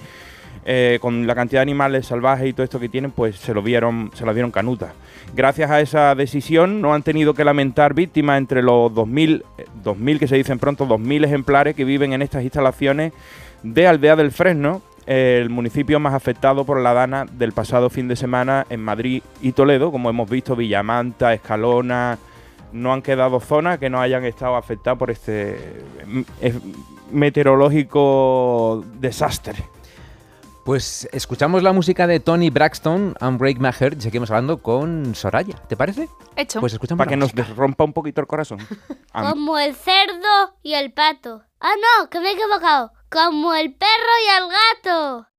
[0.66, 3.62] eh, con la cantidad de animales salvajes y todo esto que tienen, pues se lo
[3.62, 4.92] vieron, se las vieron canutas.
[5.34, 10.18] Gracias a esa decisión no han tenido que lamentar víctimas entre los 2.000, eh, 2.000
[10.18, 13.12] que se dicen pronto, 2.000 ejemplares que viven en estas instalaciones
[13.62, 18.16] de Aldea del Fresno, el municipio más afectado por la dana del pasado fin de
[18.16, 22.18] semana en Madrid y Toledo, como hemos visto, Villamanta, Escalona,
[22.72, 26.22] no han quedado zonas que no hayan estado afectadas por este mm,
[27.12, 29.64] meteorológico desastre.
[30.64, 35.56] Pues escuchamos la música de Tony Braxton, Unbreak My Heart, y seguimos hablando con Soraya.
[35.68, 36.08] ¿Te parece?
[36.36, 36.60] Hecho.
[36.60, 38.58] Pues escuchamos Para la que nos rompa un poquito el corazón.
[39.12, 41.42] Como el cerdo y el pato.
[41.60, 42.92] Ah, no, que me he equivocado.
[43.14, 45.33] Como el perro y el gato.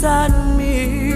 [0.00, 1.07] inside me.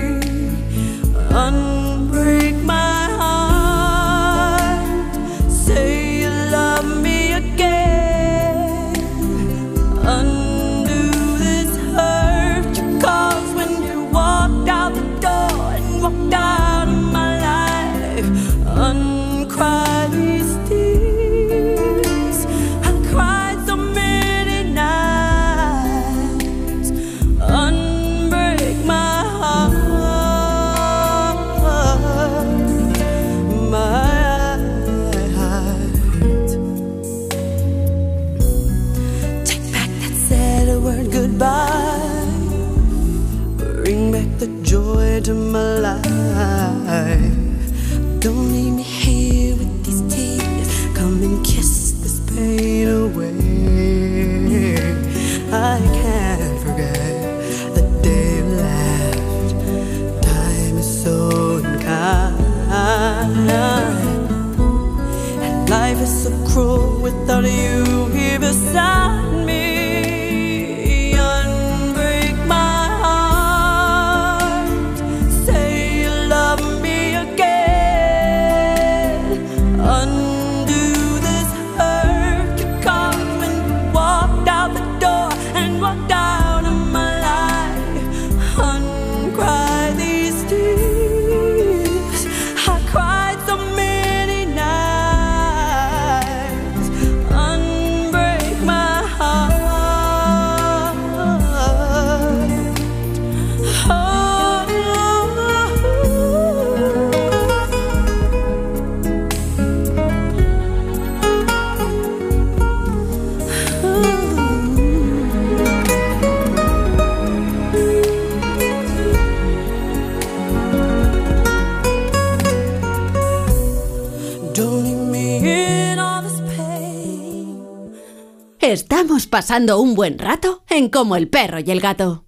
[129.52, 132.24] Un buen rato en Como el perro y el gato.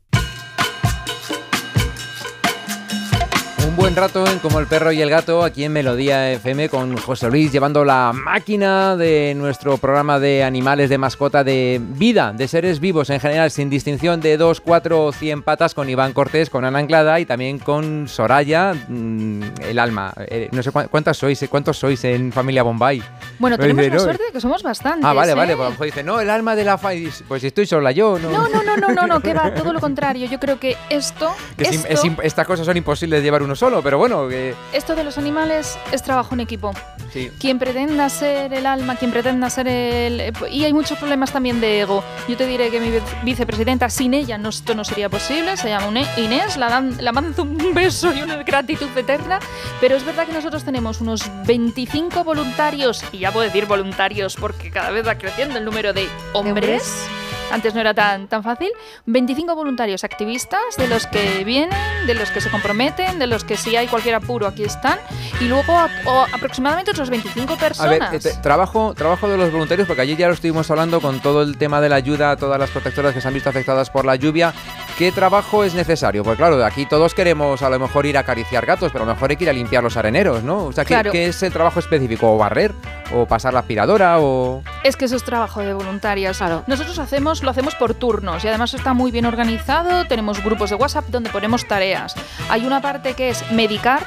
[3.94, 7.28] Buen rato en Como el perro y el gato aquí en Melodía FM con José
[7.30, 12.80] Luis llevando la máquina de nuestro programa de animales de mascota de vida, de seres
[12.80, 16.64] vivos en general, sin distinción de 2, 4 o 100 patas con Iván Cortés, con
[16.64, 20.12] Ana Anglada y también con Soraya, mm, el alma.
[20.26, 23.00] Eh, no sé cuán- cuántas sois, cuántos sois en familia Bombay.
[23.38, 25.04] Bueno, tenemos dice, la no, suerte de que somos bastantes.
[25.04, 25.34] Ah, vale, ¿eh?
[25.36, 25.54] vale.
[25.54, 26.90] Pues a lo mejor dice, no, el alma de la fa...
[27.28, 28.30] Pues si estoy sola yo, ¿no?
[28.30, 30.26] No, no, no, no, no, no, que va, todo lo contrario.
[30.28, 31.86] Yo creo que esto, Que es
[32.22, 34.54] estas cosas son imposibles de llevar uno solo, pero bueno, que...
[34.72, 36.72] esto de los animales es trabajo en equipo.
[37.12, 37.30] Sí.
[37.38, 40.18] Quien pretenda ser el alma, quien pretenda ser el...
[40.20, 42.02] eh, Y hay muchos problemas también de ego.
[42.26, 45.56] Yo te diré que mi vice- vicepresidenta, sin ella no, esto no sería posible.
[45.56, 49.38] Se llama Inés, la, dan, la mando un beso y una gratitud eterna.
[49.80, 54.70] Pero es verdad que nosotros tenemos unos 25 voluntarios, y ya puedo decir voluntarios porque
[54.72, 57.06] cada vez va creciendo el número de hombres.
[57.52, 58.70] Antes no era tan, tan fácil.
[59.06, 61.70] 25 voluntarios activistas, de los que vienen,
[62.06, 64.98] de los que se comprometen, de los que si hay cualquier apuro aquí están.
[65.40, 67.58] Y luego a- o aproximadamente otros 25 A ver,
[68.00, 68.26] personas.
[68.26, 71.56] eh, trabajo, trabajo de los voluntarios, porque ayer ya lo estuvimos hablando con todo el
[71.56, 74.16] tema de la ayuda a todas las protectoras que se han visto afectadas por la
[74.16, 74.52] lluvia.
[74.98, 76.22] ¿Qué trabajo es necesario?
[76.24, 79.14] Pues claro, aquí todos queremos a lo mejor ir a acariciar gatos, pero a lo
[79.14, 80.64] mejor hay que ir a limpiar los areneros, ¿no?
[80.66, 81.12] O sea, ¿qué, Claro.
[81.12, 82.32] qué es el trabajo específico?
[82.32, 82.72] ¿O barrer?
[83.14, 84.18] ¿O pasar la aspiradora?
[84.18, 84.62] ¿O...?
[84.82, 86.42] Es que eso es trabajo de voluntarias.
[86.66, 90.04] Nosotros hacemos, lo hacemos por turnos y además está muy bien organizado.
[90.06, 92.14] Tenemos grupos de WhatsApp donde ponemos tareas.
[92.50, 94.04] Hay una parte que es medicar,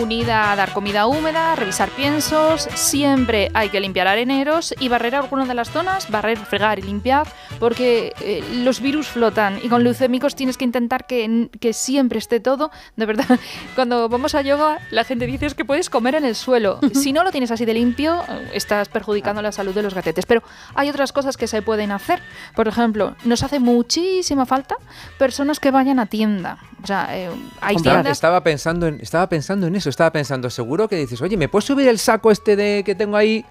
[0.00, 2.68] unida a dar comida húmeda, revisar piensos.
[2.74, 7.26] Siempre hay que limpiar areneros y barrer algunas de las zonas, barrer, fregar y limpiar,
[7.58, 12.40] porque eh, los virus flotan y con leucémicos tienes que intentar que, que siempre esté
[12.40, 12.70] todo.
[12.96, 13.38] De verdad,
[13.74, 16.80] cuando vamos a yoga, la gente dice es que puedes comer en el suelo.
[16.94, 18.22] Si no lo tienes así de limpio,
[18.52, 20.26] estás perjudicando la salud de los gatetes.
[20.26, 20.42] Pero
[20.74, 22.20] hay otras cosas que se pueden hacer.
[22.54, 24.76] Por ejemplo, nos hace muchísima falta
[25.18, 26.58] personas que vayan a tienda.
[26.82, 27.30] O sea, eh,
[27.60, 31.36] hay tiendas estaba pensando en, estaba pensando en eso, estaba pensando, seguro que dices, oye,
[31.36, 33.44] ¿me puedes subir el saco este de que tengo ahí?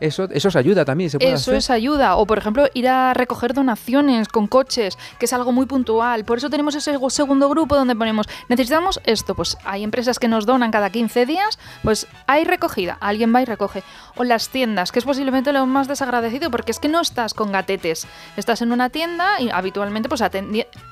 [0.00, 1.54] Eso, eso os ayuda también, se puede Eso hacer.
[1.56, 2.16] es ayuda.
[2.16, 6.24] O, por ejemplo, ir a recoger donaciones con coches, que es algo muy puntual.
[6.24, 9.34] Por eso tenemos ese segundo grupo donde ponemos, necesitamos esto.
[9.34, 12.98] Pues hay empresas que nos donan cada 15 días, pues hay recogida.
[13.00, 13.82] Alguien va y recoge.
[14.16, 17.52] O las tiendas, que es posiblemente lo más desagradecido, porque es que no estás con
[17.52, 18.06] gatetes.
[18.36, 20.22] Estás en una tienda y habitualmente pues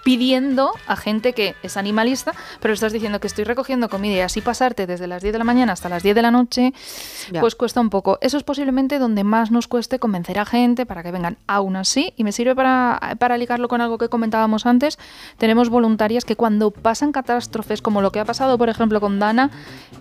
[0.05, 4.41] pidiendo a gente que es animalista, pero estás diciendo que estoy recogiendo comida y así
[4.41, 6.73] pasarte desde las 10 de la mañana hasta las 10 de la noche,
[7.31, 7.41] Ya.
[7.41, 8.19] pues cuesta un poco.
[8.21, 11.37] Eso es posiblemente donde más nos cueste convencer a gente para que vengan.
[11.47, 14.99] Aún así, y me sirve para, para ligarlo con algo que comentábamos antes,
[15.39, 19.51] tenemos voluntarias que cuando pasan catástrofes como lo que ha pasado, por ejemplo, con Dana,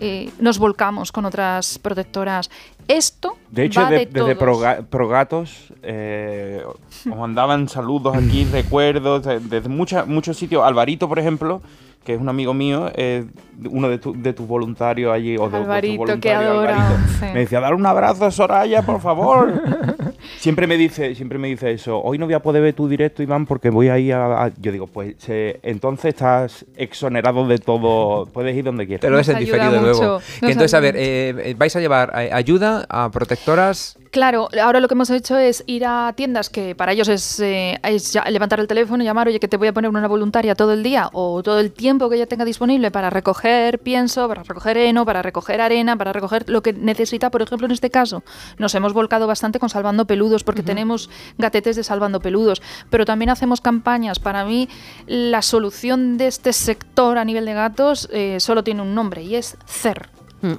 [0.00, 2.50] eh, nos volcamos con otras protectoras.
[2.88, 4.36] Esto De hecho, va de- de, desde
[4.82, 10.62] Progatos eh, os mandaban saludos aquí, recuerdos, de- desde mucha- muchos sitios.
[10.64, 11.62] Alvarito, por ejemplo,
[12.04, 13.24] que es un amigo mío, es
[13.70, 15.36] uno de, tu- de tus voluntarios allí.
[15.38, 16.98] O de Alvarito, adorado, Alvarito.
[17.18, 17.24] sí.
[17.32, 19.62] Me decía, dar un abrazo a Soraya, por favor.
[20.38, 22.00] siempre me dice siempre me dice eso.
[22.02, 24.44] Hoy no voy a poder ver tu directo, Iván, porque voy a ir a...
[24.44, 24.52] a-".
[24.60, 28.26] Yo digo, pues eh, entonces estás exonerado de todo.
[28.26, 29.00] Puedes ir donde quieras.
[29.00, 30.20] Te lo ves en diferido luego.
[30.40, 33.96] Que entonces, a ver, eh, eh, vais a llevar eh, ayuda a protectoras.
[34.14, 37.80] Claro, ahora lo que hemos hecho es ir a tiendas que para ellos es, eh,
[37.82, 40.72] es levantar el teléfono y llamar, oye, que te voy a poner una voluntaria todo
[40.72, 44.76] el día o todo el tiempo que ella tenga disponible para recoger pienso, para recoger
[44.76, 47.32] heno, para recoger arena, para recoger lo que necesita.
[47.32, 48.22] Por ejemplo, en este caso,
[48.56, 53.30] nos hemos volcado bastante con Salvando Peludos porque tenemos gatetes de Salvando Peludos, pero también
[53.30, 54.20] hacemos campañas.
[54.20, 54.68] Para mí,
[55.08, 59.34] la solución de este sector a nivel de gatos eh, solo tiene un nombre y
[59.34, 60.08] es CER.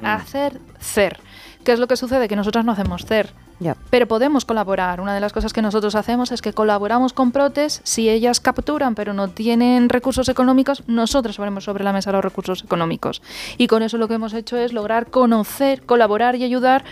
[0.04, 1.22] Hacer CER.
[1.64, 2.28] ¿Qué es lo que sucede?
[2.28, 3.45] Que nosotras no hacemos CER.
[3.90, 5.00] Pero podemos colaborar.
[5.00, 7.82] Una de las cosas que nosotros hacemos es que colaboramos con Protes.
[7.84, 12.64] Si ellas capturan pero no tienen recursos económicos, nosotros ponemos sobre la mesa los recursos
[12.64, 13.22] económicos.
[13.58, 16.84] Y con eso lo que hemos hecho es lograr conocer, colaborar y ayudar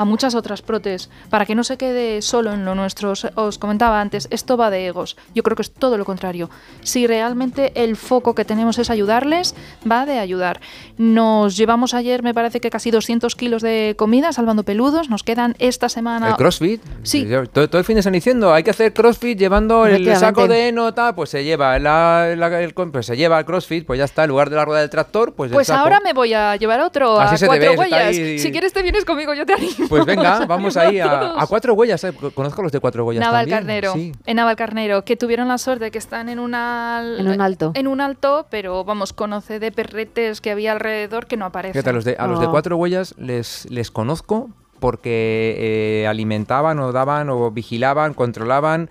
[0.00, 3.10] a muchas otras protes, para que no se quede solo en lo nuestro.
[3.10, 5.16] Os, os comentaba antes, esto va de egos.
[5.34, 6.48] Yo creo que es todo lo contrario.
[6.82, 9.54] Si realmente el foco que tenemos es ayudarles,
[9.90, 10.60] va de ayudar.
[10.96, 15.10] Nos llevamos ayer, me parece que casi 200 kilos de comida, salvando peludos.
[15.10, 16.28] Nos quedan esta semana...
[16.30, 16.80] El CrossFit.
[17.02, 17.26] Sí.
[17.52, 20.72] Todo, todo el fin de están diciendo, hay que hacer CrossFit llevando el saco de
[20.72, 24.24] nota, pues se lleva la, la- el, pues se lleva el CrossFit, pues ya está,
[24.24, 25.80] en lugar de la rueda del tractor, pues el Pues saco.
[25.80, 28.16] ahora me voy a llevar otro Así a cuatro huellas.
[28.16, 29.86] ahí- Si quieres te vienes conmigo, yo te animo.
[29.90, 32.02] Pues venga, vamos ahí a, a cuatro huellas.
[32.04, 33.58] eh, Conozco los de cuatro huellas Naval también.
[33.58, 34.12] Carnero, Sí.
[34.24, 37.72] en Naval Carnero, que tuvieron la suerte de que están en, una, En un alto.
[37.74, 41.74] En un alto, pero vamos, conoce de perretes que había alrededor que no aparecen.
[41.74, 44.48] Fíjate, a los de, a los de cuatro huellas les, les conozco
[44.78, 48.88] porque eh, alimentaban o daban o vigilaban, controlaban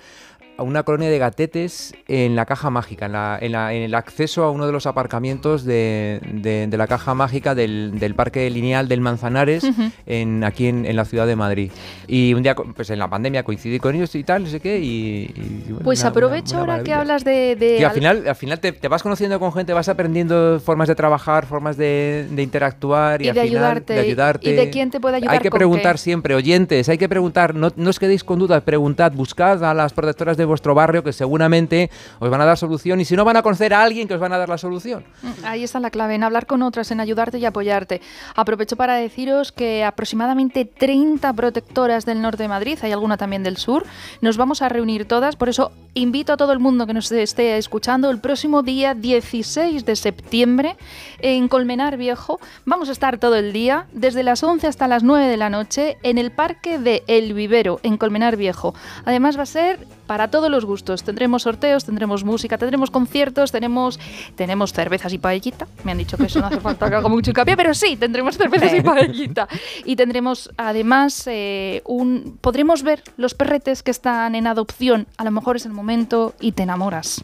[0.59, 3.95] a una colonia de gatetes en la caja mágica, en, la- en la- en el
[3.95, 8.49] acceso a uno de los aparcamientos de, de- de la caja mágica del, del parque
[8.49, 9.83] lineal del Manzanares, Ujú.
[10.05, 11.71] en, aquí en, en la ciudad de Madrid.
[12.07, 14.79] Y un día, pues en la pandemia coincidí con ellos y tal, no sé qué,
[14.79, 15.31] y...
[15.35, 17.55] y, bueno, Pues una- aprovecho una- una ahora que hablas de...
[17.55, 20.59] de Y al al- final, al final te, te vas conociendo con gente, vas aprendiendo
[20.59, 24.49] formas de trabajar, formas de, interactuar y, Y al de final ayudarte, de ayudarte.
[24.49, 25.99] y de quién te puede ayudar Hay que preguntar qué.
[26.01, 29.93] siempre, oyentes, hay que preguntar, no, no os quedéis con dudas, preguntad, buscad a las
[29.93, 31.89] protectoras de vuestro barrio que seguramente
[32.19, 34.19] os van a dar solución y si no van a conocer a alguien que os
[34.19, 35.05] van a dar la solución.
[35.21, 38.01] Mm, Ahí está la clave, en hablar con otras, en ayudarte y apoyarte.
[38.35, 43.57] Aprovecho para deciros que aproximadamente 30 protectoras del norte de Madrid, hay alguna también del
[43.57, 43.85] sur,
[44.21, 47.57] nos vamos a reunir todas, por eso invito a todo el mundo que nos esté
[47.57, 50.77] escuchando el próximo día 16 de septiembre
[51.19, 52.39] en Colmenar Viejo.
[52.65, 55.97] Vamos a estar todo el día, desde las 11 hasta las 9 de la noche,
[56.03, 58.73] en el Parque de El Vivero, en Colmenar Viejo.
[59.05, 59.79] Además va a ser
[60.09, 61.03] para todos los gustos.
[61.03, 63.99] Tendremos sorteos, tendremos música, tendremos conciertos, tenemos,
[64.35, 65.67] tenemos cervezas y paellita.
[65.83, 68.35] Me han dicho que eso no hace falta que haga mucho hincapié, pero sí, tendremos
[68.35, 69.47] cervezas y paellita.
[69.85, 72.39] Y tendremos además eh, un...
[72.41, 75.05] Podremos ver los perretes que están en adopción.
[75.17, 77.23] A lo mejor es el momento y te enamoras.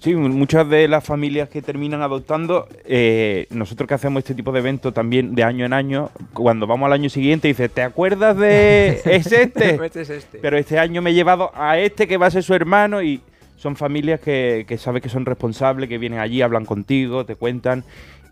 [0.00, 4.58] Sí, muchas de las familias que terminan adoptando, eh, nosotros que hacemos este tipo de
[4.58, 9.00] eventos también de año en año, cuando vamos al año siguiente dices, ¿te acuerdas de
[9.04, 9.76] es este?
[9.86, 10.38] Este es este.
[10.38, 13.22] Pero este año me he llevado a este que va a ser su hermano y
[13.56, 17.84] son familias que, que sabes que son responsables, que vienen allí, hablan contigo, te cuentan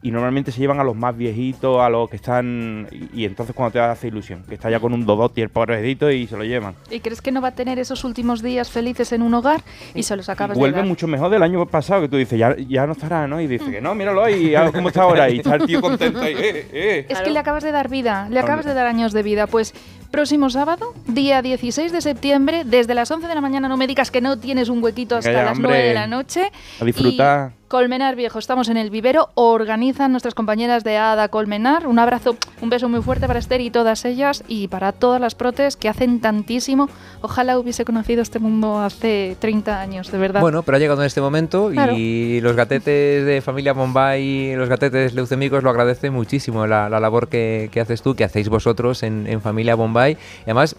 [0.05, 2.87] y normalmente se llevan a los más viejitos, a los que están...
[2.93, 6.11] Y, y entonces cuando te hace ilusión, que está ya con un dodoti el pobrecito
[6.11, 6.75] y se lo llevan.
[6.91, 9.63] ¿Y crees que no va a tener esos últimos días felices en un hogar?
[9.95, 10.87] Y se los acabas de Vuelve dar.
[10.87, 13.41] mucho mejor del año pasado, que tú dices, ya, ya no estará, ¿no?
[13.41, 15.31] Y dice que no, míralo ahí, ah, cómo está ahora.
[15.31, 17.07] Y está el tío contento ahí, eh, eh.
[17.09, 19.47] Es que le acabas de dar vida, le acabas de dar años de vida.
[19.47, 19.73] Pues
[20.11, 24.11] próximo sábado, día 16 de septiembre, desde las 11 de la mañana, no me digas
[24.11, 25.71] que no tienes un huequito hasta las hombre.
[25.71, 26.53] 9 de la noche.
[26.79, 27.53] A disfrutar.
[27.59, 31.89] Y Colmenar Viejo, estamos en el vivero, organizan nuestras compañeras de ADA Colmenar.
[31.89, 35.35] Un abrazo, un beso muy fuerte para Esther y todas ellas y para todas las
[35.35, 36.89] protes que hacen tantísimo.
[37.21, 40.41] Ojalá hubiese conocido este mundo hace 30 años, de verdad.
[40.41, 41.95] Bueno, pero ha llegado en este momento Claro.
[41.97, 47.27] y los gatetes de familia Bombay, los gatetes leucémicos lo agradecen muchísimo la, la labor
[47.27, 50.13] que, que haces tú, que hacéis vosotros en, en familia Bombay.
[50.13, 50.77] Y además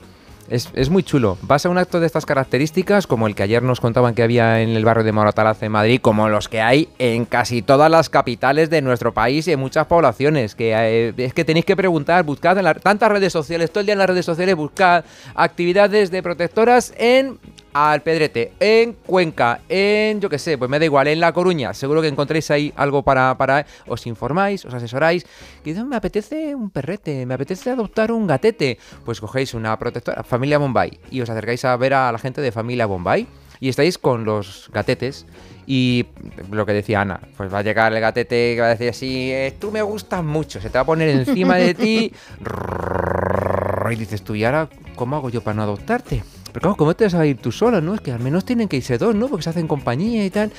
[0.49, 1.37] es, es muy chulo.
[1.41, 4.61] Vas a un acto de estas características, como el que ayer nos contaban que había
[4.61, 8.09] en el barrio de Moratalaz en Madrid, como los que hay en casi todas las
[8.09, 10.55] capitales de nuestro país y en muchas poblaciones.
[10.55, 13.85] Que eh, es que tenéis que preguntar, buscad en la- tantas redes sociales, todo el
[13.87, 15.03] día en las redes sociales, buscad
[15.35, 17.37] actividades de protectoras en
[17.77, 21.73] Alpedrete, en Cuenca, en, yo qué sé, pues me da igual, en La Coruña.
[21.73, 25.25] Seguro que encontréis ahí algo para, para os informáis, os asesoráis.
[25.61, 28.77] Que me apetece un perrete, me apetece adoptar un gatete.
[29.03, 32.53] Pues cogéis una protectora, familia Bombay, y os acercáis a ver a la gente de
[32.53, 33.27] familia Bombay.
[33.59, 35.25] Y estáis con los gatetes.
[35.67, 36.05] Y
[36.51, 39.31] lo que decía Ana, pues va a llegar el gatete que va a decir así,
[39.33, 42.13] "Eh, tú me gustas mucho, se te va a poner encima de ti.
[43.91, 46.23] Y dices tú, ¿y ahora cómo hago yo para no adoptarte?
[46.55, 47.95] Pero claro, ¿cómo te vas a ir tú solo, no?
[47.95, 49.27] Es que al menos tienen que irse dos, ¿no?
[49.27, 50.53] Porque se hacen compañía y tal.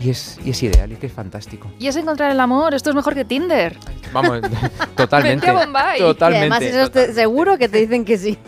[0.00, 1.68] Y es, y es ideal, y es que es fantástico.
[1.80, 3.76] Y es encontrar el amor, esto es mejor que Tinder.
[4.12, 4.40] Vamos,
[4.96, 5.44] totalmente.
[5.46, 5.98] Vente a Bombay.
[5.98, 6.68] Y además Totalmente.
[6.70, 8.38] eso te- seguro que te dicen que sí.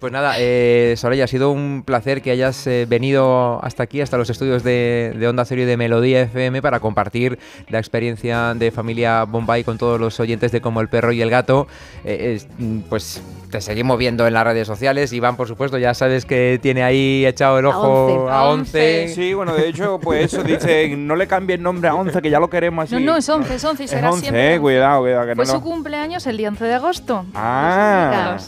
[0.00, 4.16] Pues nada, eh, Soraya, ha sido un placer que hayas eh, venido hasta aquí, hasta
[4.16, 8.70] los estudios de, de Onda Cero y de Melodía FM para compartir la experiencia de
[8.70, 11.68] familia Bombay con todos los oyentes de Como el Perro y el Gato.
[12.06, 12.48] Eh, es,
[12.88, 13.20] pues
[13.50, 15.12] te seguimos viendo en las redes sociales.
[15.12, 19.08] Iván, por supuesto, ya sabes que tiene ahí echado el ojo a 11.
[19.08, 22.30] Sí, bueno, de hecho, pues eso dice, no le cambie el nombre a 11, que
[22.30, 22.94] ya lo queremos así.
[23.04, 24.54] No, no, es 11, es 11 y Es será 11, siempre.
[24.54, 25.26] eh, cuidado, cuidado.
[25.26, 27.26] Que Fue no su lo- cumpleaños el día 11 de agosto.
[27.34, 28.38] Ah.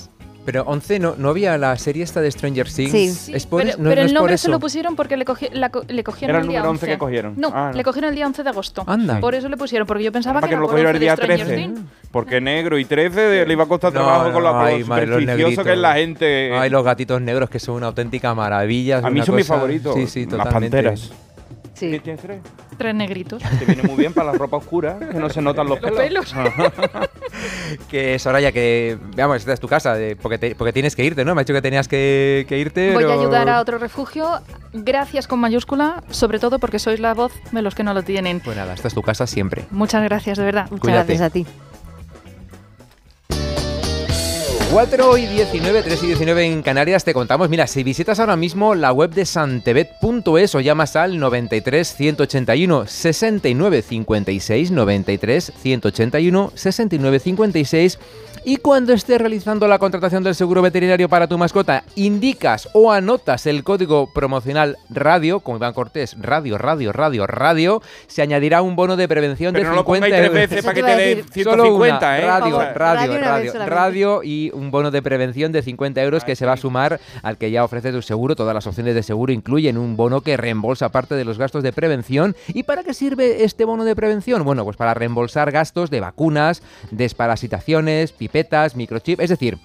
[0.45, 2.91] Pero 11, ¿no, ¿no había la serie esta de Stranger Things?
[2.91, 3.79] Sí, ¿Es por pero, eso?
[3.83, 6.03] No- pero no el es por nombre se lo pusieron porque le, cogi- la le
[6.03, 7.35] cogieron Era el el día número 11 11 que cogieron.
[7.37, 7.77] No, Ah, no.
[7.77, 8.83] le cogieron el día 11 de agosto.
[8.89, 9.21] Anda.
[9.21, 10.97] Por eso le pusieron, porque yo pensaba que que no era lo por cogiera el
[10.97, 11.63] 11 día de Stranger 13.
[11.63, 11.81] Things.
[12.11, 15.65] Porque negro y 13 le iba a costar No, trabajo con lo ay, madre, los
[15.65, 16.53] que es la gente.
[16.59, 18.99] Ay, los gatitos negros que son una auténtica maravilla.
[18.99, 19.95] A mí son mis favoritos.
[19.95, 20.77] Sí, sí, Las totalmente.
[20.77, 21.13] panteras.
[21.75, 21.91] Sí.
[21.91, 22.41] ¿Qué tienes tres?
[22.77, 23.43] Tres negritos.
[23.59, 26.35] Te viene muy bien para la ropa oscura, que no se notan los Los pelos.
[27.91, 31.25] Que Soraya, que veamos, esta es tu casa, de- porque, te- porque tienes que irte,
[31.25, 31.35] ¿no?
[31.35, 32.93] Me ha dicho que tenías que, que irte.
[32.93, 34.41] Voy a ayudar a otro refugio.
[34.75, 38.41] Gracias con mayúscula, sobre todo porque sois la voz de los que no lo tienen.
[38.41, 39.65] Pues nada, esta es tu casa siempre.
[39.71, 40.65] Muchas gracias, de verdad.
[40.71, 41.07] Muchas Cuídate.
[41.17, 41.47] gracias a ti.
[44.73, 47.51] 4 y 19, 3 y 19 en Canarias te contamos.
[47.51, 53.83] Mira, si visitas ahora mismo la web de santebet.es o llamas al 93 181 69
[53.83, 57.99] 56 93 181 69 56
[58.45, 63.47] y cuando estés realizando la contratación del seguro veterinario para tu mascota, indicas o anotas
[63.47, 68.97] el código promocional radio, como Iván Cortés, radio, radio, radio, radio, se añadirá un bono
[68.97, 71.65] de prevención Pero de no lo 50 pongáis tres veces para que te dé Solo
[71.65, 72.27] 150, una, ¿eh?
[72.27, 72.77] Radio, favor.
[72.77, 76.57] radio, Radio radio y un bono de prevención de 50 euros que se va a
[76.57, 78.37] sumar al que ya ofrece tu seguro.
[78.37, 81.73] Todas las opciones de seguro incluyen un bono que reembolsa parte de los gastos de
[81.73, 82.35] prevención.
[82.49, 84.43] ¿Y para qué sirve este bono de prevención?
[84.45, 89.59] Bueno, pues para reembolsar gastos de vacunas, desparasitaciones, pipetas, microchip, es decir,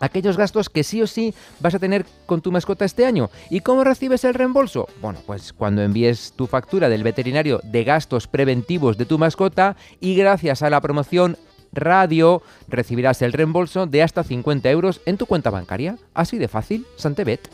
[0.00, 3.30] aquellos gastos que sí o sí vas a tener con tu mascota este año.
[3.50, 4.88] ¿Y cómo recibes el reembolso?
[5.02, 10.14] Bueno, pues cuando envíes tu factura del veterinario de gastos preventivos de tu mascota y
[10.14, 11.36] gracias a la promoción
[11.72, 15.98] radio recibirás el reembolso de hasta 50 euros en tu cuenta bancaria.
[16.14, 17.50] Así de fácil, Santebet.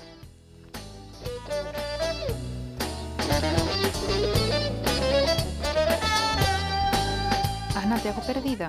[7.75, 8.69] Ana, te hago perdida.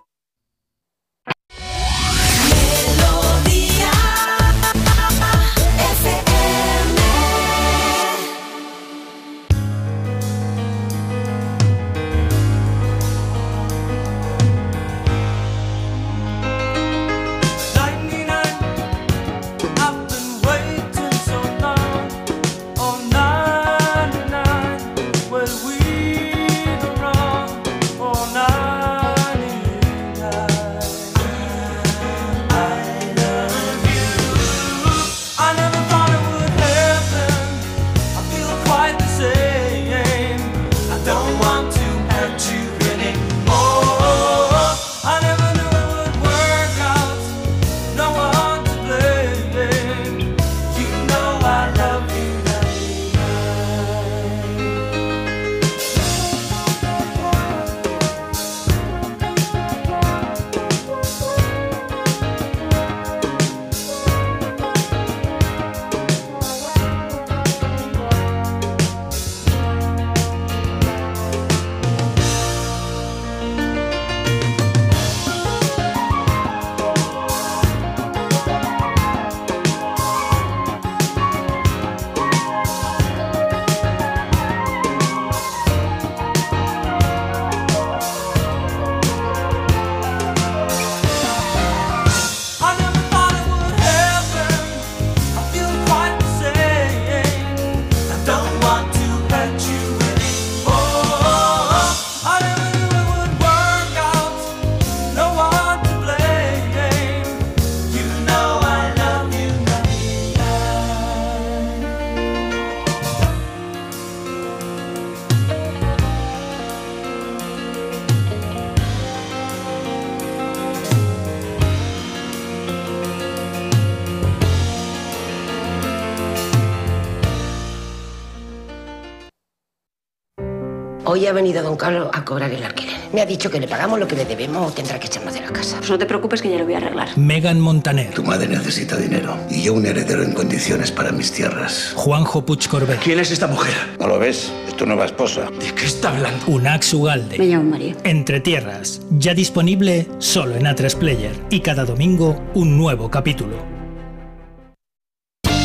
[131.13, 132.95] Hoy ha venido don Carlos a cobrar el alquiler.
[133.11, 135.41] Me ha dicho que le pagamos lo que le debemos o tendrá que echarnos de
[135.41, 135.75] la casa.
[135.79, 137.17] Pues no te preocupes que ya lo voy a arreglar.
[137.17, 141.91] Megan Montaner, Tu madre necesita dinero y yo un heredero en condiciones para mis tierras.
[141.97, 143.73] Juanjo Puig Corbet, ¿Quién es esta mujer?
[143.99, 144.53] ¿No lo ves?
[144.69, 145.49] Es tu nueva esposa.
[145.59, 146.45] ¿De qué está hablando?
[146.47, 147.37] Unax Ugalde.
[147.37, 147.93] Me llamo María.
[148.05, 153.57] Entre Tierras, ya disponible solo en A3 Player y cada domingo un nuevo capítulo.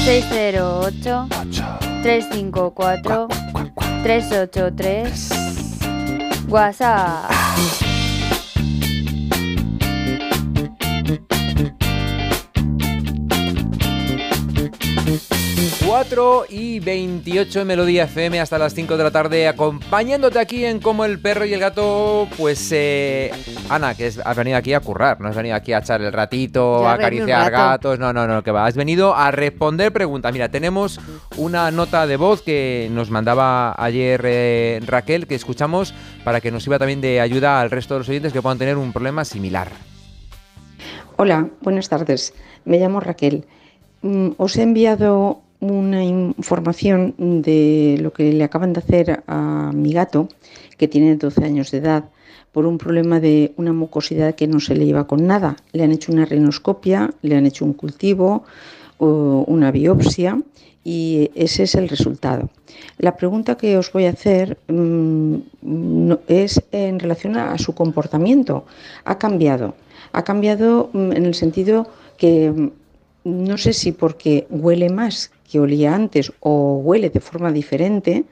[0.07, 1.29] 608
[2.03, 3.29] 354
[4.07, 5.36] 383
[6.49, 7.86] WhatsApp.
[16.01, 20.79] 4 y 28 en Melodía FM hasta las 5 de la tarde, acompañándote aquí en
[20.79, 22.29] Como el perro y el gato.
[22.37, 23.31] Pues, eh,
[23.71, 26.13] Ana, que es- has venido aquí a currar, no has venido aquí a echar el
[26.13, 27.57] ratito, Ya a acariciar rato.
[27.71, 27.99] gatos.
[27.99, 28.67] No, no, no, que va.
[28.67, 30.35] Has venido a responder preguntas.
[30.35, 31.01] Mira, tenemos
[31.39, 35.95] una nota de voz que nos mandaba ayer eh, Raquel, que escuchamos
[36.25, 38.77] para que nos sirva también de ayuda al resto de los oyentes que puedan tener
[38.77, 39.71] un problema similar.
[41.17, 42.35] Hola, buenas tardes.
[42.67, 43.47] Me llamo Raquel.
[44.03, 45.41] Mm, Os he enviado
[45.71, 50.29] una información de lo que le acaban de hacer a mi gato,
[50.77, 52.05] que tiene 12 años de edad,
[52.53, 55.57] por un problema de una mucosidad que no se le lleva con nada.
[55.73, 58.45] Le han hecho una rinoscopia, le han hecho un cultivo,
[58.99, 60.41] una biopsia
[60.83, 62.49] y ese es el resultado.
[62.99, 68.65] La pregunta que os voy a hacer mm, es en relación a su comportamiento.
[69.05, 69.75] Ha cambiado.
[70.13, 72.71] Ha cambiado mm, en el sentido que mm,
[73.25, 78.25] no sé si porque huele más que olía antes o huele de forma diferente,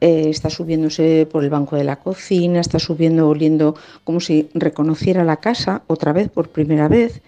[0.00, 3.74] eh, está subiéndose por el banco de la cocina, está subiendo oliendo
[4.04, 7.22] como si reconociera la casa otra vez por primera vez.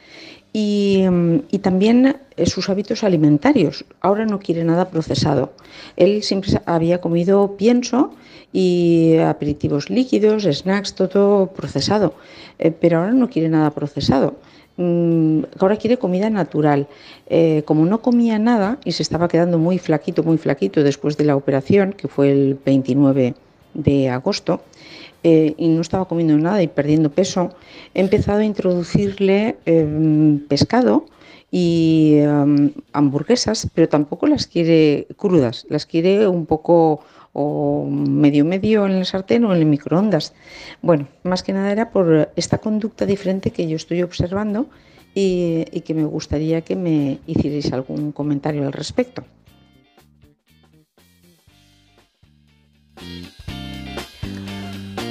[0.53, 3.85] Y, mm, también eh, sus hábitos alimentarios.
[4.01, 5.53] Ahora no quiere nada procesado.
[5.97, 8.15] Él siempre había comido pienso
[8.53, 12.15] y aperitivos líquidos, snacks, todo procesado.
[12.59, 14.36] Eh, pero ahora no quiere nada procesado.
[14.77, 16.86] Mm, ahora quiere comida natural.
[17.28, 21.24] Eh, como no comía nada y se estaba quedando muy flaquito, muy flaquito después de
[21.24, 23.35] la operación, que fue el 29
[23.74, 24.61] de agosto,
[25.23, 27.51] eh, y no estaba comiendo nada y perdiendo peso,
[27.94, 31.07] he empezado a introducirle eh, pescado
[31.51, 37.01] y em, hamburguesas, pero tampoco las quiere crudas, las quiere un poco
[37.39, 40.33] o medio medio en el sartén o en el microondas.
[40.81, 44.71] Bueno, más que nada era por esta conducta diferente que yo estoy observando
[45.15, 49.23] y, que me gustaría que me hicierais algún comentario al respecto.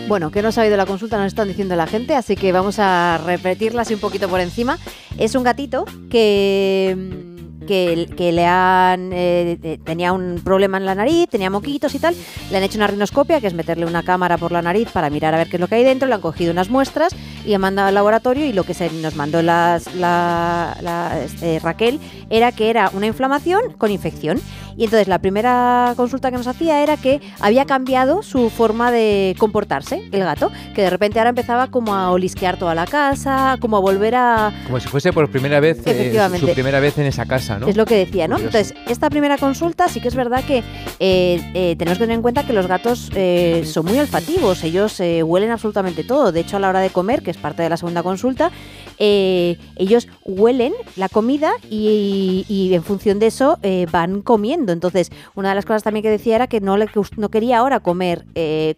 [0.08, 2.78] Bueno, que no ha de la consulta, nos están diciendo la gente, así que vamos
[2.80, 4.78] a repetirla así un poquito por encima.
[5.18, 7.35] Es un gatito que,
[7.66, 12.00] que, que le han eh, eh, tenía un problema en la nariz, tenía moquitos y
[12.00, 12.16] tal.
[12.52, 15.34] Le han hecho una rinoscopia, que es meterle una cámara por la nariz para mirar
[15.34, 16.08] a ver qué es lo que hay dentro.
[16.08, 17.16] Le han cogido unas muestras
[17.46, 21.60] y han mandado al laboratorio y lo que se nos mandó las, la, la, este,
[21.60, 24.40] Raquel era que era una inflamación con infección.
[24.78, 29.34] Y entonces la primera consulta que nos hacía era que había cambiado su forma de
[29.38, 33.78] comportarse, el gato, que de repente ahora empezaba como a olisquear toda la casa, como
[33.78, 34.52] a volver a...
[34.66, 36.46] Como si fuese por primera vez, eh, Efectivamente.
[36.46, 37.68] su primera vez en esa casa, ¿no?
[37.68, 38.36] Es lo que decía, ¿no?
[38.36, 38.58] Curioso.
[38.58, 40.60] Entonces, esta primera consulta sí que es verdad que
[41.00, 45.00] eh, eh, tenemos que tener en cuenta que los gatos eh, son muy olfativos, ellos
[45.00, 46.32] huelen absolutamente todo.
[46.32, 48.52] De hecho, a la hora de comer, que es parte de la segunda consulta,
[48.98, 53.60] eh, ellos huelen la comida y, y en función de eso
[53.92, 54.74] van comiendo.
[54.74, 56.88] Entonces, una de las cosas también que decía era que no, le,
[57.18, 58.26] no quería ahora comer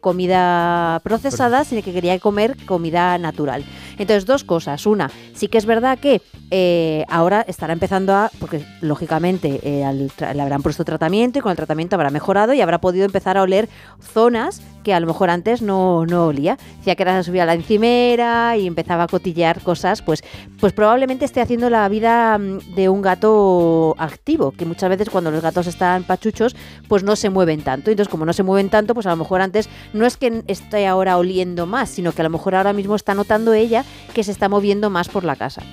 [0.02, 3.64] comida procesada, sino que quería comer comida natural.
[3.98, 4.86] Entonces, dos cosas.
[4.86, 6.22] Una, sí que es verdad que
[6.52, 11.52] eh, ahora estará empezando a, porque lógicamente eh, al le habrán puesto tratamiento y con
[11.52, 13.70] el tratamiento habrá mejorado y habrá podido empezar a oler
[14.00, 16.58] zonas que a lo mejor antes no, no olía.
[16.78, 20.24] Decía que ahora subía a la encimera y empezaba a cotillear cosas, pues,
[20.62, 25.30] pues probablemente esté haciendo la vida mm, de un gato activo, que muchas veces cuando
[25.30, 26.56] los gatos están pachuchos,
[26.88, 27.92] pues no se mueven tanto.
[27.92, 30.88] Entonces, como no se mueven tanto, pues a lo mejor antes no es que esté
[30.88, 33.84] ahora oliendo más, sino que a lo mejor ahora mismo está notando ella
[34.14, 35.64] que se está moviendo más por la casa.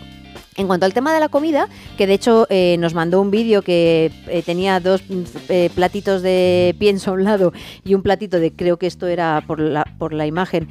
[0.56, 1.68] En cuanto al tema de la comida,
[1.98, 5.02] que de hecho eh, nos mandó un vídeo que eh, tenía dos
[5.48, 7.52] eh, platitos de pienso a un lado
[7.84, 10.68] y un platito de, creo que esto era por la, por la imagen,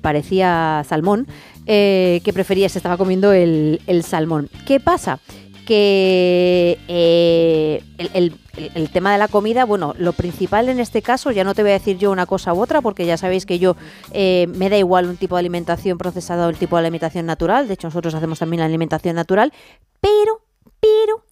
[0.00, 1.28] parecía salmón,
[1.66, 4.48] que prefería, se estaba comiendo el, el salmón.
[4.66, 5.20] ¿Qué pasa?
[5.72, 11.00] Que eh, el, el- el- el tema de la comida, bueno, lo principal en este
[11.00, 13.46] caso, ya no te voy a decir yo una cosa u otra, porque ya sabéis
[13.46, 13.74] que yo
[14.12, 17.68] eh, me da igual un tipo de alimentación procesada o el tipo de alimentación natural,
[17.68, 19.50] de hecho nosotros hacemos también la alimentación natural,
[19.98, 20.42] pero,
[20.78, 21.24] pero,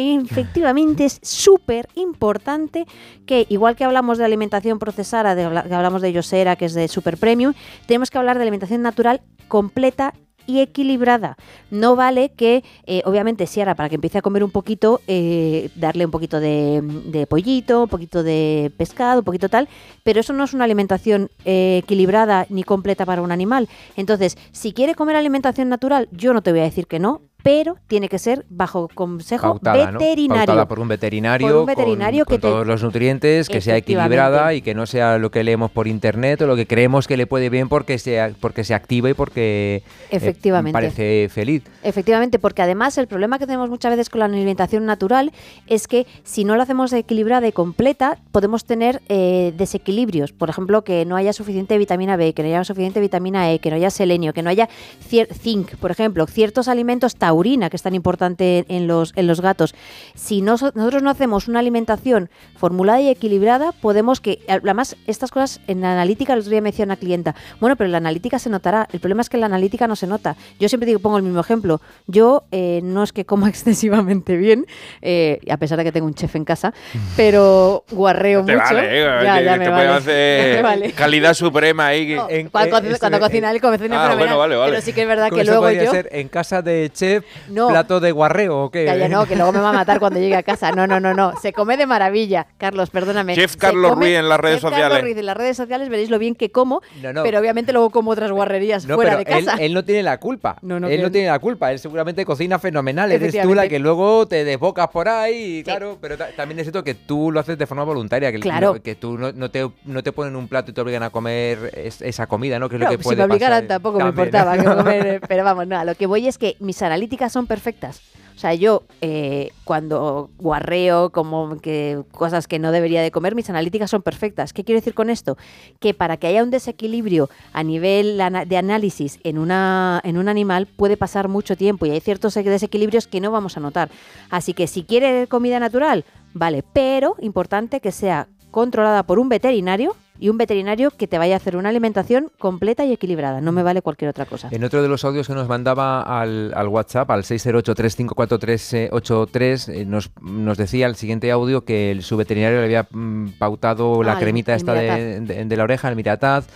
[0.00, 2.86] im- efectivamente es súper importante
[3.26, 6.88] que, igual que hablamos de alimentación procesada, de, que hablamos de Yosera, que es de
[6.88, 7.52] super premium,
[7.86, 10.14] tenemos que hablar de alimentación natural completa
[10.46, 11.36] y equilibrada.
[11.70, 15.70] No vale que, eh, obviamente, si ahora para que empiece a comer un poquito, eh,
[15.76, 19.68] darle un poquito de, pollito, un poquito de pescado, un poquito tal,
[20.02, 23.68] pero eso no es una alimentación eh, equilibrada ni completa para un animal.
[23.96, 27.76] Entonces, si quiere comer alimentación natural, yo no te voy a decir que no, pero
[27.86, 29.98] tiene que ser bajo consejo Pautada, ¿no?
[29.98, 30.46] veterinario.
[30.46, 33.60] Pautada por un veterinario, Por un veterinario con, que con te- todos los nutrientes, que
[33.60, 37.06] sea equilibrada y que no sea lo que leemos por internet o lo que creemos
[37.06, 40.72] que le puede bien porque se, porque se activa y porque eh, Efectivamente.
[40.72, 41.62] parece feliz.
[41.82, 45.32] Efectivamente, porque además el problema que tenemos muchas veces con la alimentación natural
[45.66, 50.32] es que si no lo hacemos equilibrada y completa, podemos tener eh, desequilibrios.
[50.32, 53.70] Por ejemplo, que no haya suficiente vitamina B, que no haya suficiente vitamina E, que
[53.70, 54.68] no haya selenio, que no haya
[55.08, 59.74] zinc, por ejemplo, ciertos alimentos taurina, que es tan importante en los, en los gatos.
[60.14, 62.28] Si no- nosotros no hacemos una alimentación
[62.58, 66.70] formulada y equilibrada, podemos que, además, estas cosas en la analítica, el otro día me
[66.70, 68.86] decía una clienta, bueno, pero en la analítica se notará.
[68.92, 70.36] El problema es que en la analítica no se nota.
[70.60, 71.80] Yo siempre digo, pongo el mismo ejemplo.
[72.06, 74.66] Yo eh, no es que coma excesivamente bien,
[75.00, 76.74] eh, a pesar de que tengo un chef en casa,
[77.16, 78.64] pero guarreo Te mucho.
[78.64, 79.88] vale, eh, Ya, ya me te vale.
[79.88, 80.92] hacer me vale.
[80.92, 82.08] calidad suprema ahí.
[82.08, 84.72] que- Cuando, co- cuando cocina él, cocina Ah, fenomenal, bueno, vale, vale.
[84.72, 85.90] Pero sí que es verdad ¿Cómo que luego yo...
[85.90, 87.68] ser en casa de chef, No.
[87.68, 88.84] plato de guarreo o qué?
[88.84, 90.72] Ya, ya no, que luego me va a matar cuando llegue a casa.
[90.72, 91.34] No, no, no, no.
[91.40, 92.46] Se come de maravilla.
[92.58, 93.34] Carlos, perdóname.
[93.34, 95.02] Chef Carlos come- Ruiz en las redes Chef Carlos sociales.
[95.04, 97.22] Ruiz en las redes sociales veréis lo bien que como, No, no.
[97.22, 99.62] pero obviamente luego como otras guarrerías No, fuera pero de él, casa.
[99.62, 100.56] él no tiene la culpa.
[100.62, 101.72] No, no, él que- no tiene la culpa.
[101.72, 103.10] Él seguramente cocina fenomenal.
[103.12, 105.98] Eres tú la que luego te desbocas por ahí, y claro.
[106.00, 108.32] Pero ta- también es cierto que tú lo haces de forma voluntaria.
[108.32, 108.74] Que, Claro.
[108.74, 111.10] no- que tú no, no te, no te ponen un plato y te obligan a
[111.10, 112.68] comer es- esa comida, ¿no?
[112.68, 113.68] Que es No, lo que si puede me obligaran pasar.
[113.68, 114.26] tampoco me También.
[114.26, 114.64] importaba que
[115.16, 118.00] comer, pero vamos, no, a lo que voy es que mis analíticas son perfectas.
[118.34, 123.50] O sea, yo eh, cuando guarreo como que cosas que no debería de comer, mis
[123.50, 124.52] analíticas son perfectas.
[124.52, 125.36] ¿Qué quiero decir con esto?
[125.80, 128.16] Que para que haya un desequilibrio a nivel
[128.46, 133.06] de análisis en, una, en un animal puede pasar mucho tiempo y hay ciertos desequilibrios
[133.06, 133.90] que no vamos a notar.
[134.30, 139.96] Así que si quiere comida natural, vale, pero importante que sea controlada por un veterinario
[140.20, 143.40] y un veterinario que te vaya a hacer una alimentación completa y equilibrada.
[143.40, 144.46] No me vale cualquier otra cosa.
[144.52, 150.10] En otro de los audios que nos mandaba al, al WhatsApp, al 608-354383, eh, nos,
[150.20, 154.14] nos decía el siguiente audio que el, su veterinario le había mm, pautado la Ah,
[154.14, 154.82] el- cremita el esta de,
[155.20, 155.36] Mirataz.
[155.38, 156.46] de- de la oreja, el mirataz,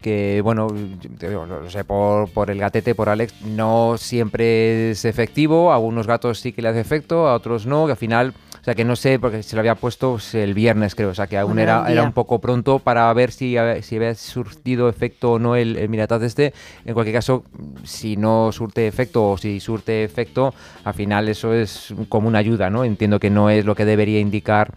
[0.00, 0.66] que bueno,
[1.18, 5.76] te digo, lo sé por, por el gatete, por Alex, no siempre es efectivo, a
[5.76, 8.34] algunos gatos sí que le hace efecto, a otros no, que al final...
[8.62, 11.08] O sea, que no sé, porque se lo había puesto pues, el viernes, creo.
[11.10, 14.14] O sea, que aún Bueno, era era, un poco pronto para ver si, si había
[14.14, 16.54] surtido efecto o no el, el Mirataz este.
[16.84, 17.42] En cualquier caso,
[17.82, 22.70] si no surte efecto o si surte efecto, al final eso es como una ayuda,
[22.70, 22.84] ¿no?
[22.84, 24.72] Entiendo que no es lo que debería indicar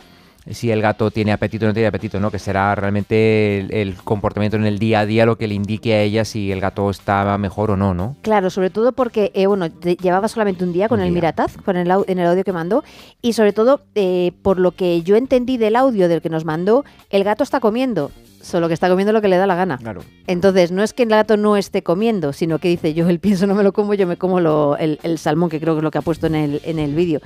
[0.49, 2.29] si el gato tiene apetito o no tiene apetito, ¿no?
[2.31, 5.93] Que será realmente el, el comportamiento en el día a día lo que le indique
[5.93, 8.15] a ella si el gato está mejor o no, ¿no?
[8.21, 11.15] Claro, sobre todo porque, eh, bueno, te- llevaba solamente un día con Un el día.
[11.21, 12.83] Mirataz, con el, en el audio que mandó,
[13.21, 16.85] y sobre todo, eh, por lo que yo entendí del audio del que nos mandó,
[17.09, 18.11] el gato está comiendo,
[18.41, 19.77] solo que está comiendo lo que le da la gana.
[19.79, 20.01] Claro.
[20.27, 23.47] Entonces, no es que el gato no esté comiendo, sino que dice, yo el pienso
[23.47, 25.83] no me lo como, yo me como lo- el, el salmón, que creo que es
[25.83, 27.19] lo que ha puesto en el, en el vídeo.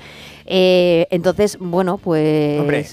[0.46, 2.60] Eh, entonces, bueno, pues...
[2.62, 2.88] Hombre,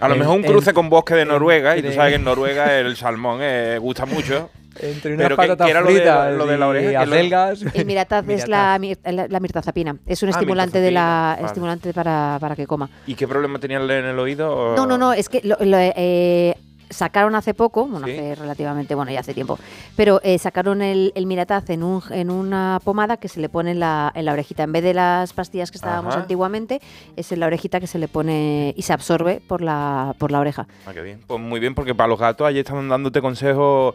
[0.00, 2.78] a lo mejor un cruce con bosque de Noruega, y tú sabes que en Noruega
[2.78, 4.50] el salmón eh, gusta mucho.
[4.78, 6.96] Entre unas Pero que- patatas que era lo de- lo de la oreja, y que
[6.98, 7.62] acelgas.
[7.72, 9.96] El mirataz es la, la, la mirtazapina.
[10.06, 11.46] Es un Ah, estimulante de la vale.
[11.46, 12.90] estimulante para, para que coma.
[13.06, 14.54] ¿Y qué problema tenía en el oído?
[14.54, 16.54] o- No, no, no, es que lo, lo, eh,
[16.90, 18.12] sacaron hace poco, bueno, Sí.
[18.12, 19.58] hace relativamente, bueno, ya hace tiempo,
[19.96, 23.72] pero eh, sacaron el, el Mirataz en, un, en una pomada que se le pone
[23.72, 24.62] en la, en la orejita.
[24.62, 26.22] En vez de las pastillas que estábamos Ajá.
[26.22, 26.80] antiguamente,
[27.16, 30.40] es en la orejita que se le pone y se absorbe por la, por la
[30.40, 30.66] oreja.
[30.86, 31.20] Ah, qué bien.
[31.26, 33.94] Pues muy bien, porque para los gatos ayer estaban dándote consejos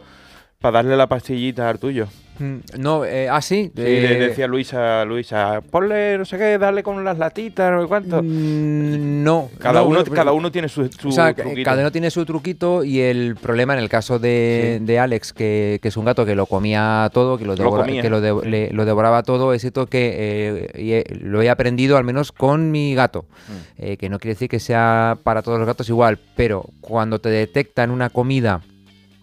[0.62, 2.06] para darle la pastillita al tuyo.
[2.38, 3.70] Mm, No, eh, ah, sí.
[3.76, 7.82] Sí, le eh, decía Luisa, Luisa, ponle no sé qué, darle con las latitas, no
[7.82, 8.22] sé cuánto.
[8.22, 9.50] Mm, No.
[9.58, 11.62] Cada, no, uno, no, cada uno tiene su, su o sea, truquito.
[11.68, 15.78] cada uno tiene su truquito y el problema en el caso de, de Alex, que,
[15.82, 18.70] que es un gato que lo comía todo, que lo, devora- que lo, de- le-
[18.72, 22.94] lo devoraba todo, es cierto que eh, eh, lo he aprendido al menos con mi
[22.94, 23.52] gato, Mm.
[23.84, 27.28] Eh, que no quiere decir que sea para todos los gatos igual, pero cuando te
[27.28, 28.60] detectan una comida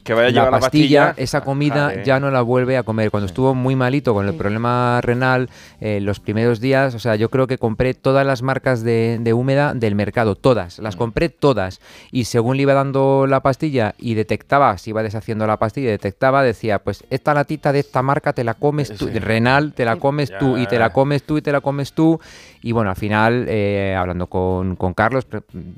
[0.03, 2.83] que vaya a la llevar la pastilla, pastilla, esa comida ya no la vuelve a
[2.83, 3.11] comer.
[3.11, 5.49] Cuando estuvo muy malito con el problema renal,
[5.81, 9.33] eh, los primeros días, o sea, yo creo que compré todas las marcas de, de
[9.33, 10.83] húmeda del mercado, todas, Mm.
[10.83, 11.79] las compré todas.
[12.11, 15.91] Y según le iba dando la pastilla y detectaba, se iba deshaciendo la pastilla, y
[15.91, 19.97] detectaba, decía, pues esta latita de esta marca te la comes tú, renal, te la
[19.97, 22.19] comes tú, y te la comes tú, y te la comes tú.
[22.61, 25.25] Y bueno, al final, eh, hablando con, con Carlos,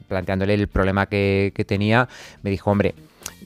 [0.08, 2.08] planteándole el problema que, que tenía,
[2.44, 2.96] me dijo, hombre,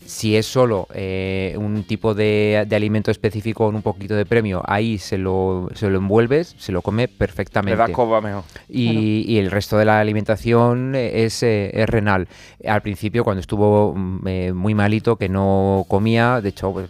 [0.05, 4.61] si es solo eh, un tipo de, de alimento específico con un poquito de premio,
[4.65, 7.75] ahí se lo, se lo envuelves, se lo come perfectamente.
[7.75, 8.43] Le das coba mejor.
[8.69, 12.27] Y, y el resto de la alimentación es, eh, es renal.
[12.67, 16.89] Al principio, cuando estuvo mm, eh, muy malito, que no comía, de hecho, pues,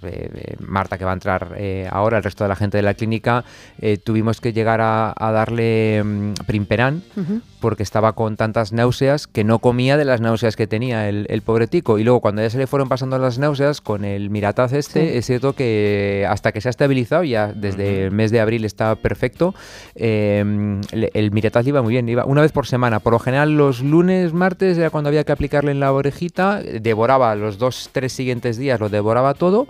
[0.59, 3.45] Marta, que va a entrar eh, ahora, el resto de la gente de la clínica,
[3.79, 7.41] eh, tuvimos que llegar a, a darle mm, Primperan Ujú.
[7.59, 11.41] porque estaba con tantas náuseas que no comía de las náuseas que tenía el, el
[11.41, 11.97] pobre tico.
[11.97, 15.17] Y luego cuando ya se le fueron pasando las náuseas, con el mirataz este, Sí.
[15.17, 18.95] es cierto que hasta que se ha estabilizado, ya desde el mes de abril está
[18.95, 19.55] perfecto,
[19.95, 20.43] eh,
[20.91, 22.99] el, el mirataz iba muy bien, iba una vez por semana.
[22.99, 27.33] Por lo general los lunes, martes era cuando había que aplicarle en la orejita, devoraba
[27.35, 29.67] los dos, tres siguientes días, lo devoraba todo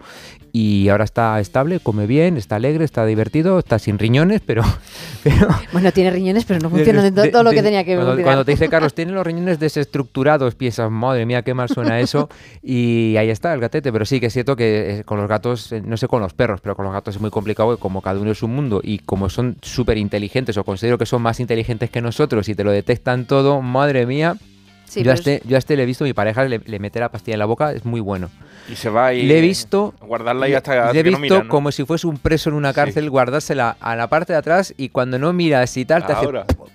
[0.57, 4.63] y ahora está estable, come bien, está alegre, está divertido, está sin riñones, pero...
[5.23, 7.97] pero Bueno, tiene riñones, pero no funciona de, de- todo lo de- que tenía que
[7.97, 11.99] cuando, cuando te dice Carlos, tiene los riñones desestructurados, piensas, madre mía, qué mal suena
[11.99, 12.29] eso.
[12.63, 13.91] Y ahí está el gatete.
[13.91, 16.33] Pero sí que es cierto que eh, con los gatos, eh, no sé con los
[16.33, 18.79] perros, pero con los gatos es muy complicado, porque como cada uno es un mundo
[18.81, 22.63] y como son súper inteligentes, o considero que son más inteligentes que nosotros y te
[22.63, 24.37] lo detectan todo, madre mía.
[24.85, 26.99] Sí, yo, a este, yo a este le he visto, mi pareja le, le mete
[26.99, 28.29] la pastilla en la boca, es muy bueno.
[28.69, 31.43] Y se va y Le he visto, guardarla ahí hasta le he no visto mira,
[31.43, 31.49] ¿no?
[31.49, 34.89] como si fuese un preso en una cárcel, guardársela a la parte de atrás y
[34.89, 36.25] cuando no miras y tal, te hace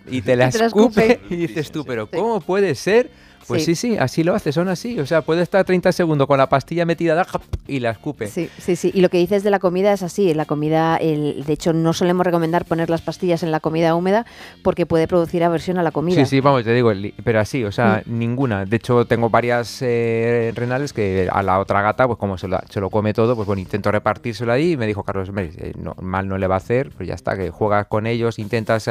[0.09, 1.35] y te la Y te la escupe escupe.
[1.35, 3.11] y dices tú, pero ¿cómo puede ser?
[3.51, 3.75] Pues sí.
[3.75, 3.91] Sí.
[3.93, 4.99] sí, así lo hace, son así.
[4.99, 7.27] O sea, puede estar 30 segundos con la pastilla metida da,
[7.67, 8.27] y la escupe.
[8.27, 8.91] Sí, sí, sí.
[8.95, 10.33] Y lo que dices de la comida es así.
[10.35, 14.27] La comida, el, de hecho, no solemos recomendar poner las pastillas en la comida húmeda
[14.63, 16.17] porque puede producir aversión a la comida.
[16.17, 16.93] Sí, sí, vamos, te digo,
[17.25, 18.65] pero así, o sea, ninguna.
[18.65, 22.59] De hecho, tengo varias eh, renales que a la otra gata, pues como se lo,
[22.69, 25.95] se lo come todo, pues bueno, intento repartírselo ahí y me dijo Carlos, eh, no,
[26.01, 28.91] mal no le va a hacer, pues ya está, que juegas con ellos, intentas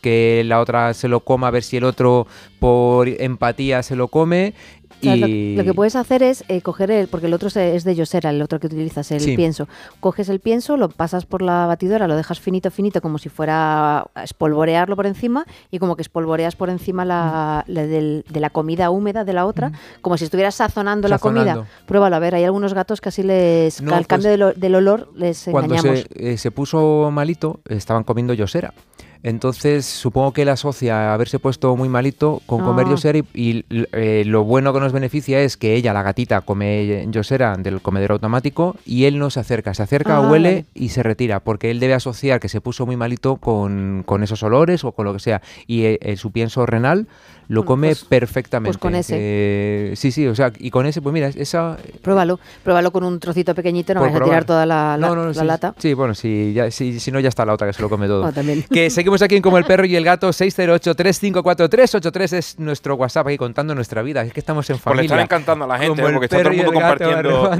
[0.00, 2.26] que la otra se lo coma, a ver si el otro
[2.58, 4.54] por empatía se se lo come
[5.00, 5.56] O sea, lo, y...
[5.56, 8.40] lo que puedes hacer es eh, coger el, porque el otro es de Yosera, el
[8.42, 9.34] otro que utilizas, el Sí.
[9.34, 9.66] pienso.
[9.98, 14.00] Coges el pienso, lo pasas por la batidora, lo dejas finito, finito, como si fuera
[14.14, 17.72] a espolvorearlo por encima y como que espolvoreas por encima la, Mm.
[17.72, 19.72] la del- de la comida húmeda de la otra,
[20.02, 21.44] como si estuvieras sazonando, la comida.
[21.46, 21.70] Sazonando.
[21.86, 24.74] Pruébalo, a ver, hay algunos gatos que así les, No, al pues, cambio del, del
[24.76, 26.06] olor les Cuando engañamos.
[26.14, 28.72] se, eh, se puso malito, estaban comiendo yosera.
[29.22, 32.90] Entonces, supongo que él asocia haberse puesto muy malito con comer Ah.
[32.90, 37.06] yosera y, y, eh, lo bueno que nos beneficia es que ella, la gatita, come
[37.10, 39.74] yosera del comedero automático y él no se acerca.
[39.74, 40.66] Se acerca, Ah, huele vale.
[40.74, 44.42] y se retira porque él debe asociar que se puso muy malito con, con esos
[44.42, 45.42] olores o con lo que sea.
[45.66, 47.06] Y eh, eh, su pienso renal
[47.50, 48.70] lo Bueno, come pues- perfectamente.
[48.70, 49.16] pues con ese.
[49.18, 53.18] Eh, sí, sí, o sea, y con ese, pues mira, esa, Pruébalo, pruébalo con un
[53.18, 55.74] trocito pequeñito, no por vas a tirar toda la, la- No, no, la sí, lata.
[55.78, 58.06] Sí, bueno, si, ya, si, si no, ya está la otra que se lo come
[58.06, 58.24] todo.
[58.24, 58.64] Ah, también.
[58.70, 63.36] Que seguimos aquí en Como el Perro y el Gato, 608-354-383 es nuestro WhatsApp aquí
[63.36, 64.22] contando nuestra vida.
[64.22, 65.06] Es que estamos en Pues le familia.
[65.06, 66.06] están encantando a la gente, ¿eh?
[66.12, 67.50] porque está todo el mundo compartiendo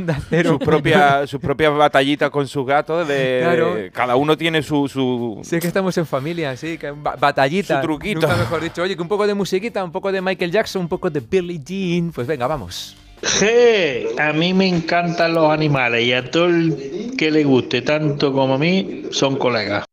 [0.45, 3.07] sus propias sus propias batallitas con sus gatos.
[3.09, 3.75] De, Claro.
[3.93, 7.81] Cada uno tiene su, su, Sí, es que estamos en familia, sí, que ba- batallita.
[7.81, 8.21] Su truquito.
[8.21, 8.83] Nunca mejor dicho.
[8.83, 11.61] Oye, que un poco de musiquita, un poco de Michael Jackson, un poco de Billie
[11.65, 12.13] Jean.
[12.13, 12.97] Pues venga, vamos.
[13.23, 18.33] Je, a mí me encantan los animales y a todo el que le guste tanto
[18.33, 19.90] como a mí son colegas.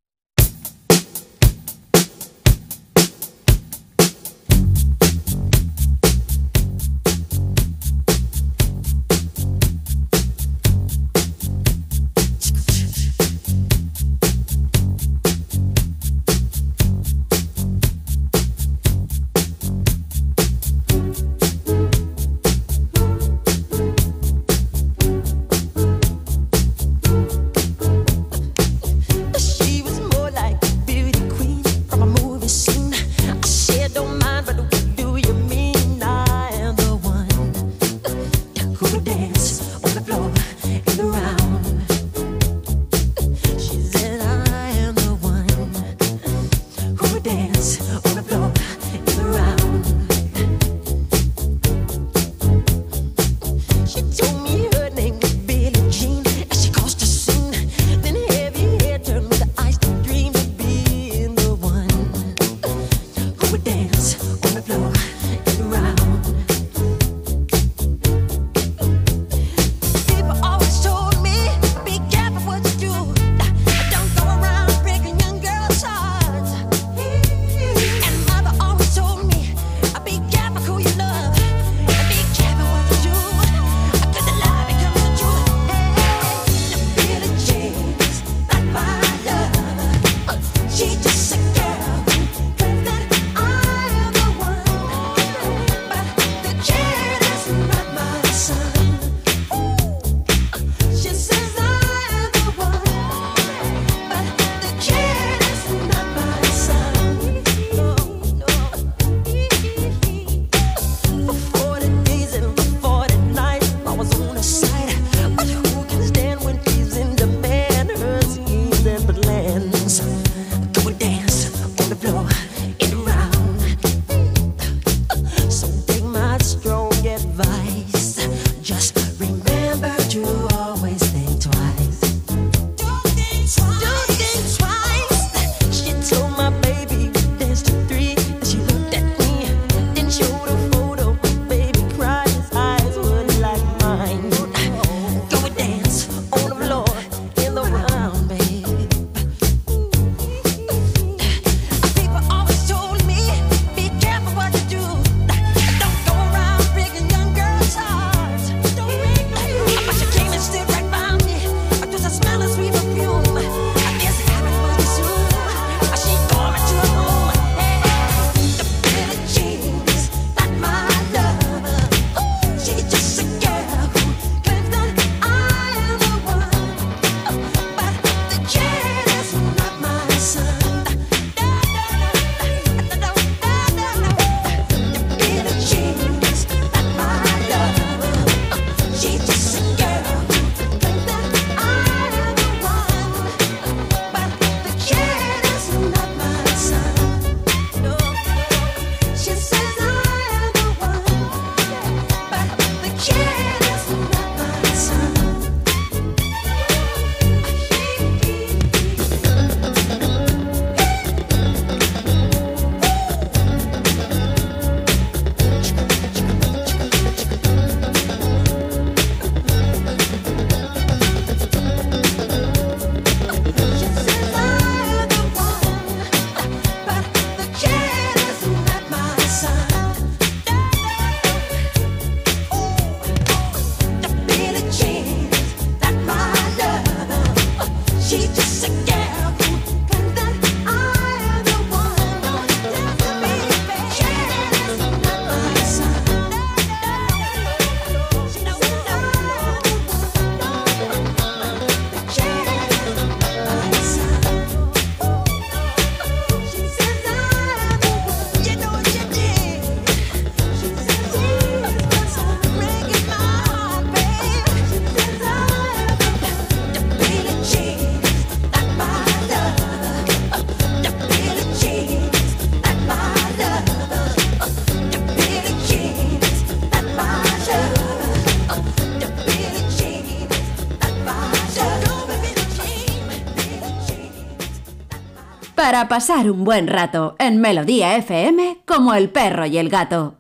[285.68, 290.16] Para pasar un buen rato en Melodía FM como el perro y el gato.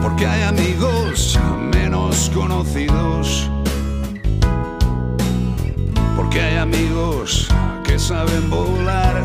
[0.00, 1.38] Porque hay amigos
[1.70, 3.50] menos conocidos.
[6.16, 7.46] Porque hay amigos
[7.84, 9.22] que saben volar.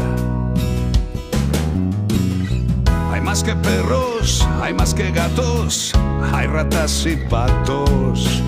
[3.14, 5.94] Hay más que perros, hay más que gatos,
[6.34, 8.44] hay ratas y patos.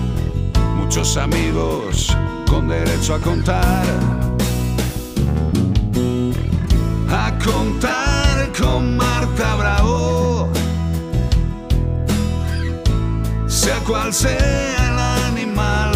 [0.88, 2.16] Muchos amigos
[2.48, 3.84] con derecho a contar.
[7.10, 10.48] A contar con Marta Bravo.
[13.46, 14.98] Sea cual sea el
[15.36, 15.92] animal.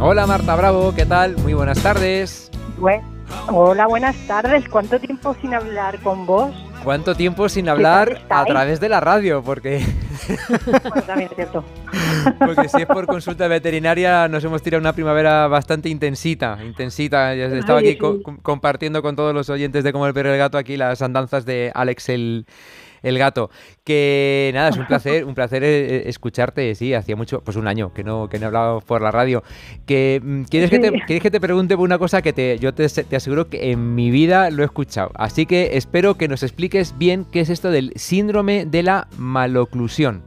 [0.00, 1.36] Hola Marta Bravo, ¿qué tal?
[1.36, 2.50] Muy buenas tardes.
[2.78, 3.02] Bue-
[3.48, 4.66] Hola, buenas tardes.
[4.70, 6.50] ¿Cuánto tiempo sin hablar con vos?
[6.82, 9.42] ¿Cuánto tiempo sin hablar a través de la radio?
[9.42, 9.84] Porque,
[10.26, 11.64] Bueno, también es cierto.
[12.38, 17.34] porque si es por consulta veterinaria nos hemos tirado una primavera bastante intensita, intensita.
[17.34, 18.22] Ya Estaba Ay, aquí sí.
[18.42, 21.44] compartiendo con todos los oyentes de Como el perro y el gato aquí las andanzas
[21.44, 22.46] de Alex el,
[23.02, 23.50] el gato.
[23.84, 27.92] Que nada, es un placer, un placer eh, escucharte, sí, hacía mucho, pues un año
[27.92, 29.42] que no, que no he hablado por la radio.
[29.86, 30.90] Que, mm, ¿quieres, que te.
[30.90, 34.10] ¿Quieres que te pregunte una cosa que te, yo te, te aseguro que en mi
[34.10, 35.10] vida lo he escuchado?
[35.14, 40.22] Así que espero que nos expliques bien qué es esto del síndrome de la maloclusión.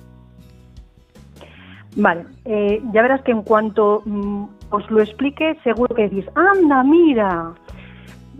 [1.95, 6.83] Vale, eh, ya verás que en cuanto mm, os lo explique, seguro que decís, anda,
[6.83, 7.53] mira.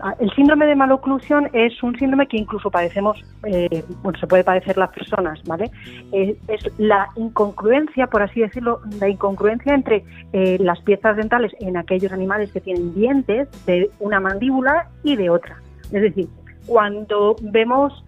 [0.00, 4.42] Ah, El síndrome de maloclusión es un síndrome que incluso padecemos, eh, bueno, se puede
[4.42, 5.70] padecer las personas, ¿vale?
[6.12, 11.76] Eh, es la incongruencia, por así decirlo, la incongruencia entre eh, las piezas dentales en
[11.76, 15.58] aquellos animales que tienen dientes de una mandíbula y de otra.
[15.92, 16.28] Es decir,
[16.66, 18.04] cuando vemos,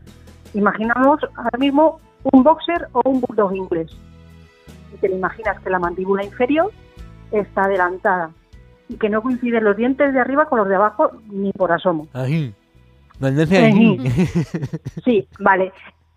[0.54, 2.00] imaginamos ahora mismo
[2.32, 3.96] un boxer o un bulldog inglés
[4.92, 6.72] y te imaginas que la mandíbula inferior
[7.30, 8.30] está adelantada
[8.88, 12.06] y que no coinciden los dientes de arriba con los de abajo ni por asomo.
[12.12, 12.54] Ahí.
[15.04, 15.72] Sí, vale.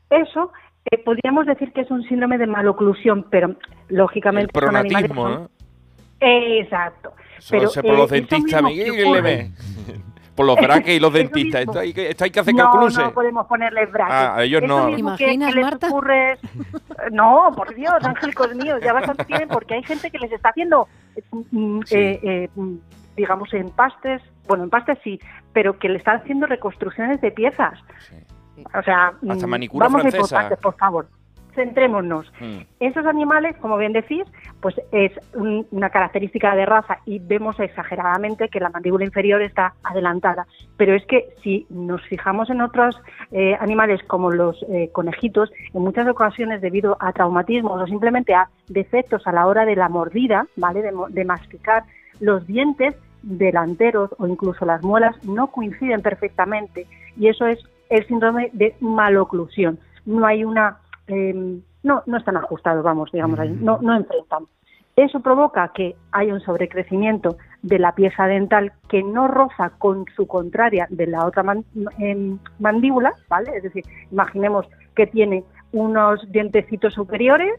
[0.10, 0.52] Eso
[0.92, 3.56] eh, podríamos decir que es un síndrome de maloclusión, pero
[3.90, 5.14] lógicamente El son animales.
[5.14, 5.50] ¿no?
[6.20, 7.14] Exacto.
[7.38, 9.52] Eso Pero, sé por los eh, eso dentistas, Miguel.
[10.36, 11.62] Por los braques y los dentistas.
[11.64, 12.98] Esto hay que, esto hay que hacer no, calculos.
[12.98, 14.10] no podemos ponerle brackets.
[14.16, 14.88] Ah, a ellos Eso no.
[14.90, 15.88] mismo que- ¿Imaginas, que les Marta?
[15.90, 16.38] ocurre
[17.12, 20.88] No, por Dios, ángelicos míos, ya bastante tienen porque hay gente que les está haciendo,
[21.32, 22.76] mm, eh, eh, mm,
[23.16, 25.20] digamos, empastes, bueno, empastes sí,
[25.54, 27.80] pero que le está haciendo reconstrucciones de piezas.
[28.74, 30.36] O sea, Hasta mm, manicura vamos a ir por francesa.
[30.36, 31.08] partes, por favor.
[31.56, 32.32] Centrémonos.
[32.40, 32.60] Mm.
[32.80, 34.24] Esos animales, como bien decís,
[34.62, 39.74] pues es un- una característica de raza y vemos exageradamente que la mandíbula inferior está
[39.84, 40.46] adelantada.
[40.78, 42.96] Pero es que si nos fijamos en otros
[43.32, 48.50] eh, animales como los eh, conejitos, en muchas ocasiones debido a traumatismos o simplemente a
[48.68, 50.82] defectos a la hora de la mordida, ¿vale?
[50.82, 51.84] De, de masticar,
[52.20, 56.86] los dientes delanteros o incluso las muelas no coinciden perfectamente
[57.18, 59.80] y eso es el síndrome de maloclusión.
[60.06, 60.78] No hay una
[61.10, 64.46] eh, no, no están ajustados, vamos, digamos ahí, no, no enfrentan.
[64.96, 70.28] Eso provoca que haya un sobrecrecimiento de la pieza dental que no roza con su
[70.28, 71.64] contraria de la otra man-
[72.00, 73.56] em, mandíbula, ¿vale?
[73.56, 77.54] Es decir, imaginemos que tiene unos dientecitos superiores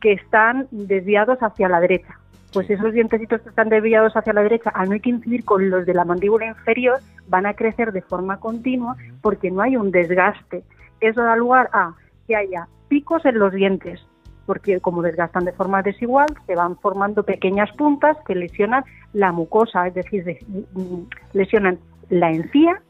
[0.00, 2.18] que están desviados hacia la derecha.
[2.52, 5.94] Pues esos dientecitos que están desviados hacia la derecha, al no coincidir con los de
[5.94, 10.62] la mandíbula inferior, van a crecer de forma continua porque no hay un desgaste.
[11.00, 11.94] Eso da lugar a
[12.28, 14.00] que haya picos en los dientes,
[14.46, 19.88] porque como desgastan de forma desigual, se van formando pequeñas puntas que lesionan la mucosa,
[19.88, 20.38] es decir, de-
[20.74, 22.80] mm, lesionan la encía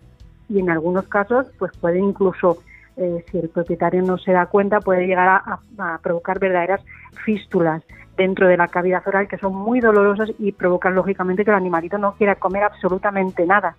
[0.51, 2.59] y en algunos casos pues pueden incluso,
[2.99, 5.37] eh, si el propietario no se da cuenta, puede llegar a,
[5.79, 6.83] a- a provocar verdaderas
[7.25, 7.83] fístulas
[8.19, 11.97] dentro de la cavidad oral que son muy dolorosas y provocan lógicamente que el animalito
[11.97, 13.75] no quiera comer absolutamente nada.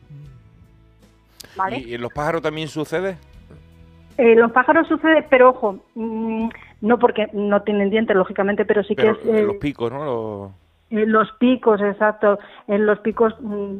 [1.55, 1.77] ¿Vale?
[1.77, 3.15] ¿Y en los pájaros también sucede?
[4.17, 6.49] Eh, los pájaros sucede, pero ojo, mm,
[6.81, 10.05] no porque no tienen dientes, lógicamente, pero sí que es eh, los picos, ¿no?
[10.05, 10.51] Los-
[10.91, 12.39] eh, los picos, exacto.
[12.67, 13.75] En los picos mm,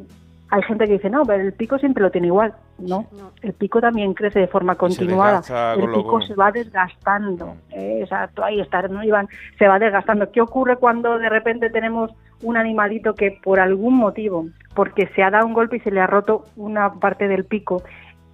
[0.50, 2.52] hay gente que dice, no, pero el pico siempre lo tiene igual.
[2.78, 3.06] No,
[3.40, 5.40] el pico también crece de forma continuada.
[5.74, 7.54] El con lo- pico se va desgastando.
[7.70, 9.02] Eh, exacto, ahí está, ¿no?
[9.02, 9.28] Iván?
[9.58, 10.30] Se va desgastando.
[10.30, 12.10] ¿Qué ocurre cuando de repente tenemos
[12.42, 16.00] un animalito que por algún motivo, porque se ha dado un golpe y se le
[16.00, 17.82] ha roto una parte del pico,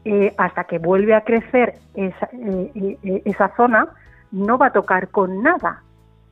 [0.05, 3.89] eh, hasta que vuelve a crecer esa, eh, eh, esa zona,
[4.31, 5.83] no va a tocar con nada.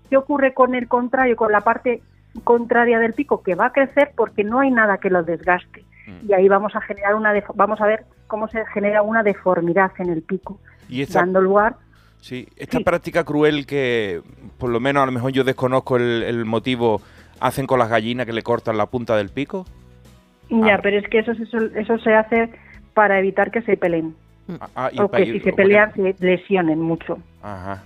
[0.08, 2.02] ¿Qué ocurre con el contrario, con la parte
[2.44, 3.42] contraria del pico?
[3.42, 5.84] Que va a crecer porque no hay nada que lo desgaste.
[6.26, 10.10] Y ahí vamos a generar una vamos a ver cómo se genera una deformidad en
[10.10, 10.58] el pico,
[10.88, 11.76] Y esta, dando lugar
[12.20, 14.20] sí, esta práctica cruel que,
[14.58, 17.00] por lo menos a lo mejor yo desconozco el, el motivo,
[17.38, 19.66] hacen con las gallinas que le cortan la punta del pico.
[20.48, 20.80] Ya, Ah.
[20.82, 22.50] pero es que eso, eso, eso se hace
[22.94, 24.14] para evitar que se peleen.
[24.74, 27.18] Ah, y o que si se pelean se lesionen mucho.
[27.42, 27.84] Ajá.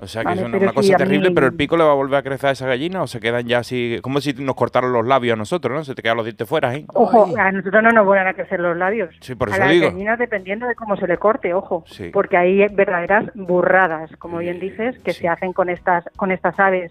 [0.00, 1.84] O sea que Vale, es una, cosa sí, a terrible, mí- pero el pico le
[1.84, 4.32] va a volver a crecer a esa gallina o se quedan ya así, como si
[4.32, 5.84] nos cortaran los labios a nosotros, ¿no?
[5.84, 6.84] Se te quedan los dientes fuera, ¿eh?
[6.92, 9.14] Ojo, a nosotros no nos vuelven a crecer los labios.
[9.20, 9.86] Sí, por a eso las digo.
[9.92, 11.84] gallinas dependiendo de cómo se le corte, ojo.
[11.86, 12.10] Sí.
[12.12, 16.90] Porque hay verdaderas burradas, como bien dices, que se hacen con estas, con estas aves.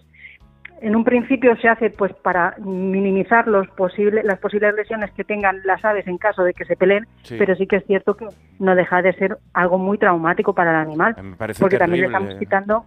[0.82, 5.60] En un principio se hace pues para minimizar los posibles, las posibles lesiones que tengan
[5.64, 7.36] las aves en caso de que se peleen, Sí.
[7.38, 8.26] pero sí que es cierto que
[8.58, 11.14] no deja de ser algo muy traumático para el animal.
[11.22, 12.84] Me parece porque también le estamos quitando,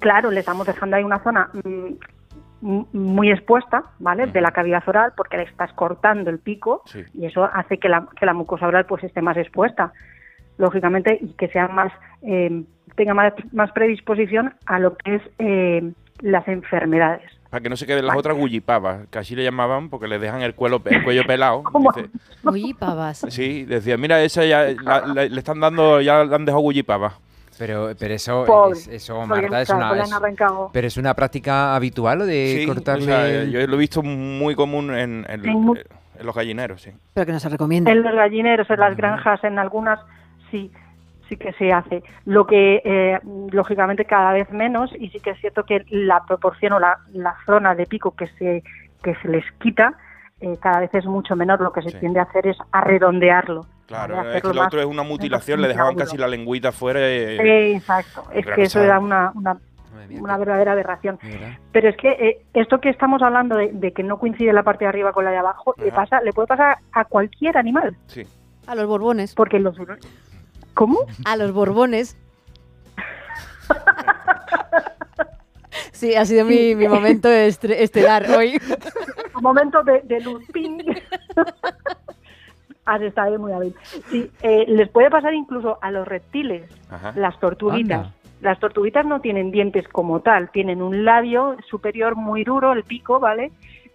[0.00, 4.26] claro, le estamos dejando ahí una zona mm, muy expuesta, ¿vale?
[4.26, 7.02] De la cavidad oral, porque le estás cortando el pico Sí.
[7.14, 9.92] y eso hace que la, que la mucosa oral pues esté más expuesta,
[10.56, 12.62] lógicamente, y que sea más, eh,
[12.94, 15.92] tenga más, más predisposición a lo que es eh,
[16.24, 17.22] las enfermedades.
[17.50, 20.40] Para que no se queden las otras gullipavas, que así le llamaban, porque le dejan
[20.42, 21.62] el, cuello, el cuello pelado.
[21.94, 22.10] Dice-
[22.44, 23.24] Uy, pavas.
[23.28, 27.12] sí, decía, mira, esa ya la- la- le están dando, ya le han dejado gullipava.
[27.56, 30.10] Pero, pero eso, Pobre, es, eso Marta, es una, es-
[30.72, 33.04] pero es una práctica habitual lo de Sí, o cortarle.
[33.04, 36.90] sea, el- yo lo he visto muy común en, en- en los gallineros, sí.
[37.12, 37.92] Pero que no se recomienda.
[37.92, 40.00] En los gallineros, en las granjas, en algunas
[40.50, 40.72] sí,
[41.28, 42.02] sí que se hace.
[42.24, 43.18] Lo que, eh,
[43.50, 47.34] lógicamente, cada vez menos, y sí que es cierto que la proporción o la, la
[47.46, 48.62] zona de pico que se,
[49.02, 49.94] que se les quita
[50.40, 51.60] eh, cada vez es mucho menor.
[51.60, 53.66] Lo que se tiende a hacer es a redondearlo.
[53.86, 57.00] Claro, es que lo otro es una mutilación, le dejaban casi la lengüita fuera.
[57.00, 59.58] y- Eh, exacto, es que eso era una, una,
[60.18, 61.18] una verdadera aberración.
[61.70, 64.84] Pero es que eh, esto que estamos hablando de, de que no coincide la parte
[64.84, 67.94] de arriba con la de abajo, le, pasa, le puede pasar a cualquier animal.
[68.06, 68.26] Sí.
[68.66, 69.34] A los borbones.
[69.34, 69.76] Porque los...
[70.74, 70.98] ¿Cómo?
[71.24, 72.16] A los borbones.
[75.92, 78.60] Sí, ha sido mi, mi momento estre- estelar hoy.
[79.34, 80.44] Un momento de, de luz.
[82.84, 83.74] Has estado muy hábil.
[84.10, 87.12] Sí, eh, les puede pasar incluso a los reptiles, Ajá.
[87.16, 87.98] las tortuguitas.
[88.06, 88.14] Anda.
[88.40, 93.18] Las tortuguitas no tienen dientes como tal, tienen un labio superior muy duro, el pico,
[93.18, 93.52] ¿vale?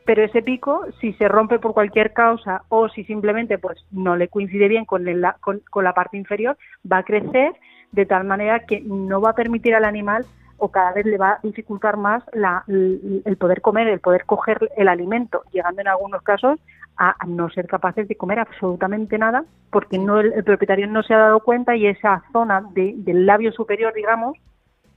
[0.10, 4.28] Pero ese pico, si se rompe por cualquier causa o si simplemente pues no le
[4.28, 6.58] coincide bien con, el- la, con, con la parte inferior,
[6.92, 7.54] va a crecer
[7.92, 10.26] de tal manera que no va a permitir al animal
[10.58, 14.72] o cada vez le va a dificultar más la- el, poder comer, el poder coger
[14.78, 16.60] el alimento, llegando en algunos casos
[16.98, 21.04] a, a no ser capaces de comer absolutamente nada porque no el, el propietario no
[21.04, 24.36] se ha dado cuenta y esa zona de- del labio superior, digamos,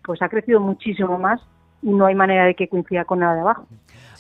[0.05, 1.39] pues ha crecido muchísimo más
[1.83, 3.67] y no hay manera de que coincida con nada de abajo.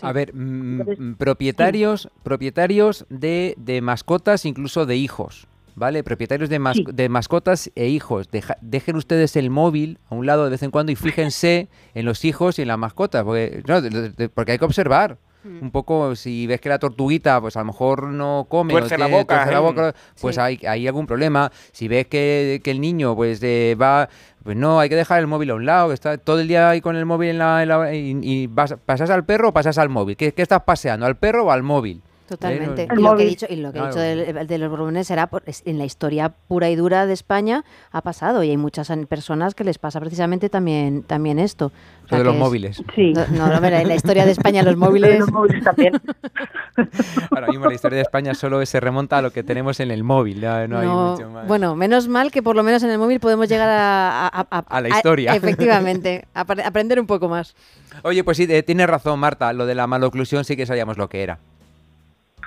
[0.03, 6.03] A ver, mm, Entonces, mm, propietarios, propietarios de, de mascotas, incluso de hijos, ¿vale?
[6.03, 6.85] Propietarios de, mas- Sí.
[6.93, 8.29] de mascotas e hijos.
[8.31, 12.05] Deja- dejen ustedes el móvil a un lado de vez en cuando y fíjense en
[12.05, 15.19] los hijos y en las mascotas, porque, no, de- de- de- porque hay que observar.
[15.45, 15.61] Mm.
[15.61, 19.09] Un poco, si ves que la tortuguita, pues a lo mejor no come, Tuerce la
[19.09, 19.61] boca, tuerce la ¿eh?
[19.61, 20.41] boca, pues Sí.
[20.41, 21.51] hay, hay algún problema.
[21.73, 24.09] Si ves que, que el niño, pues eh, va,
[24.43, 26.69] pues no, hay que dejar el móvil a un lado, que está todo el día
[26.71, 29.53] ahí con el móvil en la, en la- y, y vas- pasas al perro o
[29.53, 30.17] pasas al móvil.
[30.17, 32.03] ¿Qué, qué estás paseando, al perro o al móvil?
[32.36, 32.89] Totalmente.
[32.97, 35.43] Y lo que he dicho, y lo que he dicho de, los borbones será por-
[35.47, 39.55] es- en la historia pura y dura de España ha pasado y hay muchas personas
[39.55, 41.73] que les pasa precisamente también también esto.
[42.05, 42.83] O sea, de los es- móviles.
[42.94, 43.12] Sí.
[43.12, 43.27] No,
[43.61, 45.20] no, en la historia de España los móviles.
[45.20, 45.94] Los móviles también.
[47.31, 50.05] Ahora mismo la historia de España solo se remonta a lo que tenemos en el
[50.05, 51.47] móvil, no, hay No, mucho más.
[51.47, 54.59] bueno, menos mal que por lo menos en el móvil podemos llegar a, a- a-
[54.69, 55.35] A la historia.
[55.35, 57.55] efectivamente, aprender un poco más.
[58.02, 61.09] Oye, pues sí, eh, tienes razón, Marta, lo de la maloclusión sí que sabíamos lo
[61.09, 61.39] que era.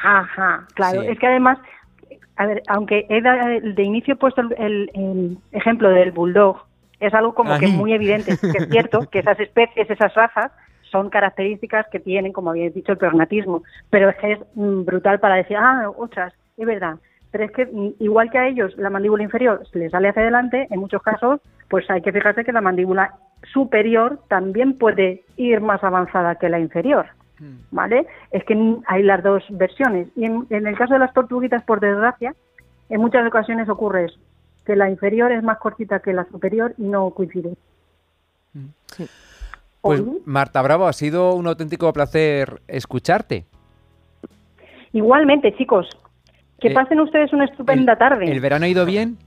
[0.03, 1.01] Ajá, claro.
[1.01, 1.07] Sí.
[1.09, 1.57] Es que además,
[2.37, 6.57] a ver, aunque he de inicio he puesto el, el- el ejemplo del bulldog,
[6.99, 8.37] es algo como que muy evidente.
[8.37, 10.51] que es cierto que esas especies, esas razas,
[10.83, 13.63] son características que tienen, como habéis dicho, el prognatismo.
[13.89, 16.95] Pero es que es mm, brutal para decir, ah, otras, es verdad.
[17.31, 20.21] Pero es que mm, igual que a ellos la mandíbula inferior se les sale hacia
[20.21, 23.13] adelante, en muchos casos, pues hay que fijarse que la mandíbula
[23.51, 27.07] superior también puede ir más avanzada que la inferior.
[27.71, 28.07] ¿Vale?
[28.31, 30.07] Es que hay las dos versiones.
[30.15, 32.33] Y en, en el caso de las tortuguitas, por desgracia,
[32.89, 34.19] en muchas ocasiones ocurre eso,
[34.65, 37.55] que la inferior es más cortita que la superior y no coincide.
[39.81, 40.19] Pues Oye.
[40.25, 43.45] Marta Bravo, ha sido un auténtico placer escucharte.
[44.93, 45.87] Igualmente, chicos,
[46.59, 48.31] que Eh, pasen ustedes una estupenda tarde.
[48.31, 49.17] ¿El verano ha ido bien?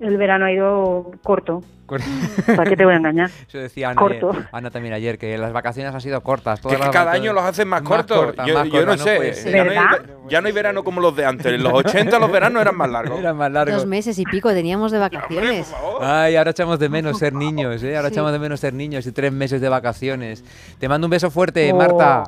[0.00, 1.62] El verano ha ido corto.
[1.86, 2.00] Cor-
[2.56, 3.30] ¿Para qué te voy a engañar?
[3.48, 4.32] Eso decía Ana, Corto.
[4.52, 6.58] Ana también ayer, que las vacaciones han sido cortas.
[6.60, 8.18] Que todas que las cada año los hacen más cortos.
[8.26, 9.00] cortas, yo más yo no cortas,
[9.38, 9.50] sé.
[9.52, 9.76] ya, no hay,
[10.28, 11.46] ya no hay verano como los de antes.
[11.46, 13.18] En los 80 los veranos eran más largos.
[13.18, 13.74] Eran más largos.
[13.76, 15.72] Dos meses y pico teníamos de vacaciones.
[16.02, 17.96] Ay, ahora echamos de menos ser niños, ¿eh?
[17.96, 18.14] Ahora Sí.
[18.14, 20.44] echamos de menos ser niños y tres meses de vacaciones.
[20.78, 21.76] Te mando un beso fuerte, Oh.
[21.76, 22.24] Marta.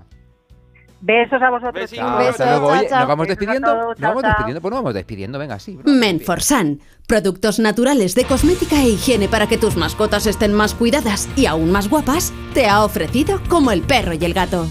[1.01, 1.91] Besos a vosotros.
[1.91, 2.67] Chao, hasta luego.
[2.69, 3.73] Oye, ¿nos vamos Besos despidiendo?
[3.73, 4.61] todos, ¿Nos vamos despidiendo?
[4.61, 5.79] Pues nos vamos despidiendo, venga, sí.
[5.85, 11.47] Menforsan, productos naturales de cosmética e higiene para que tus mascotas estén más cuidadas y
[11.47, 14.67] aún más guapas, te ha ofrecido como el perro y el gato.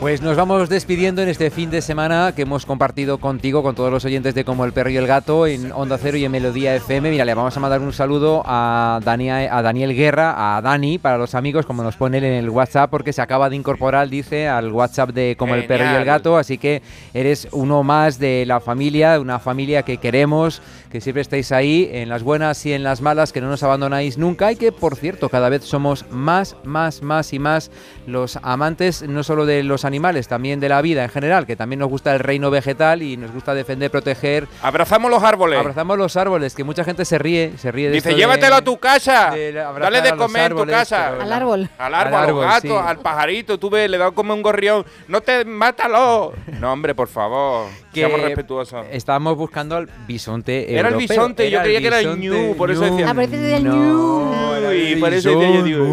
[0.00, 3.92] Pues nos vamos despidiendo en este fin de semana que hemos compartido contigo, con todos
[3.92, 6.74] los oyentes de Como el Perro y el Gato en Onda Cero y en Melodía
[6.74, 7.10] FM.
[7.10, 11.18] Mira, le vamos a mandar un saludo a, Dania- a Daniel Guerra, a Dani, para
[11.18, 14.48] los amigos, como nos pone él en el WhatsApp, porque se acaba de incorporar, dice,
[14.48, 16.04] al WhatsApp de Como el Perro y el.
[16.04, 16.38] Gato.
[16.38, 16.80] Así que
[17.12, 22.08] eres uno más de la familia, una familia que queremos, que siempre estáis ahí, en
[22.08, 25.28] las buenas y en las malas, que no nos abandonáis nunca y que, por cierto,
[25.28, 27.70] cada vez somos más, más, más y más
[28.06, 31.78] los amantes, no solo de los animales, también de la vida en general, que también
[31.78, 34.48] nos gusta el reino vegetal y nos gusta defender, proteger.
[34.62, 35.60] Abrazamos los árboles.
[35.60, 38.56] Abrazamos los árboles, que mucha gente se ríe, se ríe de Dice, esto de- llévatelo
[38.56, 39.30] a tu casa.
[39.30, 41.08] de Dale de comer en tu árboles, casa.
[41.12, 41.70] pero Al árbol.
[41.78, 42.68] Al árbol, Al árbol, sí.
[42.68, 43.58] al pajarito.
[43.58, 44.84] Tú ves, le da como un gorrión.
[45.06, 46.32] No te, mátalo.
[46.60, 47.68] No, hombre, por favor.
[47.92, 48.86] Que Seamos respetuosos.
[48.92, 52.82] Estábamos buscando al bisonte Era el bisonte, yo creía que era el ñu, por eso
[52.82, 53.06] decía.
[53.10, 54.54] Ah, pero ese es el No, ñu.
[54.54, 55.84] era Uy, el por eso decía yo, digo,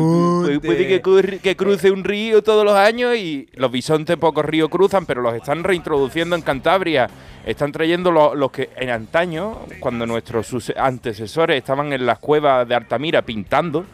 [0.41, 0.67] bisonte.
[0.67, 4.69] puede- que, cur- que cruce un río todos los años y los bisontes pocos ríos
[4.69, 7.09] cruzan, pero los están reintroduciendo en Cantabria.
[7.45, 12.75] Están trayendo lo- los que en antaño, cuando nuestros antecesores estaban en las cuevas de
[12.75, 13.85] Altamira pintando,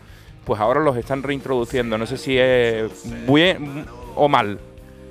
[0.43, 1.97] pues ahora los están reintroduciendo.
[1.97, 2.91] No sé si es
[3.31, 4.59] bien o mal,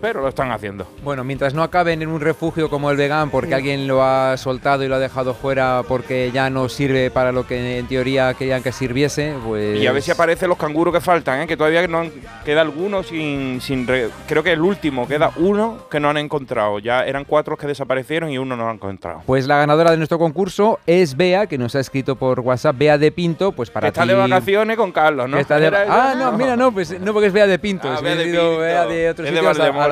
[0.03, 0.87] pero lo están haciendo.
[1.03, 4.83] Bueno, mientras no acaben en un refugio como el vegan porque alguien lo ha soltado
[4.85, 8.63] y lo ha dejado fuera porque ya no sirve para lo que en teoría querían
[8.65, 9.79] que sirviese, pues...
[9.81, 11.47] Y a ver si aparecen los canguros que faltan, ¿eh?
[11.47, 12.13] que todavía no han-
[12.45, 16.81] queda alguno sin, sin re- creo que el último queda uno que no han encontrado.
[16.81, 19.23] Ya eran cuatro que desaparecieron y uno no lo han encontrado.
[19.25, 22.99] Pues la ganadora de nuestro concurso es Bea, que nos ha escrito por WhatsApp, Bea
[22.99, 25.39] de Pinto, pues para Que está de vacaciones con Carlos, ¿no?
[25.39, 25.69] está de-.
[25.69, 28.25] Ah, no, mira, no, pues no porque es Bea de Pinto, Ah, si Bea de
[28.25, 28.59] Pinto.
[28.59, 29.41] Bea de otros Es de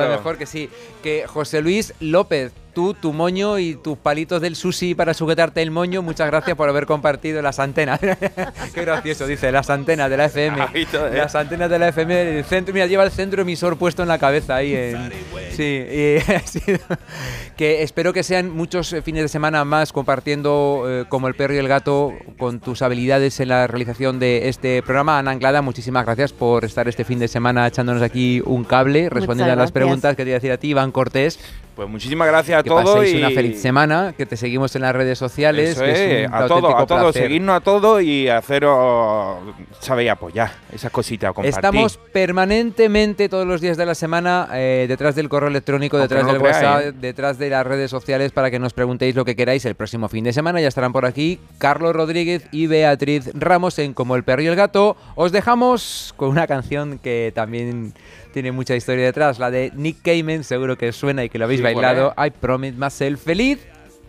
[0.09, 0.69] mejor que sí.
[1.03, 5.71] Que José Luis López, tú, tu moño y tus palitos del sushi para sujetarte el
[5.71, 7.99] moño, muchas gracias por haber compartido las antenas.
[8.73, 10.57] Qué gracioso, dice, las antenas de la FM.
[10.73, 10.87] ¿eh?
[11.13, 14.17] Las antenas de la FM, el centro, mira, lleva el centro emisor puesto en la
[14.17, 14.73] cabeza ahí.
[14.73, 15.11] En,
[15.51, 16.17] sí, y
[17.57, 21.53] que espero que sean muchos eh, fines de semana más compartiendo eh, como el perro
[21.53, 25.19] y el gato con tus habilidades en la realización de este programa.
[25.19, 29.53] Ana Anglada, muchísimas gracias por estar este fin de semana echándonos aquí un cable, respondiendo
[29.53, 31.39] a las preguntas que te iba a decir a ti, Iván Cortés.
[31.75, 34.81] Pues muchísimas gracias a Que todos paséis y una feliz semana, que te seguimos en
[34.81, 35.71] las redes sociales.
[35.71, 39.39] Eso que es a todos, a todos, seguirnos a todos y haceros,
[39.79, 41.55] sabéis, apoyar esas cositas, compartir.
[41.55, 46.27] Estamos permanentemente todos los días de la semana eh, detrás del correo electrónico, Aunque detrás
[46.27, 49.35] no del creáis, WhatsApp, detrás de las redes sociales para que nos preguntéis lo que
[49.35, 49.65] queráis.
[49.65, 53.93] El próximo fin de semana ya estarán por aquí Carlos Rodríguez y Beatriz Ramos en
[53.93, 54.97] Como el perro y el gato.
[55.15, 57.93] Os dejamos con una canción que también
[58.31, 61.59] tiene mucha historia detrás, la de Nick Cayman, seguro que suena y que lo habéis
[61.59, 62.13] Sí, ¿cuál bailado.
[62.17, 63.23] I Promise Myself.
[63.23, 63.59] Feliz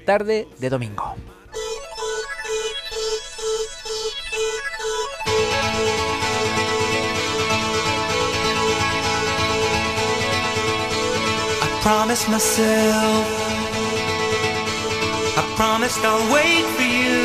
[0.07, 1.15] tarde de domingo.
[11.65, 13.27] I promised myself,
[15.37, 17.21] I promised I'll wait for you.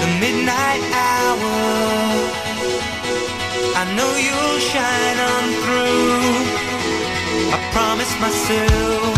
[0.00, 2.27] The midnight hour,
[3.80, 6.18] I know you'll shine on through.
[7.54, 9.17] I promised myself,